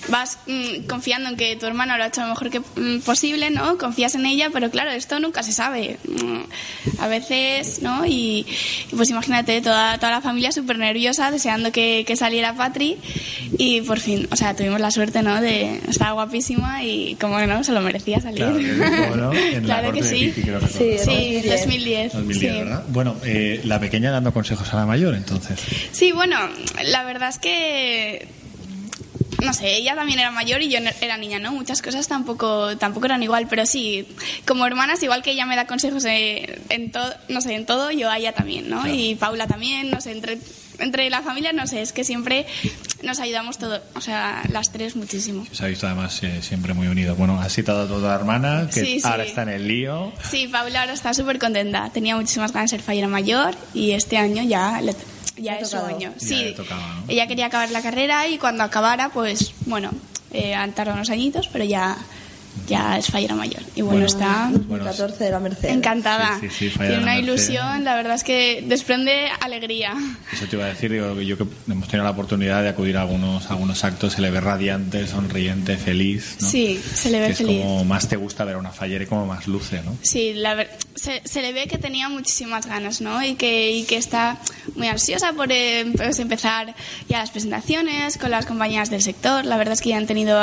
vas 0.08 0.38
mm, 0.46 0.86
confiando 0.86 1.30
en 1.30 1.36
que 1.36 1.56
tu 1.56 1.66
hermana 1.66 1.96
lo 1.98 2.04
ha 2.04 2.08
hecho 2.08 2.20
lo 2.22 2.28
mejor 2.28 2.50
que 2.50 2.60
mm, 2.60 3.00
posible, 3.04 3.50
¿no? 3.50 3.78
Confías 3.78 4.14
en 4.14 4.26
ella, 4.26 4.50
pero 4.52 4.70
claro, 4.70 4.90
esto 4.90 5.18
nunca 5.20 5.42
se 5.42 5.52
sabe. 5.52 5.98
Mm, 6.08 7.00
A 7.00 7.06
veces, 7.08 7.82
¿no? 7.82 8.04
Y, 8.06 8.46
y 8.92 8.96
pues 8.96 9.10
imagínate, 9.10 9.60
toda, 9.60 9.98
toda 9.98 10.12
la 10.12 10.20
familia 10.20 10.52
súper 10.52 10.78
nerviosa, 10.78 11.30
deseando 11.30 11.72
que, 11.72 12.04
que 12.06 12.16
saliera 12.16 12.54
Patri. 12.54 12.96
Y 13.58 13.80
por 13.82 14.00
fin, 14.00 14.28
o 14.30 14.36
sea, 14.36 14.54
tuvimos 14.54 14.80
la 14.80 14.90
suerte, 14.90 15.22
¿no? 15.22 15.40
De 15.40 15.80
estar 15.88 16.12
guapísima 16.12 16.82
y 16.84 17.16
como 17.20 17.38
que 17.38 17.46
no, 17.46 17.62
se 17.64 17.72
lo 17.72 17.80
merecía 17.80 18.20
salir. 18.20 18.38
Claro, 18.38 18.56
que 18.58 18.70
estuvo, 18.70 19.16
¿no? 19.16 19.32
En 19.54 19.66
la 19.68 19.80
Claro 19.80 19.92
que 19.92 20.02
sí. 20.02 20.32
Creo. 20.42 20.60
Sí, 20.68 20.96
Sí, 20.98 21.42
2010. 21.48 22.12
2010. 22.12 22.12
2010, 22.12 22.38
sí. 22.38 22.46
¿verdad? 22.58 22.84
Bueno, 22.88 23.16
eh, 23.24 23.60
la 23.64 23.78
pequeña 23.80 24.10
dando 24.10 24.32
consejos 24.32 24.72
a 24.72 24.76
la 24.76 24.86
mayor, 24.86 25.14
entonces. 25.14 25.58
Sí, 25.94 26.10
bueno, 26.10 26.36
la 26.82 27.04
verdad 27.04 27.28
es 27.28 27.38
que 27.38 28.26
no 29.44 29.52
sé, 29.52 29.76
ella 29.76 29.94
también 29.94 30.18
era 30.18 30.32
mayor 30.32 30.60
y 30.60 30.68
yo 30.68 30.80
era 31.00 31.16
niña, 31.18 31.38
¿no? 31.38 31.52
Muchas 31.52 31.82
cosas 31.82 32.08
tampoco 32.08 32.76
tampoco 32.78 33.06
eran 33.06 33.22
igual, 33.22 33.46
pero 33.48 33.64
sí, 33.64 34.08
como 34.44 34.66
hermanas, 34.66 35.02
igual 35.04 35.22
que 35.22 35.30
ella 35.30 35.46
me 35.46 35.54
da 35.54 35.68
consejos 35.68 36.04
en 36.04 36.90
todo, 36.90 37.14
no 37.28 37.40
sé, 37.40 37.54
en 37.54 37.64
todo, 37.64 37.92
yo 37.92 38.10
a 38.10 38.18
ella 38.18 38.32
también, 38.32 38.68
¿no? 38.68 38.88
Y 38.88 39.14
Paula 39.14 39.46
también, 39.46 39.90
no 39.90 40.00
sé, 40.00 40.10
entre 40.10 40.38
entre 40.78 41.08
la 41.10 41.22
familia, 41.22 41.52
no 41.52 41.66
sé, 41.66 41.82
es 41.82 41.92
que 41.92 42.04
siempre 42.04 42.46
nos 43.02 43.20
ayudamos 43.20 43.58
todos, 43.58 43.80
o 43.94 44.00
sea, 44.00 44.42
las 44.50 44.72
tres 44.72 44.96
muchísimo. 44.96 45.46
Se 45.52 45.64
ha 45.64 45.68
visto 45.68 45.86
además 45.86 46.22
eh, 46.22 46.40
siempre 46.42 46.74
muy 46.74 46.88
unido. 46.88 47.14
Bueno, 47.16 47.40
has 47.40 47.52
citado 47.52 47.82
a 47.82 47.86
tu 47.86 48.04
hermana, 48.06 48.68
que 48.72 48.80
Sí, 48.84 49.00
sí. 49.00 49.06
ahora 49.06 49.24
está 49.24 49.42
en 49.42 49.50
el 49.50 49.68
lío. 49.68 50.12
Sí, 50.30 50.48
Paula 50.48 50.80
ahora 50.80 50.92
está 50.94 51.12
súper 51.14 51.38
contenta. 51.38 51.90
Tenía 51.90 52.16
muchísimas 52.16 52.52
ganas 52.52 52.70
de 52.70 52.76
ser 52.78 52.84
fallera 52.84 53.08
mayor 53.08 53.54
y 53.74 53.92
este 53.92 54.16
año 54.16 54.42
ya, 54.42 54.80
le- 54.80 54.94
ya 55.36 55.56
es 55.56 55.68
su 55.70 55.76
año. 55.76 56.12
Ya 56.18 56.26
Sí, 56.26 56.36
le 56.44 56.52
tocaba, 56.52 56.94
¿no? 57.00 57.04
ella 57.08 57.26
quería 57.26 57.46
acabar 57.46 57.70
la 57.70 57.82
carrera 57.82 58.26
y 58.28 58.38
cuando 58.38 58.64
acabara, 58.64 59.10
pues 59.10 59.52
bueno, 59.66 59.90
eh, 60.32 60.54
han 60.54 60.72
tardado 60.72 60.96
unos 60.96 61.10
añitos, 61.10 61.48
pero 61.48 61.64
ya, 61.64 61.96
ya 62.66 62.96
es 62.98 63.06
fallera 63.08 63.34
mayor. 63.34 63.62
Y 63.74 63.82
bueno, 63.82 63.92
Bueno, 64.00 64.06
está 64.06 64.48
2014 64.52 65.24
de 65.24 65.30
la 65.30 65.40
Merced. 65.40 65.68
encantada. 65.68 66.38
Sí, 66.40 66.48
sí, 66.50 66.70
sí, 66.70 66.78
Tiene 66.78 66.98
una 66.98 67.18
ilusión, 67.18 67.84
la 67.84 67.94
verdad 67.96 68.14
es 68.14 68.24
que 68.24 68.64
desprende 68.66 69.28
alegría. 69.40 69.94
Eso 70.32 70.46
te 70.46 70.56
iba 70.56 70.64
a 70.64 70.68
decir, 70.68 70.90
digo, 70.92 71.20
yo 71.20 71.36
que 71.36 71.44
hemos 71.68 71.88
tenido 71.88 72.04
la 72.04 72.10
oportunidad 72.10 72.62
de 72.62 72.70
acudir 72.70 72.96
a 72.96 73.02
algunos, 73.02 73.46
a 73.50 73.54
algunos 73.54 73.84
actos, 73.84 74.14
se 74.14 74.22
le 74.22 74.30
ve 74.30 74.40
radiante, 74.40 75.06
sonriente, 75.06 75.76
feliz. 75.76 76.36
¿no? 76.40 76.48
Sí, 76.48 76.80
se 76.94 77.10
le 77.10 77.20
ve 77.20 77.26
Que 77.26 77.32
es 77.32 77.38
feliz. 77.38 77.60
como 77.62 77.84
más 77.84 78.08
te 78.08 78.16
gusta 78.16 78.44
ver 78.44 78.54
a 78.56 78.58
una 78.58 78.70
fallera 78.70 79.04
y 79.04 79.06
como 79.06 79.26
más 79.26 79.46
luce, 79.46 79.82
¿no? 79.84 79.96
Sí, 80.02 80.32
la 80.34 80.54
ver- 80.54 80.70
se, 80.94 81.20
se 81.24 81.42
le 81.42 81.52
ve 81.52 81.66
que 81.66 81.78
tenía 81.78 82.08
muchísimas 82.08 82.66
ganas, 82.66 83.00
¿no? 83.00 83.22
Y 83.24 83.34
que, 83.34 83.70
y 83.72 83.84
que 83.84 83.96
está 83.96 84.38
muy 84.76 84.88
ansiosa 84.88 85.32
por 85.32 85.50
eh, 85.52 85.86
pues, 85.96 86.18
empezar 86.18 86.74
ya 87.08 87.18
las 87.18 87.30
presentaciones 87.30 88.16
con 88.16 88.30
las 88.30 88.46
compañías 88.46 88.90
del 88.90 89.02
sector. 89.02 89.44
La 89.44 89.56
verdad 89.56 89.74
es 89.74 89.80
que 89.82 89.90
ya 89.90 89.96
han 89.98 90.06
tenido 90.06 90.40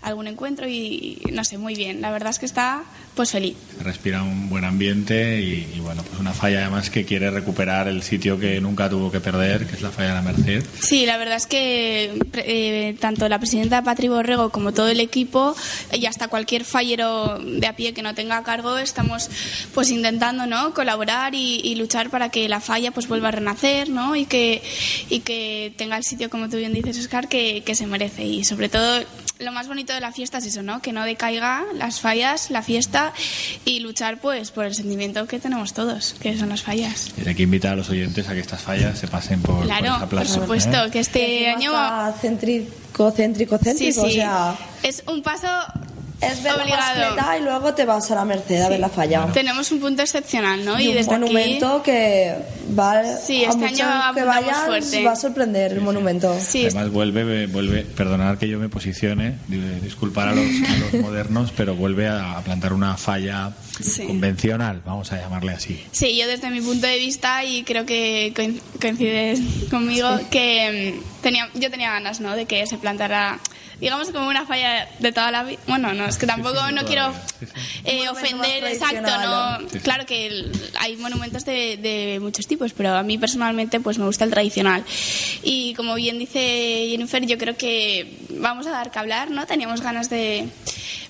algún 0.00 0.26
encuentro 0.26 0.66
y, 0.68 1.20
no 1.32 1.44
sé, 1.44 1.58
muy 1.58 1.74
bien. 1.74 2.00
La 2.00 2.10
verdad 2.10 2.30
es 2.30 2.38
que 2.38 2.46
está 2.46 2.84
pues 3.14 3.30
feliz. 3.30 3.56
Respira 3.80 4.22
un 4.22 4.48
buen 4.48 4.64
ambiente 4.64 5.40
y, 5.40 5.72
y, 5.74 5.80
bueno, 5.80 6.02
pues 6.02 6.18
una 6.18 6.32
falla 6.32 6.60
además 6.60 6.90
que 6.90 7.04
quiere 7.04 7.30
recuperar 7.30 7.88
el 7.88 8.02
sitio 8.02 8.38
que 8.38 8.60
nunca 8.60 8.88
tuvo 8.88 9.10
que 9.10 9.20
perder, 9.20 9.66
que 9.66 9.74
es 9.74 9.82
la 9.82 9.90
falla 9.90 10.08
de 10.08 10.14
la 10.14 10.22
Merced. 10.22 10.64
Sí, 10.80 11.04
la 11.06 11.16
verdad 11.16 11.36
es 11.36 11.46
que 11.46 12.18
eh, 12.34 12.96
tanto 13.00 13.28
la 13.28 13.38
presidenta 13.38 13.82
Patri 13.82 14.08
Borrego 14.08 14.50
como 14.50 14.72
todo 14.72 14.88
el 14.88 15.00
equipo 15.00 15.54
y 15.92 16.06
hasta 16.06 16.28
cualquier 16.28 16.64
fallero 16.64 17.38
de 17.38 17.66
a 17.66 17.76
pie 17.76 17.92
que 17.92 18.02
no 18.02 18.14
tenga 18.14 18.42
cargo 18.42 18.78
estamos 18.78 19.28
pues 19.74 19.90
intentando 19.90 20.46
no 20.46 20.74
colaborar 20.74 21.34
y, 21.34 21.60
y 21.62 21.74
luchar 21.74 22.10
para 22.10 22.30
que 22.30 22.48
la 22.48 22.60
falla 22.60 22.92
pues 22.92 23.08
vuelva 23.08 23.28
a 23.28 23.32
renacer 23.32 23.88
no 23.88 24.16
y 24.16 24.26
que 24.26 24.62
y 25.10 25.20
que 25.20 25.74
tenga 25.76 25.96
el 25.96 26.04
sitio 26.04 26.30
como 26.30 26.48
tú 26.48 26.56
bien 26.56 26.72
dices 26.72 26.98
Oscar 26.98 27.28
que, 27.28 27.62
que 27.64 27.74
se 27.74 27.86
merece 27.86 28.24
y 28.24 28.44
sobre 28.44 28.68
todo 28.68 29.04
lo 29.38 29.52
más 29.52 29.66
bonito 29.66 29.92
de 29.92 30.00
la 30.00 30.12
fiesta 30.12 30.38
es 30.38 30.46
eso 30.46 30.62
no 30.62 30.80
que 30.80 30.92
no 30.92 31.04
decaiga 31.04 31.64
las 31.74 32.00
fallas 32.00 32.50
la 32.50 32.62
fiesta 32.62 33.01
y 33.64 33.80
luchar 33.80 34.18
pues 34.20 34.50
por 34.50 34.64
el 34.64 34.74
sentimiento 34.74 35.26
que 35.26 35.38
tenemos 35.38 35.72
todos 35.72 36.14
que 36.20 36.36
son 36.38 36.48
las 36.50 36.62
fallas 36.62 37.10
Y 37.24 37.28
hay 37.28 37.34
que 37.34 37.42
invitar 37.44 37.72
a 37.72 37.76
los 37.76 37.88
oyentes 37.90 38.28
a 38.28 38.34
que 38.34 38.40
estas 38.40 38.60
fallas 38.62 38.98
se 38.98 39.08
pasen 39.08 39.40
por, 39.42 39.56
por 39.56 39.64
Claro, 39.66 39.98
por 40.00 40.08
plaza. 40.08 40.34
supuesto, 40.34 40.84
¿eh? 40.86 40.90
que 40.90 41.00
este 41.00 41.48
año 41.48 41.70
está 41.72 42.14
céntrico, 42.20 43.10
céntrico, 43.12 43.58
Sí, 43.58 43.64
céntrico. 43.64 44.02
sí. 44.02 44.08
O 44.08 44.10
sea, 44.10 44.56
es 44.82 45.02
un 45.06 45.22
paso 45.22 45.46
es 46.22 46.42
ver 46.42 46.56
la 46.56 46.62
obligado. 46.62 46.98
mascleta 47.00 47.38
y 47.38 47.42
luego 47.42 47.74
te 47.74 47.84
vas 47.84 48.10
a 48.10 48.14
la 48.14 48.24
Merced 48.24 48.60
a 48.62 48.68
ver 48.68 48.80
la 48.80 48.88
falla. 48.88 49.26
Tenemos 49.32 49.70
un 49.72 49.80
punto 49.80 50.02
excepcional, 50.02 50.64
¿no? 50.64 50.78
Y, 50.80 50.88
un 50.88 50.94
desde 50.94 51.10
monumento 51.18 51.82
que 51.82 52.34
va 52.78 53.02
Sí, 53.18 53.44
a 53.44 53.48
este 53.50 53.56
muchos 53.58 53.80
año 53.80 54.14
que 54.14 54.22
vayan 54.24 54.66
fuerte. 54.66 55.04
va 55.04 55.12
a 55.12 55.16
sorprender 55.16 55.72
el 55.72 55.80
monumento. 55.80 56.32
aquí. 56.32 56.42
Sí, 56.44 56.64
Además 56.66 56.90
vuelve, 56.90 57.46
vuelve, 57.46 57.82
perdonad 57.82 58.38
que 58.38 58.48
yo 58.48 58.58
me 58.58 58.68
posicione, 58.68 59.38
di- 59.48 59.58
disculpar 59.82 60.28
a 60.28 60.34
los, 60.34 60.44
a 60.70 60.76
los 60.78 60.94
modernos, 61.02 61.52
pero 61.56 61.74
vuelve 61.74 62.08
a, 62.08 62.40
plantar 62.44 62.72
una 62.72 62.96
falla 62.96 63.52
Sí. 63.80 64.04
convencional, 64.06 64.82
vamos 64.84 65.10
a 65.12 65.16
llamarle 65.18 65.52
así. 65.52 65.82
sí, 65.92 66.16
yo 66.16 66.26
desde 66.26 66.50
mi 66.50 66.60
punto 66.60 66.86
de 66.86 66.98
vista, 66.98 67.42
y 67.44 67.62
creo 67.64 67.86
que 67.86 68.32
coin- 68.34 68.60
coincides 68.80 69.40
conmigo, 69.70 70.08
que 70.30 70.94
mm, 71.00 71.22
tenía, 71.22 71.48
yo 71.54 71.70
tenía 71.70 71.90
ganas, 71.92 72.20
¿no? 72.20 72.36
De 72.36 72.44
que 72.46 72.66
se 72.66 72.76
plantara, 72.78 73.38
digamos, 73.82 74.10
como 74.10 74.28
una 74.28 74.46
falla 74.46 74.88
de 75.00 75.12
toda 75.12 75.30
la 75.30 75.42
vida. 75.42 75.58
Bueno, 75.66 75.92
no, 75.92 76.06
es 76.06 76.16
que 76.16 76.26
tampoco 76.26 76.56
sí, 76.68 76.72
no 76.74 76.84
quiero 76.86 77.12
eh, 77.84 78.08
ofender, 78.08 78.64
exacto, 78.64 79.02
¿no? 79.02 79.68
Sí. 79.68 79.80
Claro 79.80 80.06
que 80.06 80.26
el- 80.28 80.52
hay 80.78 80.96
monumentos 80.96 81.44
de, 81.44 81.76
de 81.76 82.18
muchos 82.20 82.46
tipos, 82.46 82.72
pero 82.72 82.94
a 82.96 83.02
mí 83.02 83.18
personalmente 83.18 83.80
pues 83.80 83.98
me 83.98 84.06
gusta 84.06 84.24
el 84.24 84.30
tradicional. 84.30 84.84
Y 85.42 85.74
como 85.74 85.96
bien 85.96 86.18
dice 86.18 86.86
Jennifer, 86.90 87.26
yo 87.26 87.36
creo 87.36 87.56
que 87.56 88.18
vamos 88.30 88.66
a 88.66 88.70
dar 88.70 88.90
que 88.90 88.98
hablar, 89.00 89.30
¿no? 89.30 89.46
Teníamos 89.46 89.80
ganas 89.82 90.08
de, 90.08 90.48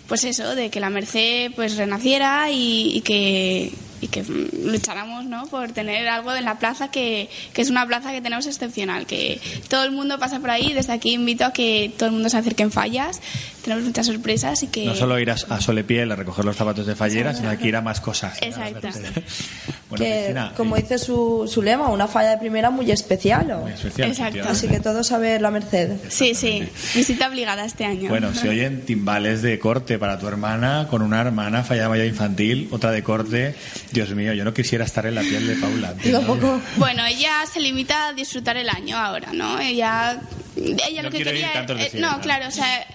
pues 0.08 0.24
eso, 0.24 0.54
de 0.54 0.70
que 0.70 0.80
la 0.80 0.88
Merced 0.90 1.52
pues 1.54 1.76
renaciera 1.76 2.50
y, 2.50 2.90
y 2.96 3.00
que 3.02 3.70
y 4.02 4.08
que 4.08 4.22
mm, 4.22 4.66
lucháramos 4.66 5.24
¿no? 5.24 5.46
por 5.46 5.72
tener 5.72 6.08
algo 6.08 6.34
en 6.34 6.44
la 6.44 6.58
plaza 6.58 6.90
que, 6.90 7.30
que 7.54 7.62
es 7.62 7.70
una 7.70 7.86
plaza 7.86 8.12
que 8.12 8.20
tenemos 8.20 8.46
excepcional, 8.46 9.06
que 9.06 9.40
todo 9.68 9.84
el 9.84 9.92
mundo 9.92 10.18
pasa 10.18 10.40
por 10.40 10.50
ahí. 10.50 10.74
Desde 10.74 10.92
aquí 10.92 11.12
invito 11.14 11.44
a 11.44 11.52
que 11.52 11.92
todo 11.96 12.08
el 12.08 12.12
mundo 12.12 12.28
se 12.28 12.36
acerque 12.36 12.64
en 12.64 12.72
fallas. 12.72 13.20
Tenemos 13.62 13.84
muchas 13.84 14.06
sorpresas 14.06 14.62
y 14.62 14.66
que... 14.68 14.86
No 14.86 14.94
solo 14.94 15.18
ir 15.18 15.30
a, 15.30 15.34
a 15.34 15.60
Solepiel 15.60 16.10
a 16.10 16.16
recoger 16.16 16.44
los 16.44 16.56
zapatos 16.56 16.86
de 16.86 16.96
fallera, 16.96 17.34
sino 17.34 17.56
que 17.56 17.68
ir 17.68 17.76
a 17.76 17.80
más 17.80 18.00
cosas. 18.00 18.38
Exacto. 18.40 18.88
bueno, 19.88 20.04
que, 20.04 20.10
Cristina, 20.10 20.52
como 20.56 20.76
eh, 20.76 20.82
dice 20.82 20.98
su, 20.98 21.48
su 21.52 21.62
lema, 21.62 21.88
una 21.88 22.08
falla 22.08 22.30
de 22.30 22.38
primera 22.38 22.70
muy 22.70 22.90
especial. 22.90 23.50
¿o? 23.52 23.58
muy 23.60 23.72
especial, 23.72 24.08
Exacto. 24.10 24.48
Así 24.48 24.68
que 24.68 24.80
todos 24.80 25.12
a 25.12 25.18
ver 25.18 25.40
la 25.40 25.50
Merced. 25.50 25.92
Sí, 26.08 26.34
sí, 26.34 26.68
visita 26.94 27.28
obligada 27.28 27.64
este 27.64 27.84
año. 27.84 28.08
Bueno, 28.08 28.34
se 28.34 28.48
oyen 28.48 28.84
timbales 28.84 29.42
de 29.42 29.58
corte 29.58 29.98
para 29.98 30.18
tu 30.18 30.26
hermana, 30.26 30.88
con 30.90 31.02
una 31.02 31.20
hermana 31.20 31.62
fallada 31.62 31.88
mayor 31.88 32.06
infantil, 32.06 32.68
otra 32.72 32.90
de 32.90 33.02
corte. 33.02 33.54
Dios 33.92 34.10
mío, 34.14 34.32
yo 34.32 34.44
no 34.44 34.52
quisiera 34.52 34.84
estar 34.84 35.06
en 35.06 35.14
la 35.14 35.22
piel 35.22 35.46
de 35.46 35.56
Paula. 35.56 35.94
Tampoco. 36.10 36.60
Bueno, 36.76 37.04
ella 37.06 37.44
se 37.52 37.60
limita 37.60 38.08
a 38.08 38.12
disfrutar 38.12 38.56
el 38.56 38.68
año 38.68 38.96
ahora, 38.96 39.32
¿no? 39.32 39.58
Ella, 39.60 40.20
ella 40.56 41.02
No 41.02 41.08
lo 41.08 41.10
que 41.10 41.24
quería 41.24 41.64
de 41.66 41.82
eh, 41.82 41.90
no, 41.94 42.20
claro, 42.20 42.48
o 42.48 42.50
sea, 42.50 42.86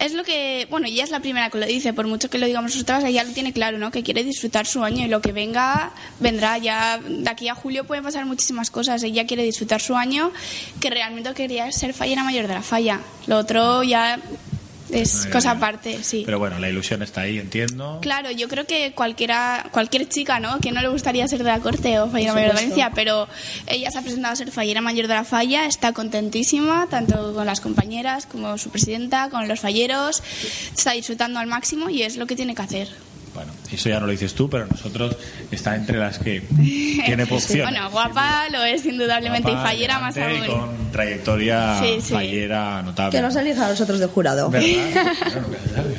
es 0.00 0.12
lo 0.14 0.24
que, 0.24 0.66
bueno, 0.70 0.86
ella 0.86 1.04
es 1.04 1.10
la 1.10 1.20
primera 1.20 1.50
que 1.50 1.58
lo 1.58 1.66
dice, 1.66 1.92
por 1.92 2.06
mucho 2.06 2.28
que 2.28 2.38
lo 2.38 2.46
digamos 2.46 2.72
nosotras, 2.72 3.04
ella 3.04 3.22
lo 3.24 3.32
tiene 3.32 3.52
claro, 3.52 3.78
¿no? 3.78 3.90
Que 3.90 4.02
quiere 4.02 4.24
disfrutar 4.24 4.66
su 4.66 4.82
año 4.82 5.04
y 5.04 5.08
lo 5.08 5.20
que 5.20 5.32
venga 5.32 5.92
vendrá 6.20 6.58
ya 6.58 6.98
de 6.98 7.28
aquí 7.28 7.48
a 7.48 7.54
julio 7.54 7.84
pueden 7.84 8.04
pasar 8.04 8.26
muchísimas 8.26 8.70
cosas. 8.70 9.02
Ella 9.02 9.26
quiere 9.26 9.44
disfrutar 9.44 9.80
su 9.80 9.96
año, 9.96 10.32
que 10.80 10.90
realmente 10.90 11.32
quería 11.34 11.70
ser 11.72 11.94
fallera 11.94 12.24
mayor 12.24 12.48
de 12.48 12.54
la 12.54 12.62
falla. 12.62 13.00
Lo 13.26 13.38
otro 13.38 13.82
ya 13.82 14.18
es 14.94 15.26
cosa 15.26 15.52
aparte, 15.52 16.02
sí. 16.02 16.22
Pero 16.24 16.38
bueno, 16.38 16.58
la 16.58 16.68
ilusión 16.68 17.02
está 17.02 17.22
ahí, 17.22 17.38
entiendo. 17.38 17.98
Claro, 18.00 18.30
yo 18.30 18.48
creo 18.48 18.66
que 18.66 18.92
cualquiera, 18.92 19.66
cualquier 19.72 20.08
chica, 20.08 20.40
¿no? 20.40 20.60
Que 20.60 20.72
no 20.72 20.80
le 20.80 20.88
gustaría 20.88 21.26
ser 21.28 21.38
de 21.38 21.50
la 21.50 21.60
corte 21.60 21.98
o 21.98 22.08
fallera 22.08 22.34
mayor 22.34 22.50
de. 22.50 22.54
Valencia, 22.54 22.92
pero 22.94 23.28
ella 23.66 23.90
se 23.90 23.98
ha 23.98 24.02
presentado 24.02 24.32
a 24.32 24.36
ser 24.36 24.50
fallera 24.50 24.80
mayor 24.80 25.08
de 25.08 25.14
la 25.14 25.24
falla, 25.24 25.66
está 25.66 25.92
contentísima, 25.92 26.86
tanto 26.88 27.34
con 27.34 27.46
las 27.46 27.60
compañeras 27.60 28.26
como 28.26 28.56
su 28.58 28.70
presidenta, 28.70 29.30
con 29.30 29.48
los 29.48 29.60
falleros, 29.60 30.22
está 30.74 30.92
disfrutando 30.92 31.40
al 31.40 31.46
máximo 31.46 31.90
y 31.90 32.02
es 32.02 32.16
lo 32.16 32.26
que 32.26 32.36
tiene 32.36 32.54
que 32.54 32.62
hacer. 32.62 33.13
Bueno, 33.34 33.50
eso 33.72 33.88
ya 33.88 33.98
no 33.98 34.06
lo 34.06 34.12
dices 34.12 34.32
tú, 34.34 34.48
pero 34.48 34.66
nosotros 34.66 35.16
está 35.50 35.74
entre 35.74 35.98
las 35.98 36.18
que 36.20 36.40
tiene 37.04 37.24
opciones. 37.24 37.64
Bueno, 37.72 37.90
guapa 37.90 38.48
lo 38.50 38.62
es 38.64 38.86
indudablemente 38.86 39.50
Guapa, 39.50 39.72
y 39.74 39.76
fallera 39.76 39.98
más 39.98 40.16
elegante 40.16 40.46
y 40.46 40.50
aún. 40.52 40.60
con 40.60 40.92
trayectoria 40.92 41.78
Sí, 41.80 41.96
sí. 42.00 42.12
fallera 42.14 42.82
notable. 42.82 43.18
Que 43.18 43.22
nos 43.22 43.34
elija 43.36 43.66
a 43.66 43.70
nosotros 43.70 43.98
de 43.98 44.06
jurado. 44.06 44.50
¿Verdad? 44.50 44.68
Claro, 45.22 45.40
nunca 45.42 45.58
se 45.60 45.74
sabe. 45.74 45.94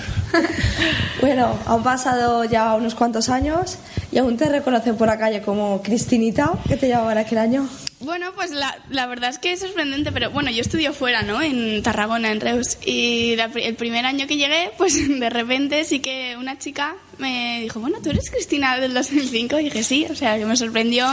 Bueno, 1.22 1.58
han 1.66 1.84
pasado 1.84 2.44
ya 2.46 2.74
unos 2.76 2.96
cuantos 2.96 3.30
años 3.30 3.78
y 4.12 4.18
aún 4.18 4.38
te 4.38 4.48
reconocen 4.50 4.96
por 4.96 5.08
la 5.08 5.18
calle 5.18 5.42
como 5.42 5.82
Cristinita, 5.82 6.52
que 6.68 6.78
te 6.78 6.88
llamaban 6.88 7.18
aquel 7.18 7.38
año. 7.40 7.68
Bueno, 8.06 8.34
pues 8.36 8.52
la, 8.52 8.78
verdad 9.08 9.32
es 9.32 9.40
que 9.40 9.52
es 9.52 9.60
sorprendente, 9.62 10.12
pero 10.12 10.30
bueno, 10.30 10.52
yo 10.52 10.62
estudio 10.62 10.94
fuera, 10.94 11.24
¿no? 11.24 11.42
En 11.42 11.82
Tarragona, 11.82 12.32
en 12.32 12.40
Reus. 12.40 12.78
Y 12.86 13.36
la 13.36 13.46
el 13.56 13.76
primer 13.76 14.06
año 14.06 14.28
que 14.28 14.38
llegué, 14.38 14.72
pues 14.78 14.96
de 15.20 15.30
repente 15.32 15.84
sí 15.86 16.00
que 16.02 16.36
una 16.38 16.60
chica 16.60 16.96
me 17.18 17.62
dijo, 17.62 17.80
bueno, 17.80 17.98
¿tú 18.04 18.12
eres 18.12 18.30
Cristina 18.30 18.78
del 18.80 18.94
2005? 18.94 19.60
Y 19.60 19.64
dije, 19.66 19.84
sí, 19.84 20.06
o 20.10 20.16
sea, 20.16 20.38
que 20.38 20.46
me 20.46 20.56
sorprendió 20.56 21.06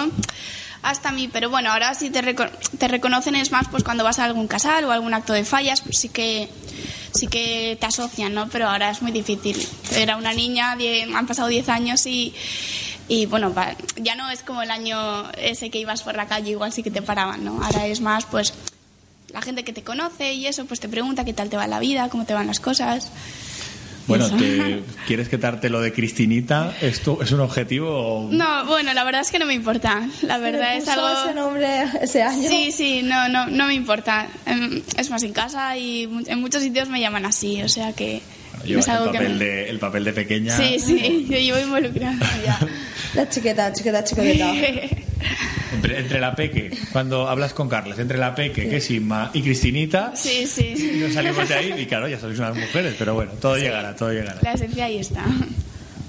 hasta 0.82 1.09
a 1.09 1.12
mí. 1.12 1.30
Pero 1.32 1.49
bueno, 1.49 1.72
ahora 1.72 1.95
sí 1.95 2.11
te, 2.11 2.20
reco- 2.22 2.51
te 2.78 2.88
reconocen 2.88 3.36
es 3.36 3.53
más 3.53 3.68
pues 3.70 3.84
cuando 3.84 4.05
vas 4.05 4.18
a 4.18 4.24
algún 4.24 4.47
casal 4.47 4.84
o 4.84 4.93
algún 4.93 5.14
acto 5.14 5.32
de 5.32 5.45
fallas, 5.45 5.80
pues 5.80 5.99
sí 5.99 6.11
que 6.11 6.49
sí 7.14 7.26
que 7.26 7.76
te 7.80 7.86
asocian, 7.86 8.34
¿no? 8.34 8.49
Pero 8.49 8.68
ahora 8.68 8.90
es 8.90 9.01
muy 9.03 9.12
difícil. 9.12 9.57
Era 9.95 10.16
una 10.16 10.32
niña, 10.34 10.76
die- 10.76 11.03
han 11.14 11.26
pasado 11.26 11.49
10 11.49 11.68
años 11.68 12.05
y, 12.07 12.34
y 13.13 13.27
bueno, 13.27 13.53
ya 13.97 14.15
no 14.15 14.31
es 14.31 14.43
como 14.43 14.63
el 14.63 14.71
año 14.71 15.31
ese 15.37 15.69
que 15.71 15.79
ibas 15.79 16.03
por 16.03 16.15
la 16.17 16.27
calle, 16.27 16.51
igual 16.53 16.73
sí 16.73 16.83
que 16.83 16.91
te 16.91 17.03
paraban, 17.03 17.45
¿no? 17.45 17.63
Ahora 17.63 17.87
es 17.87 18.01
más, 18.01 18.25
pues, 18.25 18.55
la 19.33 19.43
gente 19.43 19.65
que 19.65 19.73
te 19.73 19.83
conoce 19.83 20.33
y 20.33 20.47
eso, 20.47 20.65
pues 20.67 20.81
te 20.81 20.89
pregunta 20.89 21.25
qué 21.25 21.33
tal 21.35 21.49
te 21.51 21.57
va 21.57 21.67
la 21.67 21.79
vida, 21.79 22.09
cómo 22.09 22.25
te 22.25 22.35
van 22.35 22.47
las 22.47 22.61
cosas. 22.61 23.11
Bueno, 24.09 24.29
te- 24.37 24.83
¿quieres 25.07 25.29
quitarte 25.29 25.69
lo 25.71 25.81
de 25.81 25.93
Cristinita? 25.93 26.75
¿Esto 26.81 27.19
es 27.23 27.31
un 27.33 27.41
objetivo? 27.41 27.89
o- 27.91 28.29
No, 28.33 28.65
bueno, 28.67 28.93
la 28.95 29.05
verdad 29.05 29.21
es 29.21 29.31
que 29.31 29.39
no 29.39 29.47
me 29.47 29.55
importa. 29.55 30.09
La 30.23 30.39
verdad 30.39 30.73
¿Le 30.73 30.79
es 30.79 30.89
algo... 30.89 31.09
ese 31.09 31.35
nombre 31.35 31.85
ese 32.01 32.23
año? 32.23 32.49
Sí, 32.49 32.73
sí, 32.73 33.03
no, 33.03 33.29
no, 33.29 33.47
no 33.47 33.67
me 33.67 33.75
importa. 33.75 34.27
Em, 34.47 34.83
Es 34.97 35.09
más, 35.11 35.23
en 35.23 35.33
casa 35.33 35.77
y 35.77 36.05
en 36.27 36.41
muchos 36.41 36.63
sitios 36.63 36.89
me 36.89 37.01
llaman 37.01 37.25
así, 37.27 37.63
o 37.63 37.69
sea 37.69 37.93
que 37.93 38.23
es 38.65 38.89
algo 38.89 39.07
el 39.07 39.13
papel, 39.13 39.39
de, 39.39 39.69
el 39.69 39.79
papel 39.79 40.05
de 40.05 40.13
pequeña. 40.13 40.57
Sí, 40.57 40.79
sí, 40.79 41.27
yo 41.29 41.39
llevo 41.39 41.59
involucrada 41.59 42.19
ya. 42.45 42.59
La 43.15 43.29
chiqueta, 43.29 43.73
chiqueta, 43.73 44.03
chiqueta. 44.05 44.53
Entre, 45.75 45.99
entre 46.01 46.21
la 46.21 46.35
Peque, 46.35 46.71
cuando 46.93 47.29
hablas 47.29 47.53
con 47.55 47.69
Carles, 47.69 47.99
entre 47.99 48.17
la 48.19 48.35
Peque, 48.35 48.69
que 48.69 48.77
es 48.79 48.91
Inma, 48.91 49.31
y 49.35 49.43
Cristinita, 49.43 50.13
Sí, 50.15 50.47
sí. 50.47 50.75
y 50.97 50.99
nos 51.01 51.13
salimos 51.15 51.49
de 51.49 51.55
ahí 51.55 51.75
y 51.79 51.87
claro, 51.87 52.09
ya 52.09 52.19
sois 52.19 52.39
unas 52.39 52.55
mujeres, 52.57 52.95
pero 52.99 53.15
bueno, 53.15 53.33
todo 53.41 53.57
llegará, 53.59 53.95
todo 53.97 54.13
llegará. 54.13 54.39
La 54.43 54.53
esencia 54.55 54.87
ahí 54.87 54.99
está. 54.99 55.25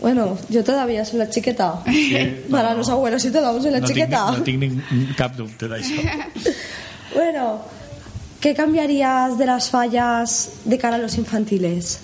Bueno, 0.01 0.37
yo 0.49 0.63
todavía 0.63 1.03
soy 1.05 1.19
la 1.19 1.29
chiqueta. 1.29 1.81
Sí, 1.85 2.15
Para 2.51 2.71
no. 2.71 2.77
los 2.77 2.89
abuelos 2.89 3.23
y 3.25 3.31
todo, 3.31 3.61
soy 3.61 3.71
la 3.71 3.79
no 3.79 3.87
chiqueta. 3.87 4.25
tinc, 4.27 4.37
no 4.37 4.43
tinc 4.43 4.91
ni 4.91 5.05
cap 5.15 5.35
dubte 5.35 5.67
d'això. 5.67 5.95
Bueno, 7.13 7.61
¿qué 8.41 8.53
cambiarías 8.55 9.37
de 9.37 9.45
las 9.45 9.69
fallas 9.69 10.49
de 10.65 10.77
cara 10.77 10.95
a 10.95 10.99
los 10.99 11.17
infantiles? 11.17 11.99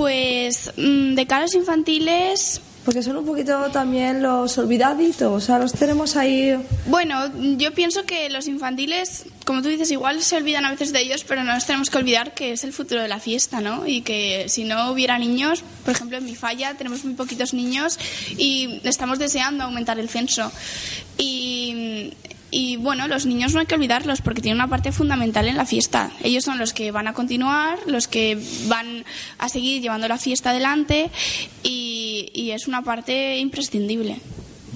Pues 0.00 0.72
mm, 0.78 1.14
de 1.14 1.26
cara 1.26 1.40
a 1.40 1.42
los 1.42 1.54
infantiles, 1.54 2.62
Porque 2.86 3.02
son 3.02 3.18
un 3.18 3.26
poquito 3.26 3.70
también 3.70 4.22
los 4.22 4.56
olvidaditos, 4.56 5.30
o 5.30 5.40
sea, 5.44 5.58
los 5.58 5.74
tenemos 5.74 6.16
ahí. 6.16 6.56
bueno, 6.86 7.16
yo 7.58 7.74
pienso 7.74 8.04
que 8.04 8.30
los 8.30 8.48
infantiles, 8.48 9.26
como 9.50 9.62
tú 9.62 9.68
dices, 9.68 9.90
igual 9.90 10.22
se 10.22 10.36
olvidan 10.36 10.64
a 10.64 10.70
veces 10.70 10.92
de 10.92 11.00
ellos, 11.00 11.24
pero 11.26 11.42
no 11.42 11.52
nos 11.52 11.66
tenemos 11.66 11.90
que 11.90 11.98
olvidar 11.98 12.34
que 12.34 12.52
es 12.52 12.62
el 12.62 12.72
futuro 12.72 13.02
de 13.02 13.08
la 13.08 13.18
fiesta, 13.18 13.60
¿no? 13.60 13.84
Y 13.84 14.02
que 14.02 14.44
si 14.48 14.62
no 14.62 14.92
hubiera 14.92 15.18
niños, 15.18 15.64
por 15.84 15.92
ejemplo, 15.92 16.18
en 16.18 16.24
mi 16.24 16.36
falla 16.36 16.74
tenemos 16.74 17.04
muy 17.04 17.14
poquitos 17.14 17.52
niños 17.52 17.98
y 18.38 18.80
estamos 18.84 19.18
deseando 19.18 19.64
aumentar 19.64 19.98
el 19.98 20.08
censo. 20.08 20.52
Y, 21.18 22.12
y 22.52 22.76
bueno, 22.76 23.08
los 23.08 23.26
niños 23.26 23.52
no 23.52 23.58
hay 23.58 23.66
que 23.66 23.74
olvidarlos 23.74 24.20
porque 24.20 24.40
tienen 24.40 24.58
una 24.58 24.70
parte 24.70 24.92
fundamental 24.92 25.48
en 25.48 25.56
la 25.56 25.66
fiesta. 25.66 26.12
Ellos 26.22 26.44
son 26.44 26.60
los 26.60 26.72
que 26.72 26.92
van 26.92 27.08
a 27.08 27.12
continuar, 27.12 27.80
los 27.88 28.06
que 28.06 28.40
van 28.68 29.04
a 29.38 29.48
seguir 29.48 29.82
llevando 29.82 30.06
la 30.06 30.18
fiesta 30.18 30.50
adelante 30.50 31.10
y, 31.64 32.30
y 32.34 32.52
es 32.52 32.68
una 32.68 32.82
parte 32.82 33.38
imprescindible. 33.38 34.20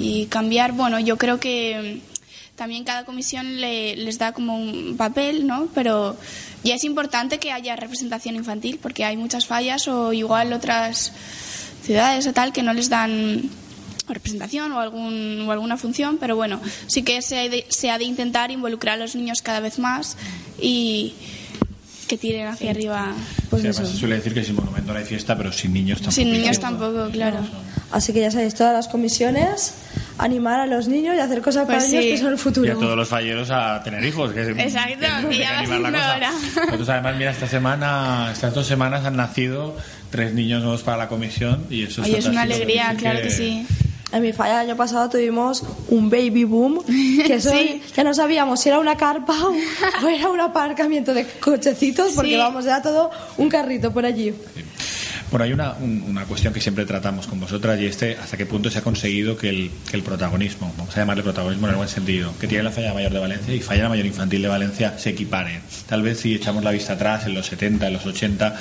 Y 0.01 0.27
cambiar, 0.27 0.73
bueno, 0.73 0.99
yo 0.99 1.17
creo 1.17 1.39
que 1.39 2.01
también 2.57 2.85
cada 2.85 3.05
comisión 3.05 3.61
le- 3.61 3.97
les 3.97 4.19
da 4.19 4.33
como 4.33 4.57
un 4.57 4.97
papel, 4.97 5.47
¿no? 5.47 5.69
Pero 5.75 6.17
ya 6.63 6.75
es 6.75 6.85
importante 6.85 7.39
que 7.39 7.51
haya 7.53 7.75
representación 7.77 8.37
infantil 8.37 8.79
porque 8.81 9.05
hay 9.05 9.17
muchas 9.17 9.47
fallas 9.47 9.89
o 9.89 10.13
igual 10.13 10.53
otras 10.53 11.13
ciudades 11.83 12.27
o 12.27 12.33
tal 12.33 12.53
que 12.53 12.63
no 12.63 12.73
les 12.73 12.89
dan 12.89 13.51
representación 14.07 14.71
o, 14.73 14.81
algún, 14.81 15.45
o 15.49 15.53
alguna 15.53 15.77
función, 15.77 16.19
pero 16.19 16.37
bueno, 16.37 16.61
sí 16.87 17.03
que 17.03 17.23
se 17.23 17.39
ha, 17.39 17.49
de, 17.49 17.67
se 17.71 17.91
ha 17.91 17.99
de 17.99 18.05
intentar 18.05 18.51
involucrar 18.51 18.95
a 18.95 19.03
los 19.03 19.15
niños 19.17 19.41
cada 19.43 19.61
vez 19.61 19.79
más 19.79 20.17
y 20.61 21.15
que 22.07 22.19
tiren 22.19 22.47
hacia 22.49 22.71
arriba. 22.71 23.13
Pues 23.51 23.63
Sí, 23.63 23.69
eso. 23.69 23.79
además 23.79 23.93
se 23.95 24.01
suele 24.01 24.17
decir 24.17 24.35
que 24.35 24.45
sin 24.45 24.55
monumento 24.57 24.93
no 24.93 24.99
hay 24.99 25.05
fiesta, 25.05 25.37
pero 25.37 25.53
sin 25.53 25.73
niños 25.73 25.99
tampoco. 25.99 26.15
Sin 26.15 26.33
niños 26.33 26.59
tampoco, 26.61 27.09
claro. 27.11 27.39
Así 27.93 28.13
que 28.13 28.21
ya 28.21 28.31
sabéis, 28.31 28.55
todas 28.55 28.73
las 28.73 28.89
comisiones, 28.89 29.75
animar 30.19 30.59
a 30.61 30.67
los 30.67 30.89
niños 30.89 31.15
y 31.17 31.21
hacer 31.21 31.41
cosas 31.43 31.67
para 31.67 31.79
Pues 31.79 31.93
ellos 31.93 32.05
que 32.05 32.19
son 32.19 32.29
el 32.29 32.35
Y 32.35 32.39
futuro. 32.39 32.73
a 32.73 32.81
todos 32.81 32.97
los 32.97 33.09
falleros 33.09 33.51
a 33.51 33.83
tener 33.85 34.05
hijos. 34.05 34.33
Que 34.33 34.43
es- 34.43 34.49
Exacto, 34.59 35.29
que 35.29 35.39
ya 35.39 35.63
la 35.63 35.69
cosa. 35.91 36.17
hora. 36.17 36.31
Nosotros 36.67 36.89
además, 36.89 37.17
mira, 37.17 37.31
esta 37.31 37.47
semana, 37.47 38.31
estas 38.33 38.53
dos 38.55 38.67
semanas 38.67 39.05
han 39.05 39.17
nacido 39.17 39.77
tres 40.11 40.33
niños 40.35 40.63
nuevos 40.63 40.83
para 40.83 40.97
la 40.97 41.09
comisión 41.09 41.67
y 41.71 41.83
eso 41.85 42.03
es 42.03 42.09
Oye, 42.09 42.19
es 42.19 42.27
una 42.27 42.43
alegría, 42.43 42.95
claro 42.99 43.21
que 43.23 43.31
sí. 43.31 43.67
En 44.15 44.23
mi 44.23 44.33
falla 44.33 44.63
el 44.63 44.69
año 44.71 44.77
pasado 44.77 45.11
tuvimos 45.11 45.63
un 45.89 46.09
baby 46.09 46.45
boom, 46.45 46.85
que 47.27 47.35
eso 47.35 47.51
Sí. 47.55 47.83
ya 47.97 48.05
no 48.05 48.15
sabíamos 48.15 48.61
si 48.61 48.69
era 48.69 48.79
una 48.79 48.97
carpa 48.97 49.35
o, 50.03 50.09
era 50.09 50.31
un 50.31 50.41
aparcamiento 50.41 51.13
de 51.13 51.27
cochecitos, 51.41 52.13
porque 52.15 52.31
Sí. 52.33 52.37
vamos, 52.37 52.65
era 52.65 52.81
todo 52.81 53.11
un 53.37 53.49
carrito 53.49 53.93
por 53.93 54.07
allí. 54.07 54.33
Bueno, 55.31 55.45
hay 55.47 55.53
una, 55.53 55.73
un- 55.81 56.05
una 56.09 56.25
cuestión 56.27 56.53
que 56.55 56.61
siempre 56.61 56.85
tratamos 56.87 57.27
con 57.27 57.41
vosotras 57.41 57.81
y 57.81 57.87
este, 57.87 58.17
hasta 58.17 58.37
qué 58.37 58.47
punto 58.47 58.71
se 58.71 58.79
ha 58.79 58.83
conseguido 58.83 59.37
que 59.37 59.49
el, 59.49 59.71
que 59.91 59.97
el 59.97 60.05
protagonismo, 60.05 60.73
vamos 60.79 60.97
a 60.97 61.01
llamarle 61.01 61.25
protagonismo 61.25 61.67
en 61.67 61.71
el 61.73 61.77
buen 61.77 61.89
sentido, 61.89 62.33
que 62.39 62.47
tiene 62.47 62.63
la 62.63 62.71
Falla 62.71 62.95
Mayor 62.95 63.13
de 63.13 63.19
Valencia 63.19 63.53
y 63.53 63.59
Falla 63.61 63.89
Mayor 63.89 64.07
Infantil 64.07 64.43
de 64.43 64.49
Valencia 64.49 64.97
se 64.97 65.11
equiparen. 65.11 65.61
Tal 65.89 66.03
vez 66.03 66.21
si 66.21 66.35
echamos 66.37 66.63
la 66.63 66.71
vista 66.71 66.93
atrás, 66.93 67.27
en 67.27 67.35
los 67.35 67.47
70, 67.47 67.89
en 67.89 67.93
los 67.95 68.07
80, 68.07 68.55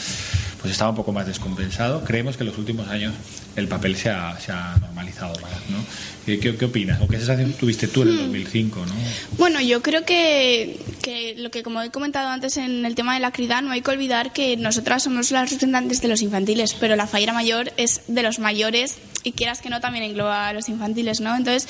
pues 0.64 0.72
estaba 0.72 0.91
un 0.91 0.95
poco 0.95 1.11
más 1.11 1.28
descompensado. 1.28 2.05
Creemos 2.05 2.38
que 2.38 2.43
en 2.43 2.47
los 2.47 2.57
últimos 2.57 2.88
años 2.88 3.14
el 3.57 3.68
papel 3.68 3.97
se 3.97 4.09
ha, 4.09 4.39
se 4.39 4.53
ha 4.53 4.78
normalizado 4.80 5.38
más, 5.41 5.51
¿no? 5.70 5.84
¿Qué, 6.26 6.66
opinas? 6.66 7.01
¿O 7.01 7.07
qué 7.09 7.18
sensación 7.18 7.51
tuviste 7.51 7.89
tú 7.89 8.03
en 8.03 8.07
el 8.07 8.18
2005, 8.20 8.86
no? 8.86 8.93
Bueno, 9.38 9.59
yo 9.59 9.82
creo 9.82 10.05
que, 10.05 10.80
que 11.01 11.36
lo 11.38 11.51
que 11.51 11.64
como 11.64 11.82
he 11.82 11.91
comentado 11.91 12.30
antes 12.30 12.55
en 12.55 12.86
el 12.86 12.95
tema 12.95 13.14
de 13.14 13.20
la 13.20 13.32
crida, 13.34 13.61
no 13.61 13.72
hay 13.72 13.82
que 13.82 13.91
olvidar 13.91 14.32
que 14.32 14.55
nosotras 14.55 15.03
somos 15.03 15.32
las 15.32 15.49
representantes 15.49 16.01
de 16.01 16.07
los 16.07 16.22
infantiles, 16.22 16.76
pero 16.76 16.95
la 16.95 17.07
fallera 17.07 17.34
mayor 17.34 17.74
es 17.76 17.99
de 18.07 18.24
los 18.24 18.39
mayores 18.39 18.99
y 19.24 19.34
quieras 19.34 19.59
que 19.59 19.70
no 19.70 19.82
también 19.82 20.05
engloba 20.05 20.47
a 20.47 20.53
los 20.53 20.70
infantiles, 20.70 21.20
¿no? 21.20 21.36
Entonces, 21.36 21.68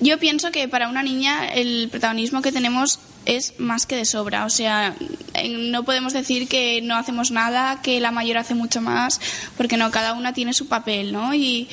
yo 0.00 0.18
pienso 0.18 0.50
que 0.50 0.68
para 0.68 0.90
una 0.90 1.02
niña 1.02 1.54
el 1.54 1.88
protagonismo 1.90 2.42
que 2.42 2.52
tenemos 2.52 2.98
es 3.26 3.58
más 3.58 3.86
que 3.86 3.96
de 3.96 4.04
sobra, 4.04 4.44
o 4.44 4.50
sea, 4.50 4.94
en- 5.34 5.70
no 5.70 5.84
podemos 5.84 6.12
decir 6.12 6.48
que 6.48 6.80
no 6.80 6.96
hacemos 6.96 7.30
nada, 7.30 7.82
que 7.82 8.00
la 8.00 8.12
mayor 8.12 8.38
hace 8.38 8.54
mucho 8.54 8.80
más, 8.80 9.20
porque 9.56 9.76
no, 9.76 9.90
cada 9.90 10.14
una 10.14 10.32
tiene 10.32 10.52
su 10.54 10.68
papel, 10.68 11.12
¿no? 11.12 11.34
Y, 11.34 11.68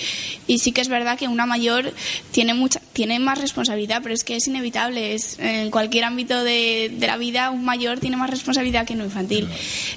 sí 0.58 0.72
que 0.72 0.82
es 0.82 0.88
verdad 0.88 1.18
que 1.18 1.28
una 1.28 1.45
mayor 1.45 1.93
tiene 2.32 2.54
mucha, 2.54 2.82
tiene 2.93 3.20
más 3.20 3.39
responsabilidad, 3.39 4.01
pero 4.01 4.16
es 4.16 4.24
que 4.24 4.36
es 4.36 4.47
inevitable, 4.47 5.14
es 5.14 5.38
en 5.39 5.72
cualquier 5.72 6.06
ámbito 6.06 6.43
de, 6.43 6.95
la 6.99 7.18
vida 7.18 7.51
un 7.51 7.64
mayor 7.64 7.99
tiene 7.99 8.18
más 8.18 8.30
responsabilidad 8.30 8.86
que 8.86 8.93
un 8.93 9.01
infantil. 9.01 9.47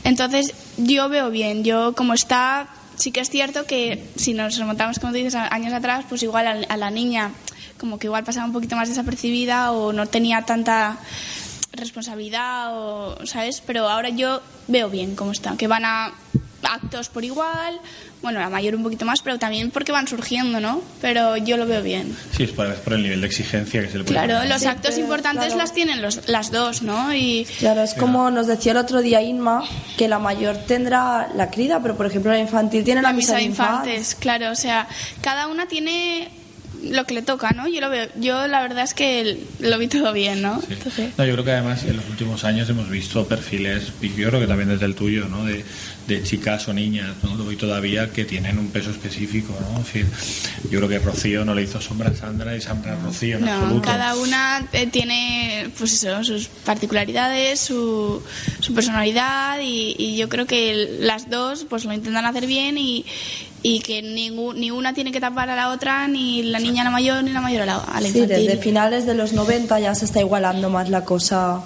Entonces, 0.04 0.54
yo 0.76 1.08
veo 1.08 1.30
bien, 1.30 1.64
yo 1.64 1.94
como 1.94 2.14
está, 2.14 2.68
sí 2.96 3.12
que 3.12 3.20
es 3.20 3.30
cierto 3.30 3.64
que 3.64 4.04
si 4.16 4.34
nos 4.34 4.58
remontamos, 4.58 4.98
como 4.98 5.12
tú 5.12 5.18
dices, 5.18 5.34
años 5.34 5.72
atrás, 5.72 6.04
pues 6.08 6.22
igual 6.22 6.66
a 6.68 6.76
la 6.76 6.90
niña 6.90 7.32
como 7.78 7.98
que 7.98 8.06
igual 8.06 8.24
pasaba 8.24 8.46
un 8.46 8.52
poquito 8.52 8.76
más 8.76 8.88
desapercibida 8.88 9.72
o 9.72 9.92
no 9.92 10.06
tenía 10.06 10.42
tanta 10.42 10.98
responsabilidad 11.76 12.70
o 12.76 13.26
sabes 13.26 13.62
pero 13.66 13.88
ahora 13.88 14.08
yo 14.10 14.40
veo 14.68 14.88
bien 14.90 15.14
cómo 15.16 15.32
está 15.32 15.56
que 15.56 15.66
van 15.66 15.84
a 15.84 16.12
actos 16.62 17.08
por 17.10 17.24
igual 17.24 17.78
bueno 18.22 18.40
la 18.40 18.48
mayor 18.50 18.74
un 18.74 18.82
poquito 18.82 19.04
más 19.04 19.20
pero 19.22 19.38
también 19.38 19.70
porque 19.70 19.92
van 19.92 20.08
surgiendo 20.08 20.58
no 20.58 20.82
pero 21.00 21.36
yo 21.36 21.56
lo 21.56 21.66
veo 21.66 21.80
bien 21.82 22.16
Sí, 22.36 22.42
es 22.44 22.50
por, 22.50 22.66
es 22.66 22.80
por 22.80 22.94
el 22.94 23.02
nivel 23.04 23.20
de 23.20 23.26
exigencia 23.28 23.82
que 23.82 23.88
se 23.88 23.98
le 23.98 24.04
puede 24.04 24.14
claro 24.18 24.34
poner. 24.34 24.48
los 24.48 24.62
Sí, 24.62 24.66
actos 24.66 24.98
importantes 24.98 25.46
claro. 25.48 25.58
las 25.58 25.72
tienen 25.74 26.02
los, 26.02 26.28
las 26.28 26.50
dos 26.50 26.82
no 26.82 27.14
y 27.14 27.46
Claro, 27.58 27.82
es 27.82 27.94
como 27.94 28.30
nos 28.32 28.46
decía 28.48 28.72
el 28.72 28.78
otro 28.78 29.00
día 29.00 29.22
Inma, 29.22 29.62
que 29.96 30.08
la 30.08 30.18
mayor 30.18 30.56
tendrá 30.66 31.28
la 31.36 31.50
crida, 31.50 31.80
pero 31.82 31.96
por 31.96 32.06
ejemplo 32.06 32.32
la 32.32 32.38
infantil 32.40 32.82
tiene 32.82 33.00
la, 33.02 33.08
la 33.10 33.14
misa 33.14 33.36
de 33.36 33.42
infantes. 33.42 33.92
infantes 33.92 34.14
claro 34.16 34.50
o 34.50 34.56
sea 34.56 34.88
cada 35.20 35.46
una 35.46 35.66
tiene 35.66 36.28
lo 36.90 37.04
que 37.04 37.14
le 37.14 37.22
toca, 37.22 37.50
¿no? 37.52 37.68
Yo 37.68 37.80
lo 37.80 37.90
veo, 37.90 38.08
yo 38.16 38.46
la 38.46 38.60
verdad 38.62 38.84
es 38.84 38.94
que 38.94 39.38
lo 39.60 39.78
vi 39.78 39.88
todo 39.88 40.12
bien, 40.12 40.42
¿no? 40.42 40.60
Sí. 40.60 40.68
Entonces- 40.70 41.10
No, 41.18 41.24
yo 41.24 41.32
creo 41.34 41.44
que 41.44 41.52
además 41.52 41.84
en 41.84 41.96
los 41.96 42.08
últimos 42.08 42.44
años 42.44 42.68
hemos 42.68 42.88
visto 42.90 43.26
perfiles, 43.26 43.92
y 44.02 44.08
yo 44.14 44.28
creo 44.28 44.40
que 44.40 44.46
también 44.46 44.68
desde 44.68 44.86
el 44.86 44.94
tuyo, 44.94 45.26
¿no? 45.28 45.44
de, 45.44 45.64
de 46.06 46.22
chicas 46.22 46.66
o 46.68 46.72
niñas, 46.72 47.14
¿no? 47.22 47.34
Lo 47.36 47.44
vi 47.46 47.56
todavía 47.56 48.10
que 48.10 48.24
tienen 48.24 48.58
un 48.58 48.68
peso 48.70 48.90
específico, 48.90 49.56
¿no? 49.60 49.80
Es 49.80 49.86
decir, 49.86 50.06
yo 50.70 50.78
creo 50.78 50.88
que 50.88 50.98
Rocío 51.00 51.44
no 51.44 51.54
le 51.54 51.62
hizo 51.62 51.80
sombra 51.80 52.10
a 52.10 52.14
Sandra 52.14 52.56
y 52.56 52.60
Sandra 52.60 52.92
a 52.92 52.96
Rocío 53.04 53.38
en 53.38 53.44
No, 53.44 53.52
absoluto. 53.52 53.82
cada 53.82 54.14
una 54.16 54.66
eh, 54.72 54.86
tiene 54.86 55.68
pues 55.76 55.92
eso, 55.94 56.22
sus 56.22 56.46
particularidades, 56.46 57.58
su, 57.60 58.22
su 58.60 58.72
personalidad 58.74 59.58
y, 59.60 59.96
y 59.98 60.16
yo 60.16 60.28
creo 60.28 60.46
que 60.46 60.96
las 61.00 61.28
dos 61.28 61.66
pues 61.68 61.84
lo 61.84 61.92
intentan 61.92 62.24
hacer 62.24 62.46
bien 62.46 62.78
y, 62.78 63.04
y 63.68 63.80
que 63.80 64.02
ningú- 64.02 64.54
ni 64.54 64.70
una 64.70 64.92
tiene 64.94 65.10
que 65.12 65.20
tapar 65.20 65.50
a 65.50 65.56
la 65.56 65.70
otra, 65.70 66.06
ni 66.08 66.42
la 66.42 66.58
niña 66.58 66.82
a 66.82 66.84
la 66.84 66.90
mayor, 66.90 67.24
ni 67.24 67.32
la 67.32 67.40
mayor 67.40 67.62
a 67.62 67.66
la, 67.66 67.76
a 67.78 68.00
la 68.00 68.08
Sí, 68.08 68.20
desde 68.26 68.56
finales 68.58 69.06
de 69.06 69.14
los 69.14 69.32
90 69.32 69.80
ya 69.80 69.94
se 69.94 70.04
está 70.04 70.20
igualando 70.20 70.70
más 70.70 70.88
la 70.88 71.04
cosa 71.04 71.62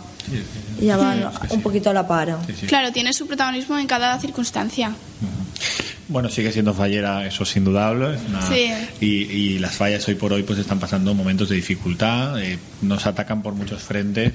ya 0.80 0.96
van 0.96 1.20
sí. 1.48 1.55
un 1.55 1.62
poquito 1.62 1.90
a 1.90 1.92
la 1.92 2.07
par. 2.07 2.38
Sí, 2.46 2.55
sí. 2.61 2.66
Claro, 2.66 2.92
tiene 2.92 3.12
su 3.12 3.26
protagonismo 3.26 3.76
en 3.78 3.86
cada 3.86 4.18
circunstancia. 4.20 4.92
Bueno, 6.09 6.28
sigue 6.28 6.51
siendo 6.51 6.74
fallera, 6.74 7.24
eso 7.26 7.44
es 7.44 7.57
indudable. 7.57 8.14
es 8.16 8.20
una- 8.28 8.42
Sí. 8.48 8.70
y, 9.01 9.07
y 9.07 9.59
las 9.59 9.74
fallas 9.76 10.07
hoy 10.09 10.14
por 10.16 10.32
hoy 10.32 10.42
pues 10.42 10.59
están 10.59 10.80
pasando 10.80 11.14
momentos 11.14 11.48
de 11.48 11.57
dificultad. 11.57 12.40
eh, 12.42 12.59
nos 12.82 13.07
atacan 13.07 13.42
por 13.42 13.55
muchos 13.55 13.82
frentes. 13.82 14.32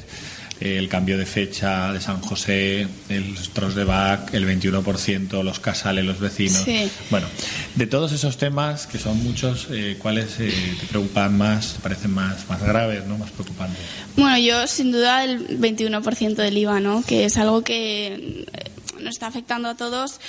El 0.60 0.88
cambio 0.88 1.18
de 1.18 1.26
fecha 1.26 1.92
de 1.92 2.00
San 2.00 2.22
José, 2.22 2.88
el 3.10 3.38
Stros 3.38 3.76
de 3.76 3.84
Bach, 3.84 4.34
el 4.34 4.48
21%, 4.48 5.44
los 5.44 5.60
casales, 5.60 6.06
los 6.06 6.20
vecinos. 6.20 6.62
Sí. 6.64 6.90
Bueno, 7.10 7.28
de 7.76 7.88
todos 7.88 8.12
esos 8.12 8.38
temas, 8.38 8.88
que 8.88 8.98
son 8.98 9.22
muchos, 9.24 9.68
eh, 9.72 9.98
¿cuáles 10.00 10.40
eh, 10.40 10.52
te 10.80 10.86
preocupan 10.88 11.38
más, 11.38 11.74
te 11.74 11.80
parecen 11.80 12.12
más, 12.12 12.48
más 12.50 12.62
graves, 12.64 13.06
¿no? 13.06 13.18
más 13.18 13.32
preocupantes? 13.32 13.80
Bueno, 14.16 14.38
yo 14.38 14.68
sin 14.68 14.92
duda 14.92 15.24
el 15.24 15.60
21% 15.60 16.36
del 16.36 16.58
IVA, 16.58 16.80
¿no? 16.80 17.04
Que 17.04 17.26
es 17.26 17.38
algo 17.38 17.62
que 17.62 18.46
eh, 18.54 18.72
nos 19.00 19.14
está 19.16 19.28
afectando 19.28 19.70
a 19.70 19.76
todos. 19.76 20.20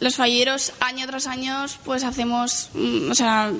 Los 0.00 0.16
falleros 0.16 0.72
año 0.80 1.06
tras 1.06 1.26
año 1.26 1.64
pues 1.84 2.04
hacemos, 2.04 2.68
mm, 2.74 3.10
o 3.10 3.14
sea, 3.14 3.52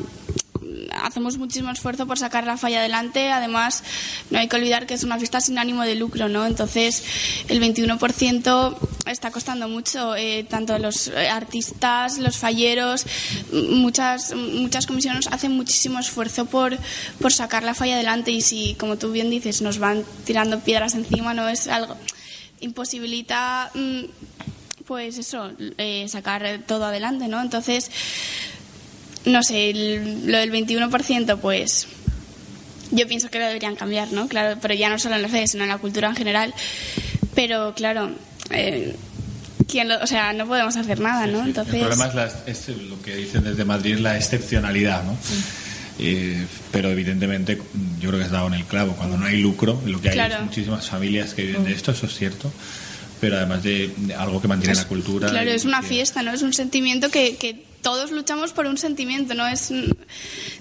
hacemos 0.93 1.39
muchísimo 1.39 1.71
esfuerzo 1.71 2.07
por 2.07 2.19
sacar 2.19 2.45
la 2.45 2.57
falla 2.57 2.81
adelante. 2.81 3.31
Además, 3.31 3.83
no 4.31 4.39
hay 4.39 4.49
que 4.49 4.57
olvidar 4.57 4.87
que 4.87 4.95
es 4.95 5.05
una 5.05 5.19
fiesta 5.19 5.41
sin 5.41 5.59
ánimo 5.59 5.83
de 5.83 5.95
lucro, 5.95 6.29
¿no? 6.29 6.47
Entonces, 6.47 7.05
el 7.49 7.61
21% 7.61 8.77
está 9.07 9.31
costando 9.31 9.69
mucho, 9.69 10.17
eh, 10.17 10.45
tanto 10.49 10.79
los 10.79 11.09
eh, 11.09 11.29
artistas, 11.29 12.19
los 12.19 12.39
falleros, 12.39 13.07
muchas 13.53 14.35
muchas 14.35 14.87
comisiones 14.87 15.27
hacen 15.29 15.53
muchísimo 15.53 15.99
esfuerzo 15.99 16.47
por, 16.47 16.77
por 17.21 17.33
sacar 17.33 17.63
la 17.63 17.75
falla 17.75 17.95
adelante 17.95 18.31
y 18.31 18.41
si, 18.41 18.75
como 18.75 18.97
tú 18.97 19.13
bien 19.13 19.31
dices, 19.31 19.63
nos 19.63 19.79
van 19.79 20.05
tirando 20.25 20.61
piedras 20.61 20.95
encima, 20.95 21.35
no 21.35 21.49
es 21.49 21.69
algo 21.69 21.97
imposibilita 22.61 23.71
mm, 23.75 24.05
pues 24.87 25.19
eso 25.19 25.51
eh, 25.79 26.07
sacar 26.09 26.61
todo 26.67 26.87
adelante 26.87 27.29
no 27.29 27.41
entonces 27.41 27.91
no 29.25 29.43
sé 29.43 29.71
el- 29.71 30.31
lo 30.31 30.39
del 30.39 30.51
21% 30.51 31.39
pues 31.39 31.87
yo 32.91 33.07
pienso 33.09 33.31
que 33.31 33.39
lo 33.39 33.47
deberían 33.47 33.77
cambiar 33.77 34.13
no 34.13 34.29
claro 34.29 34.59
pero 34.61 34.75
ya 34.75 34.89
no 34.89 34.99
solo 34.99 35.17
en 35.17 35.23
la 35.23 35.29
fe 35.29 35.47
sino 35.47 35.63
en 35.65 35.71
la 35.71 35.79
cultura 35.79 36.09
en 36.09 36.17
general 36.17 36.55
pero 37.35 37.75
claro 37.75 38.11
eh, 38.51 38.95
¿quién 39.69 39.89
lo- 39.89 40.01
o 40.03 40.07
sea 40.07 40.33
no 40.33 40.47
podemos 40.47 40.77
hacer 40.77 41.01
nada 41.01 41.27
no 41.27 41.41
Sí, 41.43 41.49
entonces 41.49 41.75
El 41.75 41.81
problema 41.81 42.07
es, 42.09 42.15
la- 42.15 42.33
es 42.47 42.69
lo 42.69 43.01
que 43.03 43.17
dicen 43.17 43.45
desde 43.45 43.65
Madrid, 43.65 43.99
la 43.99 44.17
excepcionalidad, 44.17 45.03
¿no? 45.05 45.17
Eh, 45.99 46.45
pero 46.73 46.91
evidentemente 46.91 47.57
yo 48.01 48.09
creo 48.09 48.19
que 48.19 48.25
has 48.27 48.31
dado 48.33 48.49
en 48.49 48.55
el 48.55 48.65
clavo. 48.65 48.95
Cuando 48.97 49.17
no 49.17 49.27
hay 49.27 49.39
lucro, 49.41 49.81
lo 49.87 50.01
que 50.01 50.09
hay 50.09 50.15
Claro. 50.15 50.35
es 50.39 50.43
muchísimas 50.43 50.89
familias 50.91 51.35
que 51.35 51.45
viven 51.45 51.63
de 51.65 51.73
esto, 51.73 51.93
eso 51.93 52.07
es 52.07 52.15
cierto. 52.17 52.53
Pero 53.21 53.37
además 53.37 53.63
de, 53.63 53.93
algo 54.19 54.43
que 54.43 54.49
mantiene 54.49 54.75
la 54.75 54.89
cultura. 54.89 55.29
Claro, 55.31 55.51
es 55.51 55.65
una 55.65 55.81
que- 55.83 55.87
fiesta, 55.87 56.23
¿no? 56.23 56.33
Es 56.33 56.43
un 56.43 56.53
sentimiento 56.53 57.11
que, 57.11 57.37
que 57.37 57.63
todos 57.85 58.11
luchamos 58.11 58.53
por 58.53 58.67
un 58.67 58.77
sentimiento, 58.79 59.35
¿no? 59.35 59.47
Es 59.47 59.71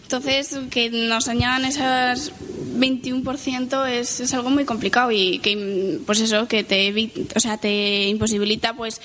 entonces 0.03 0.55
que 0.69 0.89
nos 0.91 1.27
añadan 1.27 1.65
esas 1.65 2.31
21% 2.77 3.87
es, 3.89 4.19
es 4.19 4.33
algo 4.33 4.49
muy 4.49 4.65
complicado 4.65 5.11
y 5.11 5.39
que 5.39 5.99
pues 6.05 6.19
eso 6.19 6.47
que 6.47 6.63
te 6.63 7.09
o 7.35 7.39
sea 7.39 7.57
te 7.57 8.07
imposibilita 8.09 8.73
pues 8.75 9.01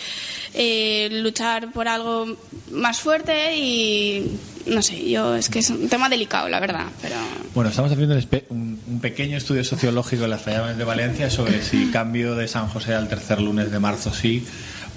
eh, 0.55 1.09
luchar 1.13 1.73
por 1.73 1.89
algo 1.89 2.37
más 2.71 3.01
fuerte 3.01 3.57
y 3.57 4.27
no 4.67 4.83
sé 4.83 5.09
yo 5.09 5.35
es 5.35 5.49
que 5.49 5.61
es 5.61 5.71
un 5.71 5.89
tema 5.89 6.09
delicado 6.09 6.49
la 6.49 6.61
verdad 6.61 6.87
pero 7.01 7.17
Bueno, 7.55 7.71
estamos 7.71 7.93
haciendo 7.93 8.15
un- 8.51 8.81
un 8.87 9.01
pequeño 9.01 9.37
estudio 9.37 9.65
sociológico 9.65 10.25
en 10.25 10.31
las 10.31 10.43
falladas 10.43 10.77
de 10.77 10.85
Valencia 10.85 11.31
sobre 11.31 11.63
si 11.63 11.91
cambio 11.91 12.35
de 12.35 12.49
San 12.49 12.69
José 12.69 12.95
al 12.95 13.09
tercer 13.09 13.41
lunes 13.41 13.71
de 13.71 13.79
marzo 13.79 14.13
sí 14.13 14.45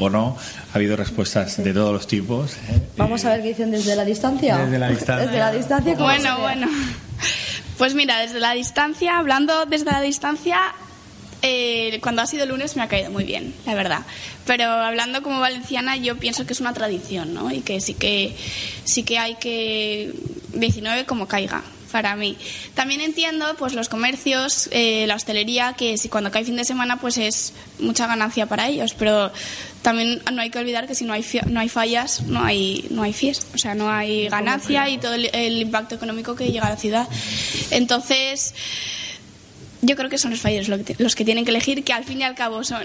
o 0.06 0.10
no. 0.10 0.38
Ha 0.74 0.76
habido 0.76 0.96
respuestas 0.96 1.64
de 1.64 1.74
todos 1.74 1.94
los 1.94 2.08
tipos. 2.08 2.54
¿eh? 2.54 2.82
Vamos 2.98 3.26
a 3.26 3.30
ver 3.30 3.42
qué 3.42 3.50
dicen 3.50 3.72
desde 3.72 3.96
la 3.96 4.06
distancia. 4.06 4.58
Desde 4.58 4.80
la 4.80 4.90
distancia. 4.90 5.26
Desde 5.26 5.40
la 5.40 5.52
distancia. 5.52 5.96
¿cómo 5.96 6.12
se 6.12 6.18
Bueno, 6.20 6.40
bueno. 6.40 6.68
Pues 7.78 7.96
mira, 7.96 8.20
desde 8.20 8.40
la 8.40 8.52
distancia, 8.54 9.18
hablando 9.18 9.66
desde 9.66 9.86
la 9.86 10.02
distancia, 10.02 10.60
eh, 11.42 12.00
cuando 12.04 12.22
ha 12.22 12.28
sido 12.28 12.46
lunes 12.46 12.76
me 12.76 12.84
ha 12.84 12.88
caído 12.88 13.10
muy 13.10 13.24
bien, 13.24 13.56
la 13.66 13.74
verdad. 13.74 14.02
Pero 14.46 14.66
hablando 14.66 15.24
como 15.24 15.40
valenciana, 15.40 15.98
yo 15.98 16.18
pienso 16.18 16.46
que 16.46 16.54
es 16.54 16.60
una 16.60 16.74
tradición, 16.74 17.34
¿no? 17.34 17.52
Y 17.52 17.62
que 17.62 17.82
sí 17.82 17.96
que 17.96 18.36
sí 18.84 19.04
que 19.04 19.18
hay 19.18 19.36
que 19.36 20.14
19 20.54 21.06
como 21.06 21.28
caiga 21.28 21.64
para 21.92 22.16
mí. 22.16 22.38
También 22.74 23.02
entiendo 23.02 23.46
pues 23.58 23.74
los 23.74 23.90
comercios, 23.90 24.70
eh, 24.72 25.06
la 25.08 25.16
hostelería, 25.16 25.74
que 25.74 25.98
si 25.98 26.10
cuando 26.10 26.32
cae 26.32 26.46
fin 26.46 26.56
de 26.56 26.66
semana 26.66 27.00
pues 27.00 27.18
es 27.18 27.54
mucha 27.80 28.08
ganancia 28.08 28.46
para 28.46 28.68
ellos, 28.68 28.96
pero 28.98 29.32
también 29.82 30.22
no 30.32 30.42
hay 30.42 30.50
que 30.50 30.60
olvidar 30.60 30.88
que 30.88 30.96
si 30.96 31.06
no 31.06 31.14
hay 31.14 31.26
no 31.48 31.60
hay 31.60 31.70
fallas, 31.70 32.24
no 32.24 32.44
hay 32.44 32.86
no 32.90 33.04
hay 33.04 33.14
fiesta, 33.14 33.46
o 33.54 33.58
sea, 33.58 33.76
no 33.76 33.90
hay 33.90 34.28
ganancia 34.28 34.90
y 34.90 34.98
todo 34.98 35.16
el 35.16 35.62
impacto 35.62 35.96
económico 35.96 36.36
que 36.36 36.52
llega 36.52 36.68
a 36.68 36.72
la 36.72 36.78
ciudad. 36.78 37.08
Entonces, 37.72 38.54
yo 39.82 39.96
creo 39.96 40.10
que 40.10 40.18
son 40.18 40.32
los 40.32 40.40
falleros 40.42 40.68
los 40.98 41.16
que 41.16 41.26
tienen 41.26 41.44
que 41.46 41.52
elegir, 41.52 41.84
que 41.84 41.94
al 41.94 42.04
fin 42.04 42.22
y 42.22 42.24
al 42.24 42.36
cabo 42.36 42.64
son, 42.64 42.80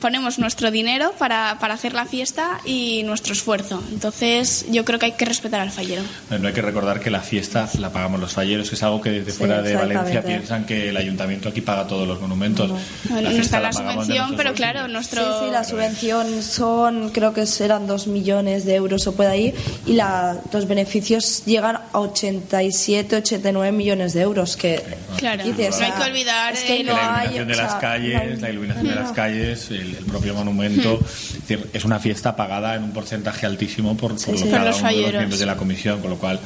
ponemos 0.00 0.38
nuestro 0.38 0.70
dinero 0.70 1.12
para, 1.18 1.58
para 1.60 1.74
hacer 1.74 1.94
la 1.94 2.06
fiesta 2.06 2.60
y 2.64 3.02
nuestro 3.04 3.32
esfuerzo. 3.32 3.82
Entonces, 3.92 4.66
yo 4.70 4.84
creo 4.84 4.98
que 4.98 5.06
hay 5.06 5.12
que 5.12 5.24
respetar 5.24 5.60
al 5.60 5.70
fallero. 5.70 6.02
Eh, 6.30 6.38
No 6.38 6.48
hay 6.48 6.54
que 6.54 6.62
recordar 6.62 7.00
que 7.00 7.10
la 7.10 7.20
fiesta 7.20 7.68
la 7.78 7.90
pagamos 7.90 8.20
los 8.20 8.32
falleros, 8.32 8.68
que 8.68 8.74
es 8.76 8.82
algo 8.82 9.00
que 9.00 9.10
desde 9.10 9.32
Sí, 9.32 9.38
fuera 9.38 9.62
de 9.62 9.74
Valencia 9.76 10.22
piensan 10.22 10.66
que 10.66 10.88
el 10.88 10.96
ayuntamiento 10.96 11.48
aquí 11.48 11.60
paga 11.60 11.86
todos 11.86 12.06
los 12.06 12.20
monumentos. 12.20 12.68
No, 13.10 13.20
La 13.20 13.30
está 13.30 13.60
la 13.60 13.68
de 13.68 13.74
subvención, 13.74 14.34
pero 14.36 14.50
bolsillos. 14.50 14.56
claro, 14.56 14.86
Sí, 14.86 14.92
nuestro... 14.92 15.44
sí, 15.44 15.50
la 15.50 15.64
subvención 15.64 16.42
son, 16.42 17.10
creo 17.10 17.32
que 17.32 17.44
eran 17.60 17.86
2 17.86 18.06
millones 18.08 18.64
de 18.64 18.74
euros 18.74 19.06
o 19.06 19.14
puede 19.14 19.30
ahí, 19.30 19.54
y 19.86 19.92
la, 19.94 20.36
los 20.52 20.66
beneficios 20.66 21.44
llegan 21.46 21.76
a 21.92 21.98
87, 22.00 23.16
89 23.16 23.72
millones 23.72 24.12
de 24.14 24.22
euros. 24.22 24.56
Que, 24.56 24.82
Claro, 25.16 25.44
dices, 25.44 25.78
no 25.78 25.84
hay 25.86 25.92
que 25.92 25.96
sea, 25.98 26.04
olvidar 26.24 26.52
es 26.54 26.60
que 26.60 26.72
el- 26.72 26.78
Que 26.78 26.84
no 26.84 26.96
la 26.96 27.18
hay, 27.18 27.26
iluminación 27.36 27.48
de 27.48 27.56
las 27.56 27.74
calles, 27.76 28.40
la 28.40 28.50
iluminación 28.50 28.86
de 28.88 28.94
las 28.94 29.12
calles, 29.12 29.70
el, 29.70 29.94
el 29.96 30.04
propio 30.04 30.34
monumento, 30.34 30.98
es, 31.04 31.40
decir, 31.46 31.70
es 31.72 31.84
una 31.84 31.98
fiesta 31.98 32.34
pagada 32.36 32.74
en 32.74 32.84
un 32.84 32.92
porcentaje 32.92 33.46
altísimo 33.46 33.96
por, 33.96 34.12
por 34.12 34.18
Sí, 34.20 34.32
lo 34.32 34.36
sí. 34.38 34.44
que 34.44 34.50
Por 34.50 34.58
cada 34.58 34.70
los 34.70 34.80
uno 34.80 34.88
de 34.90 34.96
los 35.02 35.12
miembros 35.12 35.38
de 35.40 35.46
la 35.46 35.56
comisión, 35.56 36.00
con 36.00 36.10
lo 36.10 36.16
cual 36.16 36.40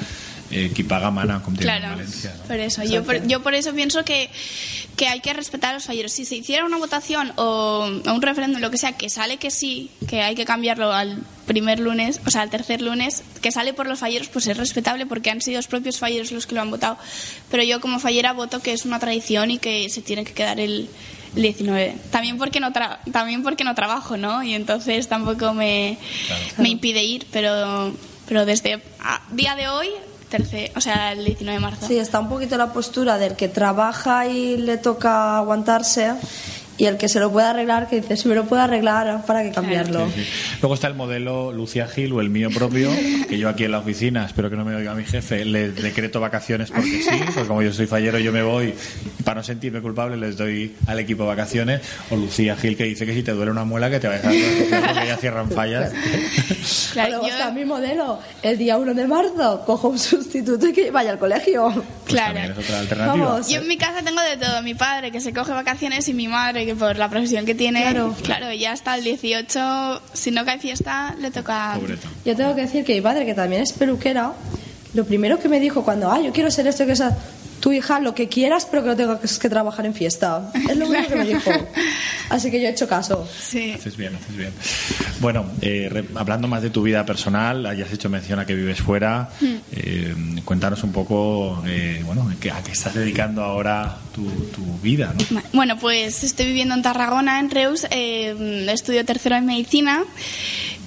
eh, 0.50 0.70
qui 0.74 0.82
paga 0.82 1.10
mana, 1.10 1.42
en 1.46 1.54
Claro, 1.56 1.88
Valencia. 1.90 2.34
¿no? 2.38 2.44
por 2.44 2.58
eso. 2.60 2.82
Yo 2.84 3.04
por, 3.04 3.26
yo 3.26 3.42
por 3.42 3.54
eso 3.54 3.72
pienso 3.74 4.04
que, 4.04 4.30
que 4.96 5.06
hay 5.08 5.20
que 5.20 5.32
respetar 5.34 5.70
a 5.70 5.74
los 5.74 5.84
falleros. 5.84 6.12
Si 6.12 6.24
se 6.24 6.36
hiciera 6.36 6.64
una 6.64 6.78
votación 6.78 7.32
o, 7.36 7.86
un 7.86 8.22
referéndum, 8.22 8.60
lo 8.60 8.70
que 8.70 8.78
sea, 8.78 8.92
que 8.92 9.10
sale 9.10 9.36
que 9.36 9.50
sí, 9.50 9.90
que 10.08 10.22
hay 10.22 10.34
que 10.34 10.44
cambiarlo 10.44 10.92
al 10.92 11.18
primer 11.46 11.80
lunes, 11.80 12.20
o 12.26 12.30
sea, 12.30 12.42
al 12.42 12.50
tercer 12.50 12.80
lunes, 12.82 13.22
que 13.42 13.52
sale 13.52 13.72
por 13.74 13.86
los 13.86 13.98
falleros, 13.98 14.28
pues 14.28 14.46
es 14.46 14.56
respetable 14.56 15.06
porque 15.06 15.30
han 15.30 15.40
sido 15.40 15.58
los 15.58 15.66
propios 15.66 15.98
falleros 15.98 16.32
los 16.32 16.46
que 16.46 16.54
lo 16.54 16.60
han 16.62 16.70
votado. 16.70 16.98
Pero 17.50 17.62
yo 17.62 17.80
como 17.80 17.98
fallera 18.00 18.32
voto 18.32 18.60
que 18.60 18.72
es 18.72 18.84
una 18.84 18.98
tradición 18.98 19.50
y 19.50 19.58
que 19.58 19.88
se 19.88 20.02
tiene 20.02 20.24
que 20.24 20.32
quedar 20.32 20.60
el, 20.60 20.88
el 21.36 21.42
19. 21.42 21.94
También 22.10 22.38
porque 22.38 22.60
no 22.60 22.72
tra- 22.72 22.98
también 23.12 23.42
porque 23.42 23.64
no 23.64 23.74
trabajo, 23.74 24.16
¿no? 24.16 24.42
Y 24.42 24.54
entonces 24.54 25.08
tampoco 25.08 25.52
me, 25.54 25.98
me 26.58 26.68
impide 26.70 27.02
ir, 27.04 27.26
pero 27.32 27.94
pero 28.26 28.44
desde 28.44 28.82
a 29.00 29.22
día 29.32 29.54
de 29.56 29.68
hoy 29.68 29.88
tercer, 30.28 30.70
o 30.76 30.80
sea, 30.80 31.12
el 31.12 31.24
19 31.24 31.58
de 31.58 31.60
marzo. 31.60 31.86
Sí, 31.86 31.98
está 31.98 32.20
un 32.20 32.28
poquito 32.28 32.56
la 32.56 32.72
postura 32.72 33.18
del 33.18 33.36
que 33.36 33.48
trabaja 33.48 34.26
y 34.26 34.56
le 34.56 34.78
toca 34.78 35.38
aguantarse 35.38 36.14
y 36.78 36.86
el 36.86 36.96
que 36.96 37.08
se 37.08 37.20
lo 37.20 37.30
pueda 37.30 37.50
arreglar, 37.50 37.88
que 37.88 37.96
dice, 38.00 38.16
si 38.16 38.28
me 38.28 38.34
lo 38.34 38.44
puedo 38.46 38.62
arreglar, 38.62 39.24
¿para 39.26 39.42
qué 39.42 39.50
cambiarlo? 39.50 40.06
Sí, 40.14 40.22
sí. 40.24 40.30
Luego 40.62 40.74
está 40.74 40.86
el 40.86 40.94
modelo 40.94 41.52
Lucia 41.52 41.86
Gil 41.88 42.12
o 42.12 42.20
el 42.20 42.30
mío 42.30 42.48
propio, 42.50 42.90
que 43.28 43.36
yo 43.36 43.48
aquí 43.48 43.64
en 43.64 43.72
la 43.72 43.78
oficina, 43.80 44.24
espero 44.24 44.48
que 44.48 44.56
no 44.56 44.64
me 44.64 44.74
oiga 44.74 44.94
mi 44.94 45.04
jefe, 45.04 45.44
le 45.44 45.72
decreto 45.72 46.20
vacaciones 46.20 46.70
porque 46.70 47.02
sí, 47.02 47.10
porque 47.34 47.46
como 47.48 47.62
yo 47.62 47.72
soy 47.72 47.86
fallero 47.86 48.18
yo 48.18 48.32
me 48.32 48.42
voy 48.42 48.72
para 49.24 49.40
no 49.40 49.44
sentirme 49.44 49.80
culpable 49.82 50.16
les 50.16 50.36
doy 50.36 50.74
al 50.86 50.98
equipo 51.00 51.26
vacaciones. 51.26 51.80
O 52.10 52.16
Lucía 52.16 52.56
Gil 52.56 52.76
que 52.76 52.84
dice 52.84 53.04
que 53.04 53.12
si 53.14 53.22
te 53.22 53.32
duele 53.32 53.50
una 53.50 53.64
muela 53.64 53.90
que 53.90 54.00
te 54.00 54.08
va 54.08 54.14
a 54.14 54.18
dejar 54.18 54.32
porque 54.92 55.06
ya 55.06 55.16
cierran 55.16 55.50
fallas. 55.50 55.92
Claro, 56.92 57.08
Luego 57.10 57.26
yo- 57.26 57.32
está 57.32 57.50
mi 57.50 57.64
modelo, 57.64 58.18
el 58.42 58.56
día 58.58 58.76
1 58.76 58.94
de 58.94 59.06
marzo, 59.06 59.62
cojo 59.66 59.88
un 59.88 59.98
sustituto 59.98 60.68
y 60.68 60.72
que 60.72 60.90
vaya 60.90 61.10
al 61.10 61.18
colegio. 61.18 61.70
Pues 61.72 61.84
Claro. 62.06 62.34
también 62.34 62.52
es 62.52 62.58
otra 62.58 62.78
alternativa. 62.80 63.26
Vamos. 63.26 63.48
Yo 63.48 63.60
en 63.60 63.68
mi 63.68 63.76
casa 63.76 64.02
tengo 64.02 64.20
de 64.22 64.36
todo. 64.36 64.62
Mi 64.62 64.74
padre 64.74 65.10
que 65.10 65.20
se 65.20 65.32
coge 65.32 65.52
vacaciones 65.52 66.08
y 66.08 66.14
mi 66.14 66.28
madre 66.28 66.64
que 66.68 66.74
por 66.76 66.98
la 66.98 67.08
profesión 67.08 67.46
que 67.46 67.54
tiene, 67.54 67.80
Claro. 67.80 68.14
claro, 68.22 68.52
ya 68.52 68.72
hasta 68.72 68.94
el 68.96 69.04
18, 69.04 70.02
si 70.12 70.30
no 70.30 70.44
cae 70.44 70.58
fiesta, 70.58 71.14
le 71.18 71.30
toca... 71.30 71.78
Yo 72.26 72.36
tengo 72.36 72.54
que 72.54 72.62
decir 72.62 72.84
que 72.84 72.94
mi 72.94 73.00
padre, 73.00 73.24
que 73.24 73.32
también 73.32 73.62
es 73.62 73.72
peluquera, 73.72 74.32
lo 74.92 75.04
primero 75.06 75.38
que 75.38 75.48
me 75.48 75.60
dijo 75.60 75.82
cuando, 75.82 76.10
ah, 76.10 76.20
yo 76.20 76.30
quiero 76.30 76.50
ser 76.50 76.66
esto, 76.66 76.84
que 76.84 76.92
esa, 76.92 77.16
tu 77.60 77.72
hija, 77.72 78.00
lo 78.00 78.14
que 78.14 78.28
quieras, 78.28 78.66
pero 78.70 78.82
que 78.82 78.88
no 78.90 78.96
tengas 78.96 79.38
que 79.38 79.48
trabajar 79.48 79.86
en 79.86 79.94
fiesta. 79.94 80.50
Es 80.68 80.76
lo 80.76 80.86
único 80.88 81.08
que 81.08 81.16
me 81.16 81.24
dijo. 81.26 81.50
Así 82.30 82.50
que 82.50 82.60
yo 82.60 82.68
he 82.68 82.70
hecho 82.70 82.86
caso. 82.88 83.26
Sí. 83.40 83.72
Haces 83.72 83.96
bien, 83.96 84.14
haces 84.14 84.36
bien. 84.36 84.52
Bueno, 85.20 85.46
eh, 85.62 85.88
re- 85.90 86.04
hablando 86.14 86.46
más 86.48 86.62
de 86.62 86.70
tu 86.70 86.82
vida 86.82 87.04
personal, 87.06 87.64
hayas 87.66 87.90
hecho 87.92 88.08
mención 88.08 88.38
a 88.38 88.46
que 88.46 88.54
vives 88.54 88.80
fuera. 88.80 89.30
eh, 89.72 90.14
cuéntanos 90.44 90.82
un 90.84 90.92
poco, 90.92 91.62
eh, 91.66 92.02
bueno, 92.04 92.28
a 92.30 92.62
qué 92.62 92.72
estás 92.72 92.94
dedicando 92.94 93.42
ahora 93.42 93.96
tu, 94.14 94.24
tu 94.54 94.64
vida, 94.82 95.14
¿no? 95.30 95.42
Bueno, 95.52 95.78
pues 95.78 96.22
estoy 96.24 96.46
viviendo 96.46 96.74
en 96.74 96.82
Tarragona, 96.82 97.40
en 97.40 97.50
Reus, 97.50 97.86
eh, 97.90 98.66
estudio 98.70 99.04
tercero 99.04 99.36
en 99.36 99.46
medicina 99.46 100.04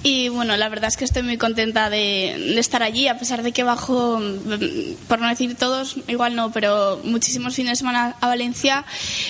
y 0.04 0.28
bueno, 0.28 0.56
la 0.56 0.68
verdad 0.68 0.88
es 0.88 0.96
que 0.96 1.04
estoy 1.04 1.22
muy 1.22 1.36
contenta 1.38 1.88
de, 1.88 2.58
estar 2.58 2.82
allí, 2.82 3.06
a 3.06 3.18
pesar 3.18 3.42
de 3.42 3.52
que 3.52 3.62
bajo, 3.62 4.18
mm, 4.18 5.06
por 5.06 5.20
no 5.20 5.28
decir 5.28 5.54
todos, 5.56 5.96
igual 6.08 6.34
no, 6.34 6.50
pero 6.50 7.00
muchísimos 7.04 7.54
fines 7.54 7.72
de 7.72 7.76
semana 7.76 8.16
a 8.20 8.26
Valencia, 8.26 8.84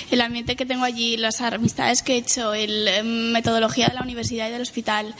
el 0.09 0.21
ambiente 0.21 0.55
que 0.55 0.65
tengo 0.65 0.83
allí, 0.83 1.15
las 1.17 1.41
amistades 1.41 2.01
que 2.01 2.15
he 2.15 2.17
hecho, 2.17 2.53
la 2.55 3.03
metodología 3.03 3.87
de 3.87 3.93
la 3.93 4.01
universidad 4.01 4.47
y 4.47 4.51
del 4.51 4.61
hospital, 4.61 5.13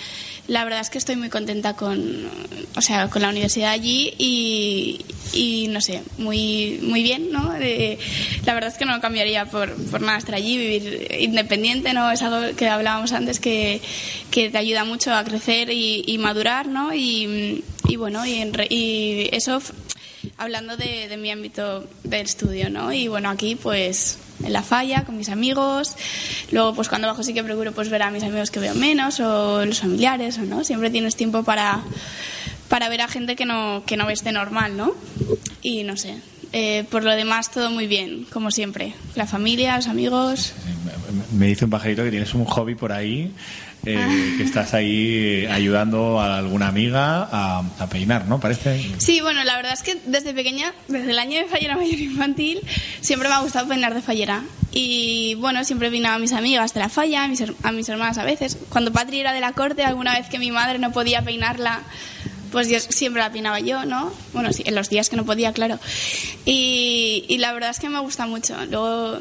la 0.48 0.64
verdad 0.66 0.82
es 0.82 0.90
que 0.90 0.98
estoy 0.98 1.16
muy 1.16 1.30
contenta 1.30 1.76
con, 1.76 2.28
o 2.76 2.82
sea, 2.82 3.10
con 3.10 3.22
la 3.22 3.30
universidad 3.30 3.72
allí 3.72 4.14
y, 4.18 5.00
y 5.32 5.68
no 5.70 5.80
sé, 5.80 6.04
muy, 6.18 6.80
muy 6.82 7.02
bien, 7.02 7.32
¿no? 7.32 7.54
La 8.46 8.54
verdad 8.54 8.70
es 8.72 8.78
que 8.78 8.86
no 8.86 9.00
cambiaría 9.00 9.46
por, 9.46 9.74
por 9.90 10.02
nada 10.02 10.18
estar 10.18 10.36
allí, 10.36 10.58
vivir 10.58 11.08
independiente, 11.20 11.94
¿no? 11.94 12.12
Es 12.12 12.22
algo 12.22 12.56
que 12.58 12.68
hablábamos 12.68 13.14
antes 13.14 13.40
que, 13.40 13.80
que 14.32 14.50
te 14.50 14.58
ayuda 14.58 14.84
mucho 14.84 15.14
a 15.14 15.24
crecer 15.24 15.70
y, 15.70 16.04
y 16.06 16.18
madurar, 16.18 16.68
¿no? 16.68 16.94
Y, 16.94 17.64
y 17.88 17.96
bueno, 17.96 18.26
y, 18.26 18.34
en 18.36 18.54
re- 18.54 18.68
y 18.70 19.30
eso 19.32 19.62
hablando 20.38 20.78
de, 20.78 21.08
de 21.08 21.18
mi 21.18 21.32
ámbito 21.32 21.88
del 22.04 22.22
estudio, 22.22 22.70
¿no? 22.70 22.92
Y 22.94 23.08
bueno, 23.08 23.30
aquí 23.30 23.56
pues 23.56 24.18
en 24.44 24.52
la 24.54 24.64
falla 24.64 25.06
con 25.06 25.18
mis 25.18 25.30
amigos, 25.30 25.96
luego 26.52 26.74
pues 26.74 26.90
cuando 26.90 27.08
bajo 27.08 27.24
sí 27.24 27.34
que 27.34 27.44
procuro 27.44 27.72
pues 27.72 27.90
ver 27.90 28.02
a 28.04 28.12
mis 28.12 28.24
amigos 28.24 28.52
que 28.52 28.60
veo 28.60 28.76
menos 28.76 29.20
o 29.20 29.66
los 29.66 29.80
familiares, 29.80 30.38
o 30.38 30.42
¿no? 30.42 30.64
Siempre 30.64 30.90
tienes 30.90 31.16
tiempo 31.16 31.44
para, 31.44 31.82
para 32.70 32.90
ver 32.90 33.02
a 33.02 33.08
gente 33.08 33.36
que 33.36 33.46
no, 33.46 33.84
que 33.86 33.98
no 33.98 34.06
ves 34.06 34.24
de 34.24 34.32
normal, 34.32 34.76
¿no? 34.78 34.94
Y 35.62 35.84
no 35.84 35.96
sé, 35.98 36.16
eh, 36.52 36.84
por 36.90 37.04
lo 37.04 37.12
demás 37.16 37.52
todo 37.52 37.70
muy 37.72 37.88
bien, 37.88 38.26
como 38.32 38.52
siempre. 38.52 38.94
La 39.16 39.28
familia, 39.28 39.76
los 39.78 39.88
amigos. 39.88 40.54
Me- 41.32 41.48
dice 41.48 41.66
un 41.66 41.72
pajarito 41.72 42.04
que 42.04 42.12
tienes 42.12 42.34
un 42.34 42.46
hobby 42.46 42.76
por 42.76 42.92
ahí, 42.92 43.32
eh, 43.86 44.36
que 44.38 44.44
estás 44.44 44.74
ahí 44.74 45.44
eh, 45.44 45.50
ayudando 45.52 46.20
a 46.20 46.38
alguna 46.38 46.68
amiga 46.68 47.28
a, 47.32 47.64
a 47.80 47.88
peinar, 47.90 48.26
¿no? 48.28 48.40
Parece. 48.40 48.82
Sí, 48.98 49.20
bueno, 49.22 49.44
la 49.44 49.56
verdad 49.58 49.74
es 49.74 49.84
que 49.84 49.98
desde 50.06 50.34
pequeña, 50.34 50.74
desde 50.88 51.12
el 51.12 51.20
año 51.20 51.38
de 51.38 51.46
fallera 51.46 51.76
mayor 51.78 52.00
infantil, 52.00 52.62
siempre 53.02 53.28
me 53.30 53.36
ha 53.36 53.40
gustado 53.40 53.68
peinar 53.68 53.94
de 53.94 54.02
fallera. 54.02 54.44
Y 54.72 55.36
bueno, 55.36 55.64
siempre 55.64 55.92
peinaba 55.92 56.16
a 56.16 56.20
mis 56.20 56.32
amigas 56.34 56.74
de 56.74 56.80
la 56.80 56.90
falla, 56.90 57.26
a 57.26 57.28
mis, 57.28 57.44
a 57.64 57.72
mis 57.72 57.90
hermanas 57.90 58.18
a 58.18 58.24
veces. 58.24 58.58
Cuando 58.70 58.92
Patri 58.92 59.20
era 59.20 59.34
de 59.34 59.40
la 59.40 59.52
corte, 59.52 59.84
alguna 59.84 60.18
vez 60.18 60.28
que 60.30 60.40
mi 60.40 60.50
madre 60.50 60.80
no 60.80 60.92
podía 60.92 61.22
peinarla, 61.22 61.82
pues 62.52 62.70
yo 62.70 62.80
siempre 62.80 63.22
la 63.22 63.32
peinaba 63.32 63.60
yo, 63.60 63.86
¿no? 63.86 64.12
Bueno, 64.34 64.52
sí, 64.54 64.64
en 64.66 64.76
los 64.76 64.90
días 64.90 65.10
que 65.10 65.16
no 65.16 65.26
podía, 65.26 65.54
claro. 65.54 65.78
Y, 66.46 67.26
y 67.28 67.38
la 67.38 67.52
verdad 67.54 67.70
es 67.72 67.80
que 67.80 67.90
me 67.90 68.00
gusta 68.00 68.26
mucho. 68.28 68.56
Luego, 68.66 69.20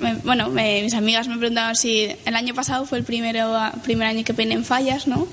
me- 0.00 0.14
bueno, 0.16 0.48
me- 0.50 0.82
mis 0.82 0.94
amigas 0.94 1.28
me 1.28 1.36
preguntaban 1.38 1.74
si 1.76 2.08
el 2.24 2.34
año 2.36 2.54
pasado 2.54 2.84
fue 2.86 2.98
el 2.98 3.04
primero, 3.04 3.54
primer 3.82 4.08
año 4.08 4.24
que 4.24 4.34
peiné 4.34 4.54
en 4.54 4.64
fallas, 4.64 5.06
¿no? 5.06 5.26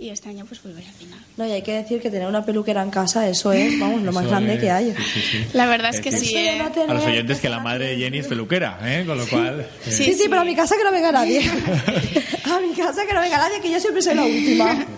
Y 0.00 0.10
este 0.10 0.28
año 0.28 0.44
pues 0.46 0.62
volveré 0.62 0.86
a 0.86 0.92
peinar. 0.92 1.18
No, 1.36 1.44
y 1.46 1.50
hay 1.50 1.62
que 1.62 1.72
decir 1.72 2.00
que 2.00 2.08
tener 2.08 2.28
una 2.28 2.44
peluquera 2.44 2.82
en 2.84 2.90
casa, 2.90 3.28
eso 3.28 3.52
es, 3.52 3.78
vamos, 3.80 4.02
lo 4.02 4.12
más 4.12 4.22
Eso 4.24 4.30
grande 4.30 4.54
es- 4.54 4.60
que 4.60 4.70
hay. 4.70 4.92
sí, 4.96 5.02
sí, 5.14 5.20
sí. 5.32 5.44
La 5.54 5.66
verdad 5.66 5.92
es 5.92 6.00
que 6.00 6.12
sí, 6.12 6.36
¿eh? 6.36 6.56
no 6.62 6.70
tener- 6.70 6.90
A 6.90 6.94
los 6.94 7.04
oyentes 7.04 7.40
que 7.40 7.48
la 7.48 7.58
madre 7.58 7.88
de 7.88 7.96
Jenny 7.98 8.18
es 8.18 8.26
peluquera, 8.28 8.78
¿eh? 8.84 9.04
Con 9.06 9.18
lo 9.18 9.26
cual. 9.26 9.60
eh, 9.60 9.90
sí, 9.90 10.14
sí. 10.14 10.24
pero 10.28 10.42
a 10.42 10.44
mi 10.44 10.54
casa 10.54 10.76
que 10.76 10.84
no 10.84 10.92
venga 10.92 11.10
nadie. 11.10 11.40
a 12.44 12.60
mi 12.60 12.74
casa 12.76 13.04
que 13.06 13.12
no 13.14 13.20
venga 13.20 13.38
nadie, 13.38 13.60
que 13.60 13.70
yo 13.72 13.80
siempre 13.80 14.00
soy 14.02 14.14
la 14.14 14.24
última. 14.24 14.86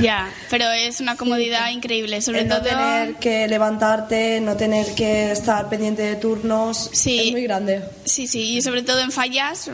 Ya, 0.00 0.30
pero 0.50 0.70
es 0.70 1.00
una 1.00 1.16
comodidad 1.16 1.70
increíble, 1.70 2.20
sobre 2.22 2.40
El 2.40 2.48
no 2.48 2.56
todo... 2.58 2.68
tener 2.70 3.14
que 3.16 3.48
levantarte, 3.48 4.40
no 4.40 4.56
tener 4.56 4.86
que 4.94 5.32
estar 5.32 5.68
pendiente 5.68 6.02
de 6.02 6.16
turnos, 6.16 6.90
Sí. 6.92 7.20
es 7.26 7.32
muy 7.32 7.42
grande. 7.42 7.82
Sí, 8.04 8.26
sí, 8.26 8.56
y 8.56 8.62
sobre 8.62 8.82
todo 8.82 9.00
en 9.00 9.10
fallas, 9.12 9.70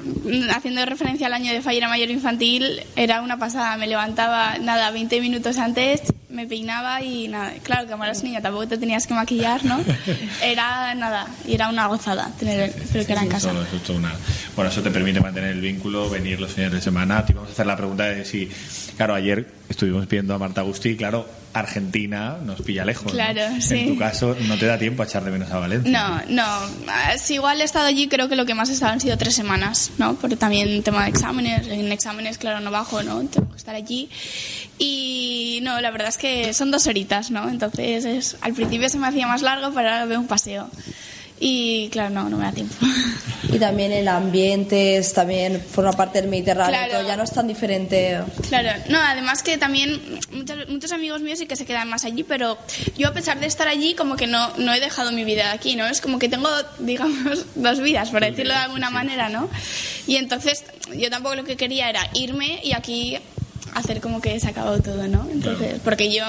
haciendo 0.54 0.84
referencia 0.86 1.26
al 1.26 1.34
año 1.34 1.52
de 1.52 1.60
fallera 1.62 1.88
mayor 1.88 2.10
infantil, 2.10 2.82
era 2.96 3.20
una 3.22 3.38
pasada. 3.38 3.76
Me 3.76 3.86
levantaba, 3.86 4.58
nada, 4.58 4.90
20 4.90 5.20
minutos 5.20 5.58
antes, 5.58 6.02
me 6.32 6.46
peinaba 6.46 7.02
y 7.02 7.28
nada. 7.28 7.52
Claro, 7.62 7.84
que 7.86 7.92
como 7.92 8.04
eras 8.04 8.22
niña 8.24 8.40
tampoco 8.40 8.66
te 8.68 8.78
tenías 8.78 9.06
que 9.06 9.14
maquillar, 9.14 9.64
¿no? 9.64 9.78
Era 10.42 10.94
nada, 10.94 11.26
y 11.46 11.54
era 11.54 11.68
una 11.68 11.86
gozada 11.86 12.30
tener 12.38 12.72
pero 12.92 13.06
que 13.06 13.12
era 13.12 13.22
en 13.22 13.28
casa. 13.28 13.52
Es 13.72 13.82
todo 13.82 13.96
una- 13.98 14.14
Bueno, 14.56 14.70
eso 14.70 14.82
te 14.82 14.90
permite 14.90 15.20
mantener 15.20 15.50
el 15.50 15.60
vínculo, 15.60 16.08
venir 16.10 16.40
los 16.40 16.52
fines 16.52 16.72
de 16.72 16.80
semana. 16.80 17.24
Te 17.24 17.32
vamos 17.32 17.50
a 17.50 17.52
hacer 17.52 17.66
la 17.66 17.76
pregunta 17.76 18.04
de 18.04 18.24
si, 18.24 18.50
claro, 18.96 19.14
ayer 19.14 19.46
estuvimos 19.68 20.08
viendo 20.08 20.34
a 20.34 20.38
Marta 20.38 20.60
Agustí, 20.62 20.96
claro, 20.96 21.28
Argentina 21.54 22.38
nos 22.42 22.62
pilla 22.62 22.84
lejos. 22.84 23.06
¿no? 23.06 23.12
Claro, 23.12 23.42
sí. 23.60 23.78
En 23.80 23.88
tu 23.88 23.98
caso, 23.98 24.34
no 24.48 24.56
te 24.56 24.66
da 24.66 24.78
tiempo 24.78 25.02
a 25.02 25.06
echar 25.06 25.22
de 25.24 25.30
menos 25.30 25.50
a 25.50 25.58
Valencia. 25.58 25.90
No, 25.90 26.22
no. 26.28 26.44
Ah, 26.88 27.16
Si 27.18 27.34
igual 27.34 27.60
he 27.60 27.64
estado 27.64 27.86
allí, 27.86 28.08
creo 28.08 28.28
que 28.28 28.36
lo 28.36 28.46
que 28.46 28.54
más 28.54 28.70
he 28.70 28.72
estado 28.72 28.92
han 28.92 29.00
sido 29.00 29.16
tres 29.18 29.34
semanas, 29.34 29.90
¿no? 29.98 30.14
Porque 30.14 30.36
también 30.36 30.82
tema 30.82 31.04
de 31.04 31.10
exámenes. 31.10 31.66
En 31.68 31.92
exámenes, 31.92 32.38
claro, 32.38 32.60
no 32.60 32.70
bajo, 32.70 33.02
¿no? 33.02 33.20
Tengo 33.26 33.50
que 33.50 33.56
estar 33.56 33.74
allí. 33.74 34.08
Y 34.78 35.60
no, 35.62 35.80
la 35.80 35.90
verdad 35.90 36.08
es 36.08 36.18
que 36.18 36.21
son 36.52 36.70
dos 36.70 36.86
horitas, 36.86 37.30
¿no? 37.30 37.48
Entonces, 37.48 38.04
es, 38.04 38.36
al 38.40 38.52
principio 38.54 38.88
se 38.88 38.98
me 38.98 39.06
hacía 39.08 39.26
más 39.26 39.42
largo, 39.42 39.72
pero 39.74 39.88
ahora 39.90 40.04
veo 40.06 40.20
un 40.20 40.26
paseo. 40.28 40.68
Y 41.44 41.88
claro, 41.90 42.10
no, 42.10 42.30
no 42.30 42.36
me 42.36 42.44
da 42.44 42.52
tiempo. 42.52 42.72
Y 43.52 43.58
también 43.58 43.90
el 43.90 44.06
ambiente 44.06 44.96
es 44.96 45.12
también 45.12 45.60
forma 45.60 45.90
parte 45.92 46.20
del 46.20 46.30
Mediterráneo, 46.30 46.70
Claro. 46.72 46.92
todo 46.92 47.08
ya 47.08 47.16
no 47.16 47.24
es 47.24 47.32
tan 47.32 47.48
diferente. 47.48 48.20
Claro, 48.48 48.68
no, 48.88 49.00
además 49.00 49.42
que 49.42 49.58
también 49.58 50.00
muchos, 50.30 50.68
muchos 50.68 50.92
amigos 50.92 51.20
míos 51.20 51.40
sí 51.40 51.46
que 51.46 51.56
se 51.56 51.64
quedan 51.66 51.88
más 51.88 52.04
allí, 52.04 52.22
pero 52.22 52.56
yo 52.96 53.08
a 53.08 53.12
pesar 53.12 53.40
de 53.40 53.46
estar 53.46 53.66
allí 53.66 53.94
como 53.94 54.14
que 54.14 54.28
no, 54.28 54.56
no 54.58 54.72
he 54.72 54.78
dejado 54.78 55.10
mi 55.10 55.24
vida 55.24 55.50
aquí, 55.50 55.74
¿no? 55.74 55.84
Es 55.88 56.00
como 56.00 56.20
que 56.20 56.28
tengo, 56.28 56.48
digamos, 56.78 57.44
dos 57.56 57.80
vidas, 57.80 58.10
por 58.10 58.20
decirlo 58.20 58.52
de 58.54 58.60
alguna 58.60 58.90
manera, 58.90 59.28
¿no? 59.28 59.50
Y 60.06 60.16
entonces 60.16 60.62
yo 60.96 61.10
tampoco 61.10 61.34
lo 61.34 61.42
que 61.44 61.56
quería 61.56 61.90
era 61.90 62.08
irme 62.14 62.60
y 62.62 62.72
aquí 62.72 63.18
hacer 63.74 64.00
como 64.00 64.20
que 64.20 64.38
se 64.38 64.48
acabado 64.48 64.80
todo, 64.80 65.06
¿no? 65.08 65.28
Entonces, 65.30 65.80
porque 65.84 66.12
yo, 66.12 66.24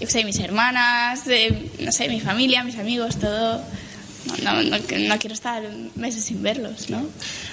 yo 0.00 0.08
sé, 0.08 0.24
mis 0.24 0.38
hermanas, 0.38 1.26
eh, 1.28 1.70
no 1.80 1.92
sé, 1.92 2.08
mi 2.08 2.20
familia, 2.20 2.64
mis 2.64 2.78
amigos, 2.78 3.16
todo... 3.16 3.62
No, 4.42 4.62
no, 4.62 5.18
quiero 5.18 5.34
estar 5.34 5.62
meses 5.96 6.24
sin 6.24 6.42
verlos, 6.42 6.90
¿no? 6.90 7.06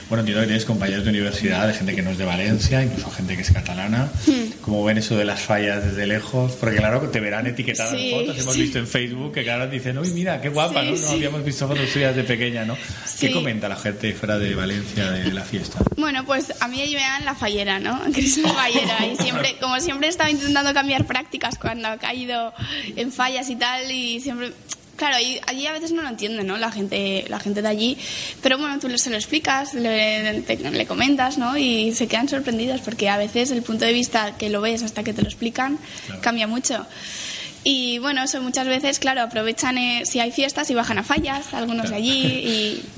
Bueno, 0.07 0.22
entiendo 0.22 0.41
que 0.41 0.47
tienes 0.47 0.65
compañeros 0.65 1.03
de 1.03 1.09
universidad, 1.09 1.67
de 1.67 1.74
gente 1.74 1.95
que 1.95 2.01
no 2.01 2.11
es 2.11 2.17
de 2.17 2.26
Valencia, 2.26 2.84
incluso 2.84 3.09
gente 3.11 3.36
que 3.36 3.41
es 3.41 3.51
catalana. 3.51 4.09
Hmm. 4.26 4.51
¿Cómo 4.61 4.84
ven 4.84 4.97
eso 4.97 5.15
de 5.17 5.26
las 5.26 5.41
fallas 5.41 5.84
desde 5.86 6.07
lejos? 6.07 6.53
Porque 6.53 6.78
claro, 6.78 7.01
te 7.09 7.20
verán 7.20 7.47
etiquetadas 7.47 7.91
Sí, 7.91 8.11
fotos. 8.11 8.39
Hemos 8.39 8.53
sí. 8.53 8.61
visto 8.61 8.80
en 8.80 8.88
Facebook 8.88 9.34
que 9.34 9.43
claro 9.43 9.67
dicen, 9.67 9.97
uy, 9.97 10.09
mira, 10.11 10.41
qué 10.41 10.49
guapa, 10.49 10.82
Sí, 10.84 10.91
¿no? 10.91 10.97
No 11.01 11.09
habíamos 11.11 11.43
visto 11.43 11.67
fotos 11.67 11.89
suyas 11.89 12.15
de 12.15 12.24
pequeña, 12.24 12.65
¿no? 12.65 12.78
¿Qué 13.20 13.32
comenta 13.32 13.67
la 13.70 13.76
gente 13.76 14.13
fuera 14.13 14.38
de 14.38 14.55
Valencia 14.55 15.11
de 15.11 15.32
la 15.32 15.43
fiesta? 15.43 15.80
Bueno, 15.97 16.26
pues 16.26 16.53
a 16.59 16.67
mí 16.67 16.82
allí 16.82 16.95
me 16.95 17.01
dan 17.01 17.26
la 17.26 17.36
fallera, 17.36 17.80
¿no? 17.80 17.99
Que 18.13 18.22
es 18.22 18.39
fallera. 18.41 19.05
Y 19.05 19.15
siempre, 19.17 19.55
como 19.59 19.80
siempre 19.80 20.07
he 20.07 20.09
estado 20.09 20.30
intentando 20.30 20.74
cambiar 20.74 21.05
prácticas 21.05 21.57
cuando 21.57 21.88
ha 21.89 21.97
caído 21.97 22.53
en 22.95 23.11
fallas 23.11 23.49
y 23.49 23.55
tal, 23.55 23.91
y 23.91 24.20
siempre... 24.20 24.51
Claro, 25.00 25.18
y 25.18 25.39
allí 25.47 25.66
a 25.66 25.72
veces 25.72 25.93
no 25.93 26.02
lo 26.04 26.10
entienden, 26.10 26.45
¿no? 26.45 26.58
La 26.58 26.72
gente, 26.74 27.24
la 27.30 27.39
gente 27.39 27.62
de 27.62 27.68
allí. 27.70 27.97
Pero 28.43 28.58
bueno, 28.58 28.78
tú 28.80 28.89
se 28.97 29.10
lo 29.10 29.16
explicas, 29.16 29.74
le, 29.74 30.41
te- 30.41 30.58
le 30.58 30.86
comentas, 30.86 31.38
¿no? 31.38 31.58
Y 31.58 31.93
se 31.93 32.08
quedan 32.10 32.28
sorprendidos 32.28 32.82
porque 32.82 33.08
a 33.08 33.18
veces 33.18 33.50
el 33.52 33.62
punto 33.64 33.86
de 33.86 33.93
vista 33.93 34.36
que 34.38 34.50
lo 34.50 34.60
ves 34.60 34.84
hasta 34.84 35.02
que 35.04 35.14
te 35.14 35.22
lo 35.22 35.30
explican 35.30 35.80
cambia 36.22 36.47
mucho. 36.47 36.86
Y 37.64 38.00
bueno, 38.00 38.24
eso 38.24 38.41
muchas 38.41 38.68
veces, 38.68 39.00
claro, 39.00 39.22
aprovechan 39.22 39.78
eh, 39.78 40.04
si 40.06 40.20
hay 40.20 40.32
fiestas 40.32 40.70
y 40.70 40.76
bajan 40.76 40.97
a 40.97 41.04
fallas, 41.04 41.54
algunos 41.54 41.89
de 41.89 41.95
allí. 41.95 42.22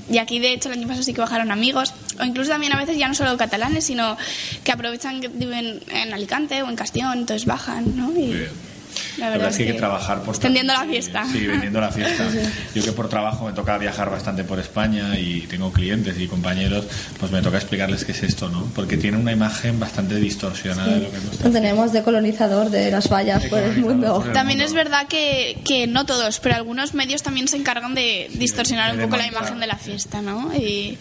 Y, 0.08 0.14
y 0.14 0.18
aquí, 0.18 0.38
de 0.40 0.52
hecho, 0.54 0.68
el 0.70 0.78
año 0.78 0.88
pasado 0.88 1.04
sí 1.04 1.12
que 1.14 1.20
bajaron 1.20 1.50
amigos. 1.52 1.92
O 2.20 2.24
incluso 2.24 2.50
también 2.50 2.72
a 2.72 2.78
veces 2.78 2.96
ya 2.98 3.06
no 3.08 3.14
solo 3.14 3.36
catalanes, 3.36 3.84
sino 3.84 4.16
que 4.64 4.72
aprovechan 4.72 5.20
que 5.20 5.28
viven 5.28 5.80
en 5.88 6.12
Alicante 6.12 6.62
o 6.62 6.68
en 6.68 6.74
Castellón, 6.76 7.18
entonces 7.18 7.44
bajan, 7.46 7.96
¿no? 7.96 8.10
Y, 8.12 8.14
Muy 8.14 8.26
bien. 8.34 8.71
La 9.18 9.26
La 9.26 9.30
verdad 9.30 9.32
verdad 9.32 9.50
es 9.50 9.56
que 9.56 9.62
hay 9.64 9.72
que 9.72 9.78
trabajar 9.78 10.20
por 10.22 10.34
Extendiendo 10.34 10.72
la 10.72 10.82
sí, 10.82 10.88
fiesta. 10.88 11.24
Sí, 11.30 11.46
vendiendo 11.46 11.80
la 11.80 11.90
fiesta. 11.90 12.26
Yo 12.74 12.82
que 12.84 12.92
por 12.92 13.08
trabajo 13.08 13.46
me 13.46 13.52
toca 13.52 13.76
viajar 13.78 14.10
bastante 14.10 14.44
por 14.44 14.58
España 14.58 15.18
y 15.18 15.40
tengo 15.42 15.72
clientes 15.72 16.18
y 16.18 16.26
compañeros, 16.28 16.86
pues 17.18 17.30
me 17.32 17.42
toca 17.42 17.56
explicarles 17.58 18.04
qué 18.04 18.12
es 18.12 18.22
esto, 18.22 18.48
¿no? 18.48 18.64
Porque 18.74 18.96
tiene 18.96 19.16
una 19.16 19.32
imagen 19.32 19.78
bastante 19.80 20.16
distorsionada 20.16 20.92
de 20.94 21.00
lo 21.00 21.10
que 21.10 21.18
Lo 21.44 21.50
tenemos 21.50 21.92
de 21.92 22.02
colonizador 22.02 22.70
de 22.70 22.90
las 22.90 23.08
vallas 23.10 23.42
De 23.42 23.48
por 23.48 23.58
el 23.58 23.76
mundo. 23.80 24.16
por 24.18 24.26
el- 24.28 24.32
También 24.32 24.58
mundo. 24.58 24.68
es 24.70 24.74
verdad 24.74 25.06
que, 25.08 25.58
que 25.64 25.86
no 25.86 26.06
todos, 26.06 26.40
pero 26.40 26.56
algunos 26.56 26.94
medios 26.94 27.22
también 27.22 27.48
se 27.48 27.56
encargan 27.56 27.94
de 27.94 28.28
distorsionar 28.34 28.96
de 28.96 29.04
un 29.04 29.10
poco 29.10 29.16
la 29.20 29.26
imagen 29.26 29.60
de 29.60 29.66
la 29.66 29.76
fiesta, 29.76 30.20
¿no? 30.22 30.52
Y 30.54 30.98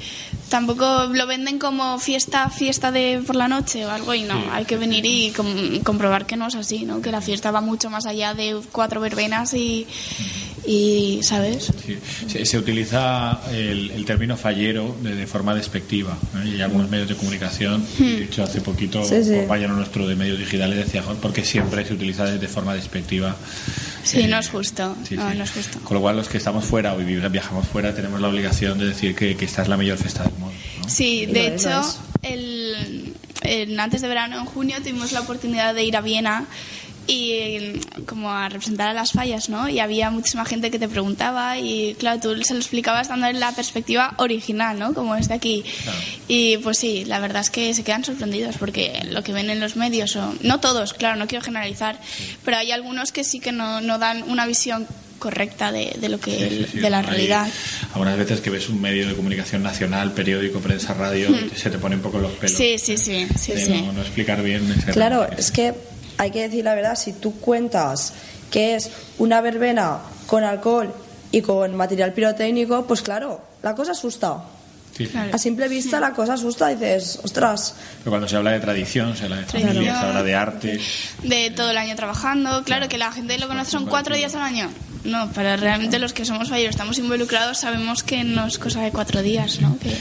tampoco 0.50 1.06
lo 1.14 1.28
venden 1.28 1.60
como 1.60 1.98
fiesta, 2.00 2.50
fiesta 2.50 2.92
de 2.92 3.22
por 3.26 3.36
la 3.36 3.48
noche 3.48 3.86
o 3.86 3.90
algo 3.92 4.14
y 4.14 4.24
no, 4.24 4.36
Sí. 4.36 4.48
hay 4.52 4.66
que 4.66 4.78
venir 4.78 5.06
y 5.06 5.32
com- 5.32 5.80
comprobar 5.84 6.26
que 6.26 6.36
no 6.36 6.48
es 6.48 6.56
así, 6.56 6.84
¿no? 6.86 7.02
Que 7.02 7.12
la 7.12 7.22
fiesta 7.22 7.52
va 7.52 7.62
mucho 7.62 7.81
más 7.90 8.06
allá 8.06 8.34
de 8.34 8.60
cuatro 8.72 9.02
verbenas 9.02 9.54
y, 9.54 9.88
y 10.66 11.20
¿sabes? 11.24 11.72
Sí. 11.86 11.98
Se, 12.28 12.46
se 12.46 12.58
utiliza 12.58 13.40
el, 13.52 13.92
el 13.92 14.06
término 14.06 14.38
fallero 14.38 14.96
de, 15.02 15.16
de 15.16 15.28
forma 15.28 15.56
despectiva. 15.56 16.18
¿eh? 16.36 16.48
Y 16.50 16.52
hay 16.56 16.62
algunos 16.62 16.90
medios 16.90 17.10
de 17.10 17.16
comunicación, 17.16 17.86
de 17.98 18.24
hecho 18.26 18.44
hace 18.44 18.62
poquito 18.62 19.04
Sí, 19.04 19.24
sí. 19.24 19.36
compañero 19.36 19.74
nuestro 19.76 20.08
de 20.08 20.16
medios 20.16 20.38
digitales 20.38 20.78
decía, 20.78 21.02
"Joder, 21.04 21.20
porque 21.20 21.44
siempre 21.44 21.86
se 21.86 21.94
utiliza 21.94 22.26
de, 22.26 22.38
de 22.38 22.48
forma 22.48 22.74
despectiva. 22.76 23.36
Sí, 24.04 24.22
Eh, 24.22 24.28
no 24.28 24.40
es 24.40 24.50
justo, 24.50 24.96
sí, 25.08 25.16
no, 25.16 25.32
sí. 25.32 25.38
no 25.38 25.44
es 25.44 25.52
justo. 25.52 25.80
Con 25.84 25.96
lo 25.96 26.02
cual 26.02 26.16
los 26.16 26.28
que 26.28 26.38
estamos 26.38 26.66
fuera 26.66 26.94
o 26.94 26.98
viajamos 26.98 27.68
fuera 27.68 27.94
tenemos 27.94 28.20
la 28.22 28.28
obligación 28.30 28.78
de 28.80 28.86
decir 28.88 29.16
que, 29.16 29.36
que 29.36 29.46
esta 29.46 29.62
es 29.62 29.68
la 29.68 29.78
mayor 29.78 29.98
fiesta 29.98 30.24
del 30.24 30.34
mundo. 30.34 30.56
¿no? 30.82 30.90
Sí, 30.90 31.26
de 31.28 31.48
hecho, 31.56 31.82
el, 32.24 33.14
el- 33.44 33.80
antes 33.80 34.02
de 34.02 34.08
verano, 34.08 34.38
en 34.40 34.46
junio, 34.46 34.78
tuvimos 34.80 35.12
la 35.12 35.22
oportunidad 35.22 35.74
de 35.76 35.84
ir 35.84 35.96
a 35.98 36.02
Viena 36.02 36.46
y 37.08 37.80
como 38.06 38.32
a 38.32 38.50
representar 38.50 38.90
a 38.90 38.94
las 38.94 39.12
fallas, 39.12 39.50
¿no? 39.50 39.68
Y 39.68 39.80
había 39.80 40.10
muchísima 40.12 40.46
gente 40.46 40.72
que 40.72 40.80
te 40.80 40.88
preguntaba 40.88 41.58
y 41.58 41.96
claro, 42.00 42.20
tú 42.20 42.44
se 42.44 42.54
lo 42.54 42.60
explicabas 42.60 43.10
dando 43.10 43.32
la 43.32 43.52
perspectiva 43.54 44.14
original, 44.18 44.78
¿no? 44.80 44.94
Como 44.94 45.16
es 45.16 45.28
de 45.28 45.36
aquí. 45.36 45.64
Claro. 45.84 45.98
Y 46.28 46.58
pues 46.58 46.78
sí, 46.78 47.06
la 47.06 47.20
verdad 47.20 47.42
es 47.42 47.50
que 47.50 47.74
se 47.74 47.84
quedan 47.84 48.06
sorprendidos 48.06 48.58
porque 48.58 49.02
lo 49.10 49.24
que 49.24 49.34
ven 49.34 49.50
en 49.50 49.60
los 49.60 49.76
medios, 49.76 50.16
o, 50.16 50.34
no 50.42 50.60
todos, 50.60 50.94
claro, 50.94 51.18
no 51.18 51.28
quiero 51.28 51.44
generalizar, 51.44 52.00
pero 52.46 52.58
hay 52.58 52.72
algunos 52.72 53.12
que 53.12 53.24
sí 53.24 53.40
que 53.40 53.52
no, 53.52 53.82
no 53.82 53.98
dan 53.98 54.24
una 54.30 54.46
visión 54.46 54.88
correcta 55.22 55.72
de, 55.72 55.96
de 56.00 56.10
lo 56.10 56.20
que 56.20 56.32
Sí, 56.32 56.50
sí, 56.50 56.66
sí. 56.72 56.80
de 56.80 56.90
la 56.90 57.00
Hay 57.00 57.06
realidad. 57.06 57.48
Algunas 57.94 58.18
veces 58.18 58.42
que 58.42 58.50
ves 58.50 58.68
un 58.70 58.82
medio 58.82 59.08
de 59.08 59.16
comunicación 59.16 59.62
nacional, 59.62 60.14
periódico, 60.14 60.60
prensa, 60.60 60.94
radio, 60.96 61.30
se 61.56 61.70
te 61.70 61.78
pone 61.78 61.96
un 61.96 62.02
poco 62.02 62.20
los 62.20 62.32
pelos. 62.32 62.54
Hmm. 62.54 62.58
Sí, 62.58 62.78
sí, 62.80 62.98
sí, 62.98 63.28
sí, 63.38 63.54
de 63.54 63.66
sí. 63.66 63.82
No, 63.86 63.94
no 63.94 64.02
explicar 64.02 64.42
bien. 64.42 64.70
ese 64.72 64.92
Claro, 64.92 65.30
es 65.38 65.52
que 65.52 65.74
hay 66.22 66.30
que 66.30 66.42
decir 66.44 66.64
la 66.64 66.76
verdad, 66.76 66.96
si 66.96 67.14
tú 67.14 67.40
cuentas 67.40 68.14
que 68.52 68.76
es 68.76 68.92
una 69.18 69.42
verbena 69.42 69.98
con 70.28 70.44
alcohol 70.44 70.94
y 71.32 71.42
con 71.42 71.76
material 71.76 72.14
pirotécnico, 72.14 72.86
pues 72.86 73.02
claro, 73.02 73.42
la 73.64 73.74
cosa 73.74 73.94
asusta. 73.94 74.44
Sí, 74.96 75.06
sí. 75.06 75.12
Claro. 75.14 75.34
A 75.34 75.38
simple 75.40 75.68
vista 75.68 76.00
la 76.00 76.12
cosa 76.14 76.34
asusta 76.34 76.72
y 76.72 76.76
dices, 76.76 77.20
ostras, 77.24 77.74
Pero 78.00 78.12
cuando 78.12 78.28
se 78.28 78.36
habla 78.36 78.52
de 78.52 78.60
tradición, 78.60 79.16
se 79.18 79.24
habla 79.24 79.38
de 79.38 79.46
familia, 79.46 79.72
Tradición. 79.72 80.00
se 80.00 80.06
habla 80.06 80.24
de 80.24 80.36
arte. 80.36 80.80
de 81.24 81.50
todo 81.52 81.72
el 81.72 81.78
año 81.78 81.96
trabajando. 81.96 82.64
Claro 82.66 82.88
que 82.88 82.98
la 83.00 83.12
gente 83.12 83.38
lo 83.40 83.48
conoce 83.48 83.72
son 83.72 83.86
cuatro 83.88 84.16
días 84.16 84.36
al 84.36 84.42
año. 84.44 84.70
No, 85.04 85.32
pero 85.34 85.58
realmente 85.58 85.98
los 86.00 86.14
que 86.14 86.26
somos 86.26 86.50
falleros 86.50 86.72
estamos 86.76 86.98
involucrados 87.00 87.60
sabemos 87.60 88.04
que 88.04 88.24
no 88.24 88.46
es 88.46 88.60
cosa 88.60 88.82
de 88.82 88.92
cuatro 88.92 89.22
días, 89.22 89.60
¿no? 89.60 89.78
Que, 89.80 89.92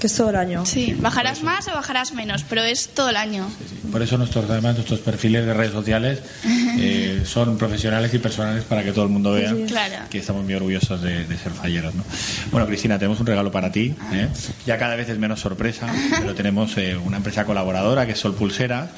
que 0.00 0.06
es 0.06 0.14
todo 0.14 0.30
el 0.30 0.36
año. 0.36 0.64
sí, 0.64 0.94
bajarás 0.98 1.42
más 1.42 1.68
o 1.68 1.72
bajarás 1.72 2.12
menos, 2.12 2.44
pero 2.48 2.62
es 2.62 2.88
todo 2.88 3.10
el 3.10 3.16
año. 3.16 3.46
Por 3.92 4.02
eso 4.02 4.16
nuestros, 4.18 4.48
además, 4.50 4.74
nuestros 4.74 5.00
perfiles 5.00 5.44
de 5.46 5.54
redes 5.54 5.72
sociales 5.72 6.20
eh, 6.78 7.22
son 7.26 7.58
profesionales 7.58 8.12
y 8.14 8.18
personales 8.18 8.64
para 8.64 8.82
que 8.82 8.92
todo 8.92 9.04
el 9.04 9.10
mundo 9.10 9.32
vea 9.32 9.54
Claro. 9.66 9.96
que 10.10 10.18
estamos 10.18 10.44
muy 10.44 10.54
orgullosos 10.54 11.02
de, 11.02 11.24
de 11.26 11.36
ser 11.38 11.52
falleros. 11.52 11.94
¿no? 11.94 12.04
Bueno, 12.50 12.66
Cristina, 12.66 12.98
tenemos 12.98 13.20
un 13.20 13.26
regalo 13.26 13.50
para 13.52 13.70
ti. 13.72 13.94
¿eh? 14.12 14.28
Ya 14.66 14.78
cada 14.78 14.94
vez 14.96 15.08
es 15.08 15.18
menos 15.18 15.40
sorpresa, 15.40 15.86
pero 16.20 16.34
tenemos 16.34 16.76
eh, 16.78 16.96
una 16.96 17.18
empresa 17.18 17.44
colaboradora 17.44 18.06
que 18.06 18.12
es 18.12 18.18
Sol 18.18 18.34
Pulseras. 18.34 18.88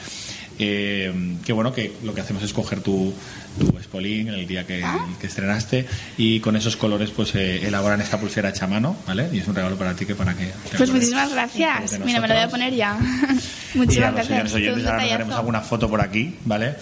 Eh, 0.60 1.12
que 1.44 1.52
bueno, 1.52 1.72
que 1.72 1.92
lo 2.04 2.14
que 2.14 2.20
hacemos 2.20 2.42
es 2.42 2.52
coger 2.52 2.80
tu, 2.80 3.12
tu 3.58 3.76
espolín 3.78 4.28
el 4.28 4.46
día 4.46 4.66
que, 4.66 4.82
que 5.20 5.26
estrenaste 5.26 5.86
y 6.18 6.40
con 6.40 6.56
esos 6.56 6.76
colores 6.76 7.10
pues 7.10 7.34
eh, 7.34 7.66
elaboran 7.66 8.00
esta 8.00 8.18
pulsera 8.20 8.50
hecha 8.50 8.64
a 8.66 8.68
mano, 8.68 8.96
¿vale? 9.06 9.28
Y 9.32 9.38
es 9.38 9.48
un 9.48 9.54
regalo 9.54 9.76
para 9.76 9.94
ti 9.94 10.06
que 10.06 10.14
para 10.14 10.34
que... 10.34 10.46
te 10.70 10.76
Pues 10.76 10.90
muchísimas 10.90 11.32
gracias. 11.32 11.98
Mira, 12.04 12.20
me 12.20 12.28
lo 12.28 12.34
voy 12.34 12.42
a 12.42 12.48
poner 12.48 12.74
ya. 12.74 12.98
Muchísimas 13.74 14.14
los 14.14 14.28
gracias. 14.28 14.54
oyentes 14.54 14.86
ahora 14.86 15.02
nos 15.02 15.12
haremos 15.12 15.34
alguna 15.36 15.60
foto 15.60 15.88
por 15.88 16.00
aquí, 16.00 16.36
¿vale? 16.44 16.74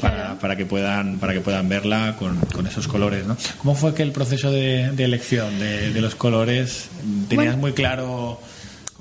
Para, 0.00 0.14
Claro. 0.16 0.38
para 0.38 0.56
que 0.56 0.66
puedan 0.66 1.18
para 1.18 1.32
que 1.32 1.40
puedan 1.40 1.68
verla 1.68 2.16
con, 2.18 2.36
con 2.38 2.66
esos 2.66 2.86
colores, 2.86 3.24
¿no? 3.26 3.36
¿Cómo 3.58 3.74
fue 3.74 3.94
que 3.94 4.02
el 4.02 4.12
proceso 4.12 4.50
de, 4.50 4.90
de 4.92 5.04
elección 5.04 5.58
de, 5.58 5.90
de 5.92 6.00
los 6.02 6.14
colores 6.14 6.88
tenías 7.28 7.46
Bueno. 7.54 7.56
muy 7.56 7.72
claro 7.72 8.40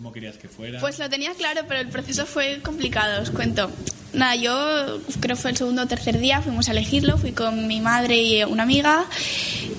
cómo 0.05 0.13
querías 0.13 0.37
que 0.37 0.47
fuera? 0.47 0.79
Pues 0.79 0.99
lo 0.99 1.09
tenía 1.09 1.33
claro, 1.33 1.61
pero 1.67 1.79
el 1.79 1.87
proceso 1.87 2.27
fue 2.27 2.59
complicado, 2.61 3.23
os 3.23 3.31
cuento. 3.31 3.71
Nada, 4.13 4.35
yo 4.35 5.01
creo 5.19 5.35
que 5.35 5.41
fue 5.41 5.49
el 5.49 5.57
segundo 5.57 5.81
o 5.81 5.87
tercer 5.87 6.19
día, 6.19 6.43
fuimos 6.43 6.69
a 6.69 6.73
elegirlo, 6.73 7.17
fui 7.17 7.31
con 7.31 7.65
mi 7.65 7.81
madre 7.81 8.21
y 8.21 8.43
una 8.43 8.61
amiga 8.61 9.07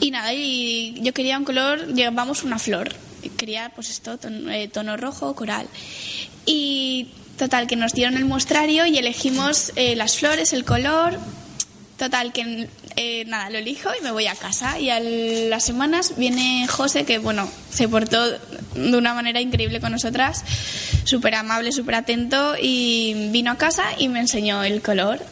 y 0.01 0.11
nada, 0.11 0.35
y 0.35 1.01
yo 1.01 1.15
quería 1.15 1.39
un 1.39 1.45
color, 1.45 1.95
llevamos 1.95 2.43
una 2.43 2.59
flor, 2.59 2.93
quería 3.37 3.71
pues 3.73 3.89
esto, 3.89 4.19
tono, 4.19 4.51
eh, 4.51 4.67
tono 4.67 4.97
rojo, 4.97 5.37
coral. 5.37 5.69
Y 6.45 7.07
total, 7.39 7.69
que 7.69 7.77
nos 7.77 7.93
dieron 7.93 8.17
el 8.17 8.25
muestrario 8.25 8.85
y 8.85 8.99
elegimos 8.99 9.71
eh, 9.77 9.95
las 9.95 10.19
flores, 10.19 10.53
el 10.53 10.65
color, 10.65 11.21
Total, 11.99 12.33
que 12.33 12.69
eh, 12.97 13.25
nada, 13.27 13.49
lo 13.49 13.59
elijo 13.59 13.89
y 13.99 14.03
me 14.03 14.13
voy 14.13 14.27
a 14.27 14.35
casa. 14.35 14.79
Y 14.79 14.91
a 14.91 15.01
las 15.01 15.65
semanas 15.65 16.15
viene 16.17 16.67
José, 16.69 17.05
que 17.05 17.19
bueno, 17.19 17.49
se 17.71 17.89
portó 17.89 18.31
de 18.31 18.97
una 18.97 19.15
manera 19.15 19.41
increíble 19.41 19.81
con 19.81 19.93
nosotras, 19.93 20.45
súper 21.05 21.35
amable, 21.37 21.73
súper 21.73 21.95
atento, 21.95 22.55
y 22.61 23.31
vino 23.31 23.51
a 23.51 23.57
casa 23.57 23.85
y 23.99 24.09
me 24.09 24.21
enseñó 24.21 24.63
el 24.63 24.83
color. 24.83 25.25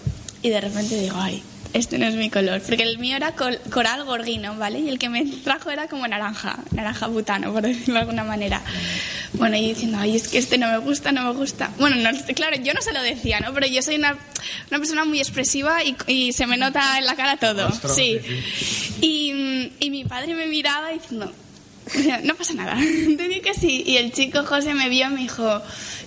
Y 0.42 0.48
de 0.48 0.60
repente 0.60 0.98
digo, 0.98 1.16
ay, 1.18 1.42
este 1.74 1.98
no 1.98 2.06
es 2.06 2.14
mi 2.14 2.30
color. 2.30 2.62
Porque 2.62 2.82
el 2.84 2.98
mío 2.98 3.16
era 3.16 3.32
col- 3.34 3.60
coral 3.70 4.04
gorguino, 4.04 4.56
¿vale? 4.56 4.78
Y 4.80 4.88
el 4.88 4.98
que 4.98 5.08
me 5.08 5.24
trajo 5.44 5.70
era 5.70 5.88
como 5.88 6.06
naranja, 6.08 6.58
naranja 6.72 7.08
butano, 7.08 7.52
por 7.52 7.62
decirlo 7.66 7.94
de 7.94 8.00
alguna 8.00 8.24
manera. 8.24 8.62
Bueno, 9.34 9.56
y 9.56 9.68
diciendo, 9.70 9.98
ay, 10.00 10.16
es 10.16 10.28
que 10.28 10.38
este 10.38 10.56
no 10.56 10.68
me 10.68 10.78
gusta, 10.78 11.10
no 11.12 11.24
me 11.24 11.32
gusta. 11.38 11.70
Bueno, 11.78 11.96
no, 11.96 12.16
claro, 12.34 12.56
yo 12.62 12.72
no 12.72 12.80
se 12.80 12.92
lo 12.92 13.02
decía, 13.02 13.40
¿no? 13.40 13.52
Pero 13.52 13.66
yo 13.66 13.82
soy 13.82 13.96
una, 13.96 14.16
una 14.70 14.78
persona 14.78 15.04
muy 15.04 15.18
expresiva 15.18 15.82
y, 15.84 15.96
y 16.06 16.32
se 16.32 16.46
me 16.46 16.56
nota 16.56 16.98
en 16.98 17.04
la 17.06 17.16
cara 17.16 17.36
todo. 17.36 17.68
Rostro, 17.68 17.92
Sí. 17.92 18.18
sí, 18.24 18.94
Y, 19.00 19.72
y 19.80 19.90
mi 19.90 20.04
padre 20.04 20.34
me 20.34 20.46
miraba 20.46 20.90
diciendo, 20.90 21.32
no 22.22 22.34
pasa 22.36 22.54
nada, 22.54 22.76
te 23.16 23.28
digo 23.28 23.42
que 23.42 23.54
sí. 23.54 23.82
Y 23.86 23.96
el 23.96 24.12
chico 24.12 24.44
José 24.44 24.72
me 24.74 24.88
vio 24.88 25.08
y 25.08 25.10
me 25.10 25.20
dijo, 25.22 25.60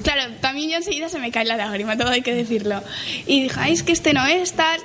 claro, 0.04 0.32
también 0.42 0.70
yo 0.72 0.78
enseguida 0.78 1.10
se 1.10 1.20
me 1.20 1.30
cae 1.32 1.46
la 1.46 1.58
lágrima, 1.58 1.98
todo 1.98 2.10
hay 2.10 2.22
que 2.22 2.34
decirlo. 2.34 2.82
Y 3.28 3.44
dijo, 3.44 3.60
ay, 3.60 3.74
es 3.74 3.84
que 3.84 3.92
este 3.92 4.14
no 4.14 4.26
es 4.26 4.54
tal. 4.54 4.80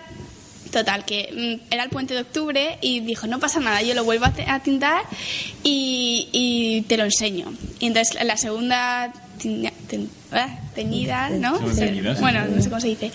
Total, 0.72 1.04
que 1.04 1.60
mm, 1.60 1.72
era 1.72 1.84
el 1.84 1.90
puente 1.90 2.14
de 2.14 2.22
octubre 2.22 2.78
y 2.80 3.00
dijo, 3.00 3.26
no 3.26 3.38
pasa 3.38 3.60
nada, 3.60 3.82
yo 3.82 3.94
lo 3.94 4.04
vuelvo 4.04 4.24
a, 4.24 4.60
tintar 4.60 5.04
y, 5.62 6.28
y 6.32 6.82
te 6.88 6.96
lo 6.96 7.04
enseño. 7.04 7.52
Y 7.78 7.86
entonces 7.86 8.24
la 8.24 8.38
segunda 8.38 9.12
tiña- 9.42 9.72
ten- 9.88 10.08
ah, 10.32 10.48
teñida, 10.74 11.28
¿no? 11.30 11.58
Sí, 11.70 11.80
teñida, 11.80 12.14
sí. 12.14 12.20
Bueno, 12.20 12.44
no 12.46 12.62
sé 12.62 12.68
cómo 12.68 12.80
se 12.80 12.88
dice. 12.88 13.10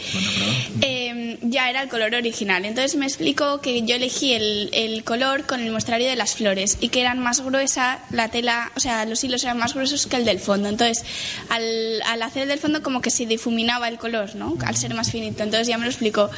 Eh, 0.82 1.38
ya 1.42 1.70
era 1.70 1.82
el 1.84 1.90
color 1.90 2.14
original. 2.16 2.66
Entonces 2.66 2.96
me 2.96 3.06
explicó 3.06 3.62
que 3.62 3.84
yo 3.84 3.96
elegí 3.96 4.34
el, 4.34 4.70
el 4.74 5.04
color 5.04 5.46
con 5.46 5.60
el 5.62 5.72
muestrario 5.72 6.08
de 6.08 6.16
las 6.16 6.36
flores 6.36 6.78
y 6.82 6.90
que 6.90 7.02
eran 7.02 7.20
más 7.20 7.42
gruesa 7.42 8.00
la 8.12 8.30
tela, 8.30 8.72
o 8.76 8.80
sea, 8.80 9.06
los 9.06 9.24
hilos 9.24 9.44
eran 9.44 9.58
más 9.58 9.74
gruesos 9.74 10.06
que 10.08 10.18
el 10.18 10.26
del 10.26 10.40
fondo. 10.40 10.70
Entonces, 10.70 11.04
al, 11.50 12.02
al 12.06 12.22
hacer 12.22 12.44
el 12.44 12.50
del 12.50 12.60
fondo 12.60 12.84
como 12.84 13.02
que 13.02 13.10
se 13.10 13.26
difuminaba 13.26 13.88
el 13.88 13.98
color, 13.98 14.36
¿no? 14.36 14.56
Al 14.66 14.76
ser 14.76 14.94
más 14.94 15.12
finito. 15.12 15.44
Entonces 15.44 15.68
ya 15.68 15.78
me 15.78 15.86
lo 15.86 15.90
explicó. 15.92 16.30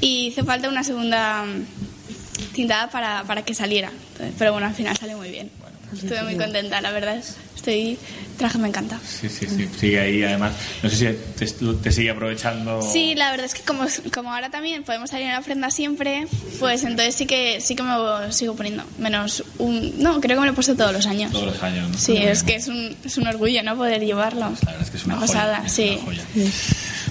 Y 0.00 0.26
hizo 0.28 0.44
falta 0.44 0.68
una 0.68 0.84
segunda 0.84 1.44
mm, 1.44 2.52
tintada 2.54 2.88
para, 2.90 3.24
para 3.24 3.44
que 3.44 3.54
saliera. 3.54 3.90
Entonces, 4.12 4.34
pero 4.38 4.52
bueno, 4.52 4.66
al 4.68 4.74
final 4.74 4.96
salió 4.96 5.16
muy 5.16 5.30
bien. 5.30 5.50
Estuve 5.92 6.22
muy 6.22 6.36
contenta, 6.36 6.80
la 6.80 6.90
verdad. 6.90 7.22
Estoy... 7.54 7.90
el 7.90 8.36
traje 8.38 8.58
me 8.58 8.68
encanta. 8.68 8.98
Sí, 9.06 9.28
sí, 9.28 9.46
sí, 9.46 9.68
sigue 9.78 10.00
ahí 10.00 10.22
además. 10.24 10.52
No 10.82 10.90
sé 10.90 10.96
si 10.96 11.04
te, 11.38 11.74
te 11.74 11.92
sigue 11.92 12.10
aprovechando. 12.10 12.82
Sí, 12.82 13.14
la 13.14 13.30
verdad 13.30 13.46
es 13.46 13.54
que 13.54 13.62
como, 13.62 13.84
como 14.12 14.32
ahora 14.32 14.50
también 14.50 14.82
podemos 14.82 15.10
salir 15.10 15.26
en 15.26 15.32
la 15.32 15.38
ofrenda 15.38 15.70
siempre, 15.70 16.26
pues 16.58 16.82
entonces 16.84 17.14
sí 17.14 17.26
que 17.26 17.60
sí 17.60 17.76
que 17.76 17.82
me 17.82 17.90
lo 17.90 18.32
sigo 18.32 18.56
poniendo. 18.56 18.84
Menos 18.98 19.44
un... 19.58 20.02
No, 20.02 20.20
creo 20.20 20.36
que 20.36 20.40
me 20.40 20.46
lo 20.46 20.52
he 20.52 20.54
puesto 20.54 20.74
todos 20.74 20.92
los 20.92 21.06
años. 21.06 21.30
Todos 21.30 21.46
los 21.46 21.62
años, 21.62 21.88
¿no? 21.90 21.98
Sí, 21.98 22.16
es 22.16 22.42
que 22.42 22.56
es 22.56 22.68
un, 22.68 22.96
es 23.04 23.16
un 23.16 23.26
orgullo, 23.26 23.62
¿no? 23.62 23.76
Poder 23.76 24.00
llevarlo. 24.00 24.40
La 24.40 24.72
verdad 24.72 24.82
es 24.82 24.90
que 24.90 24.96
es 24.96 25.04
una, 25.04 25.16
joya, 25.16 25.26
pasada, 25.26 25.62
es 25.66 25.72
sí. 25.72 25.98
una 26.02 26.04
joya. 26.04 26.24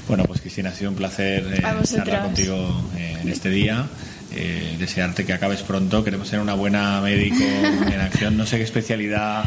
Bueno, 0.08 0.26
pues 0.26 0.42
Cristina, 0.42 0.70
ha 0.72 0.76
sido 0.76 0.90
un 0.90 0.98
placer 0.98 1.46
eh, 1.54 1.62
charlar 1.86 2.24
contigo 2.24 2.84
eh, 2.98 3.18
en 3.22 3.30
este 3.30 3.50
día. 3.50 3.88
Eh, 4.34 4.76
desearte 4.80 5.26
que 5.26 5.34
acabes 5.34 5.62
pronto. 5.62 6.04
Queremos 6.04 6.28
ser 6.28 6.40
una 6.40 6.54
buena 6.54 7.02
médico 7.02 7.44
en 7.44 8.00
acción. 8.02 8.38
No 8.38 8.46
sé 8.46 8.58
qué 8.58 8.64
especialidad. 8.64 9.46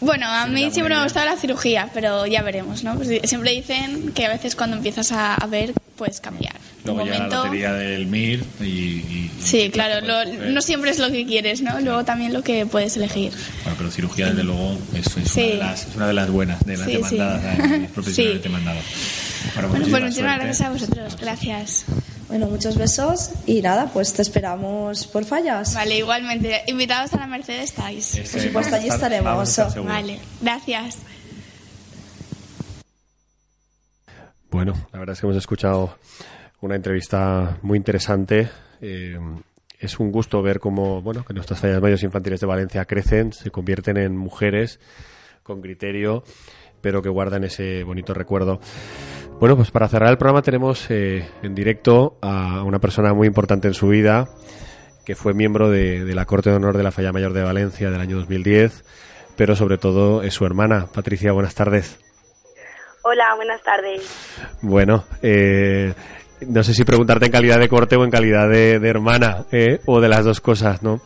Bueno, 0.00 0.26
a 0.26 0.46
mí 0.46 0.70
siempre 0.70 0.94
me 0.94 1.00
ha 1.00 1.04
gustado 1.04 1.26
la 1.26 1.36
cirugía, 1.36 1.90
pero 1.92 2.26
ya 2.26 2.40
veremos, 2.42 2.82
¿no? 2.84 2.94
Pues 2.96 3.08
siempre 3.24 3.50
dicen 3.50 4.12
que 4.12 4.24
a 4.24 4.30
veces 4.30 4.56
cuando 4.56 4.76
empiezas 4.76 5.12
a, 5.12 5.34
a 5.34 5.46
ver 5.46 5.74
puedes 5.96 6.20
cambiar. 6.22 6.54
Luego 6.86 7.02
llega 7.04 7.12
la 7.18 7.24
momento- 7.24 7.44
lotería 7.44 7.72
del 7.74 8.06
MIR 8.06 8.42
y. 8.60 8.64
y- 8.64 9.30
Sí, 9.42 9.58
y- 9.64 9.70
claro, 9.70 10.00
lo- 10.06 10.24
pues, 10.38 10.50
no 10.50 10.62
siempre 10.62 10.90
es 10.90 10.98
lo 10.98 11.10
que 11.10 11.26
quieres, 11.26 11.60
¿no? 11.60 11.78
Luego 11.82 12.04
también 12.06 12.32
lo 12.32 12.42
que 12.42 12.64
puedes 12.64 12.96
elegir. 12.96 13.32
Bueno, 13.64 13.76
pero 13.76 13.90
cirugía, 13.90 14.28
desde 14.30 14.44
luego, 14.44 14.78
es, 14.94 15.06
es 15.18 15.30
Sí. 15.30 15.40
una, 15.40 15.48
de 15.50 15.56
las, 15.58 15.86
es 15.86 15.96
una 15.96 16.06
de 16.06 16.14
las 16.14 16.30
buenas, 16.30 16.64
de 16.64 16.76
las 16.78 16.86
Sí, 16.86 16.92
demandadas 16.94 17.58
mis 17.78 17.90
profesionales 17.94 18.38
Sí. 18.38 18.42
demandados. 18.48 18.84
Bueno, 19.54 19.68
Bueno, 19.68 19.68
pues 19.68 19.70
muchísima 19.80 20.00
muchísimas 20.00 20.38
gracias 20.38 20.60
a 20.66 20.70
vosotros. 20.70 21.16
Gracias. 21.20 21.84
Bueno, 22.30 22.46
muchos 22.46 22.78
besos 22.78 23.30
y 23.44 23.60
nada, 23.60 23.90
pues 23.92 24.12
te 24.14 24.22
esperamos 24.22 25.06
por 25.08 25.24
fallas. 25.24 25.74
Vale, 25.74 25.98
igualmente. 25.98 26.62
Invitados 26.68 27.12
a 27.12 27.18
la 27.18 27.26
Mercedes 27.26 27.64
estáis. 27.70 28.14
Ese- 28.14 28.32
Por 28.38 28.40
supuesto, 28.46 28.76
allí 28.76 28.86
estar- 28.88 29.12
estaremos. 29.12 29.48
estar. 29.58 29.82
Vale, 29.84 30.20
gracias. 30.40 30.98
Bueno, 34.50 34.74
la 34.92 34.98
verdad 35.00 35.14
es 35.14 35.20
que 35.20 35.26
hemos 35.26 35.36
escuchado 35.36 35.96
una 36.60 36.76
entrevista 36.76 37.58
muy 37.62 37.76
interesante. 37.78 38.48
Eh, 38.80 39.18
es 39.80 39.98
un 39.98 40.12
gusto 40.12 40.40
ver 40.42 40.60
cómo, 40.60 41.02
bueno, 41.02 41.24
que 41.24 41.34
nuestras 41.34 41.58
fallas 41.60 41.80
mayores 41.80 42.02
infantiles 42.04 42.40
de 42.40 42.46
Valencia 42.46 42.84
crecen, 42.84 43.32
se 43.32 43.50
convierten 43.50 43.96
en 43.96 44.16
mujeres 44.16 44.78
con 45.42 45.60
criterio, 45.62 46.22
pero 46.80 47.02
que 47.02 47.08
guardan 47.08 47.44
ese 47.44 47.82
bonito 47.82 48.14
recuerdo. 48.14 48.60
Bueno, 49.40 49.56
pues 49.56 49.70
para 49.70 49.88
cerrar 49.88 50.10
el 50.10 50.18
programa 50.18 50.42
tenemos 50.42 50.90
eh, 50.90 51.26
en 51.42 51.54
directo 51.54 52.18
a 52.20 52.62
una 52.62 52.78
persona 52.78 53.14
muy 53.14 53.26
importante 53.26 53.68
en 53.68 53.74
su 53.74 53.88
vida, 53.88 54.28
que 55.06 55.14
fue 55.14 55.32
miembro 55.32 55.70
de, 55.70 56.04
de 56.04 56.14
la 56.14 56.26
Corte 56.26 56.50
de 56.50 56.56
Honor 56.56 56.76
de 56.76 56.82
la 56.82 56.92
Falla 56.92 57.10
Mayor 57.10 57.32
de 57.32 57.42
Valencia 57.42 57.90
del 57.90 58.02
año 58.02 58.18
2010, 58.18 58.84
pero 59.38 59.56
sobre 59.56 59.78
todo 59.78 60.22
es 60.22 60.34
su 60.34 60.44
hermana. 60.44 60.88
Patricia, 60.94 61.32
buenas 61.32 61.54
tardes. 61.54 61.98
Hola, 63.00 63.34
buenas 63.34 63.62
tardes. 63.62 64.02
Bueno, 64.60 65.04
eh, 65.22 65.94
no 66.46 66.62
sé 66.62 66.74
si 66.74 66.84
preguntarte 66.84 67.24
en 67.24 67.32
calidad 67.32 67.58
de 67.58 67.70
corte 67.70 67.96
o 67.96 68.04
en 68.04 68.10
calidad 68.10 68.46
de, 68.46 68.78
de 68.78 68.88
hermana, 68.90 69.46
¿eh? 69.52 69.80
o 69.86 70.02
de 70.02 70.08
las 70.10 70.22
dos 70.22 70.42
cosas, 70.42 70.82
¿no? 70.82 71.00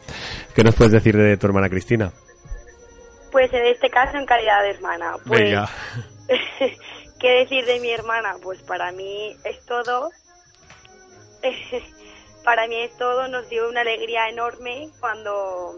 ¿Qué 0.57 0.65
nos 0.65 0.75
puedes 0.75 0.93
decir 0.93 1.17
de 1.17 1.37
tu 1.37 1.47
hermana 1.47 1.69
Cristina? 1.69 2.11
Pues 3.31 3.53
en 3.53 3.65
este 3.67 3.89
caso 3.91 4.17
en 4.17 4.27
calidad 4.27 4.61
de 4.65 4.71
hermana. 4.71 5.13
Pues, 5.25 5.41
Venga. 5.41 5.69
¿Qué 7.25 7.31
decir 7.31 7.65
de 7.65 7.81
mi 7.81 7.89
hermana? 7.89 8.35
Pues 8.43 8.61
para 8.65 8.93
mí 8.93 9.35
es 9.45 9.65
todo. 9.65 10.11
para 12.45 12.69
mí 12.69 12.75
es 12.83 12.95
todo. 12.99 13.29
Nos 13.29 13.49
dio 13.49 13.67
una 13.67 13.81
alegría 13.81 14.29
enorme 14.29 14.91
cuando 15.01 15.73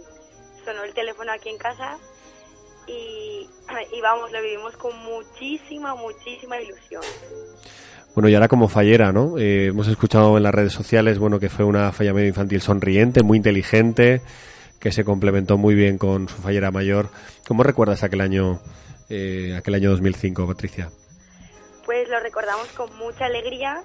sonó 0.64 0.82
el 0.82 0.92
teléfono 0.92 1.30
aquí 1.30 1.50
en 1.50 1.58
casa. 1.58 1.98
Y, 2.88 4.00
vamos, 4.00 4.32
lo 4.32 4.42
vivimos 4.42 4.76
con 4.76 4.92
muchísima, 5.04 5.94
muchísima 5.94 6.60
ilusión. 6.60 7.02
Bueno, 8.14 8.28
y 8.28 8.34
ahora 8.34 8.48
como 8.48 8.68
fallera, 8.68 9.12
¿no? 9.12 9.38
Eh, 9.38 9.66
hemos 9.66 9.86
escuchado 9.86 10.36
en 10.36 10.42
las 10.42 10.54
redes 10.54 10.72
sociales, 10.72 11.20
bueno, 11.20 11.38
que 11.38 11.48
fue 11.48 11.64
una 11.64 11.92
falla 11.92 12.12
medio 12.12 12.28
infantil 12.28 12.60
sonriente, 12.60 13.22
muy 13.22 13.38
inteligente, 13.38 14.20
que 14.80 14.90
se 14.90 15.04
complementó 15.04 15.58
muy 15.58 15.76
bien 15.76 15.96
con 15.96 16.28
su 16.28 16.36
fallera 16.36 16.72
mayor. 16.72 17.08
¿Cómo 17.46 17.62
recuerdas 17.62 18.02
aquel 18.02 18.20
año, 18.20 18.60
eh, 19.08 19.54
aquel 19.56 19.74
año 19.74 19.90
2005, 19.90 20.46
Patricia? 20.46 20.90
Pues 21.86 22.08
lo 22.08 22.18
recordamos 22.18 22.66
con 22.72 22.94
mucha 22.96 23.26
alegría 23.26 23.80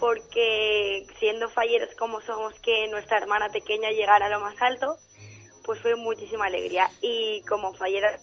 porque 0.00 1.06
siendo 1.18 1.50
falleros 1.50 1.94
como 1.94 2.22
somos 2.22 2.58
que 2.60 2.88
nuestra 2.88 3.18
hermana 3.18 3.50
pequeña 3.50 3.90
llegara 3.90 4.26
a 4.26 4.28
lo 4.30 4.40
más 4.40 4.60
alto, 4.62 4.96
pues 5.62 5.78
fue 5.80 5.94
muchísima 5.94 6.46
alegría. 6.46 6.90
Y 7.02 7.42
como 7.42 7.74
fallera 7.74 8.18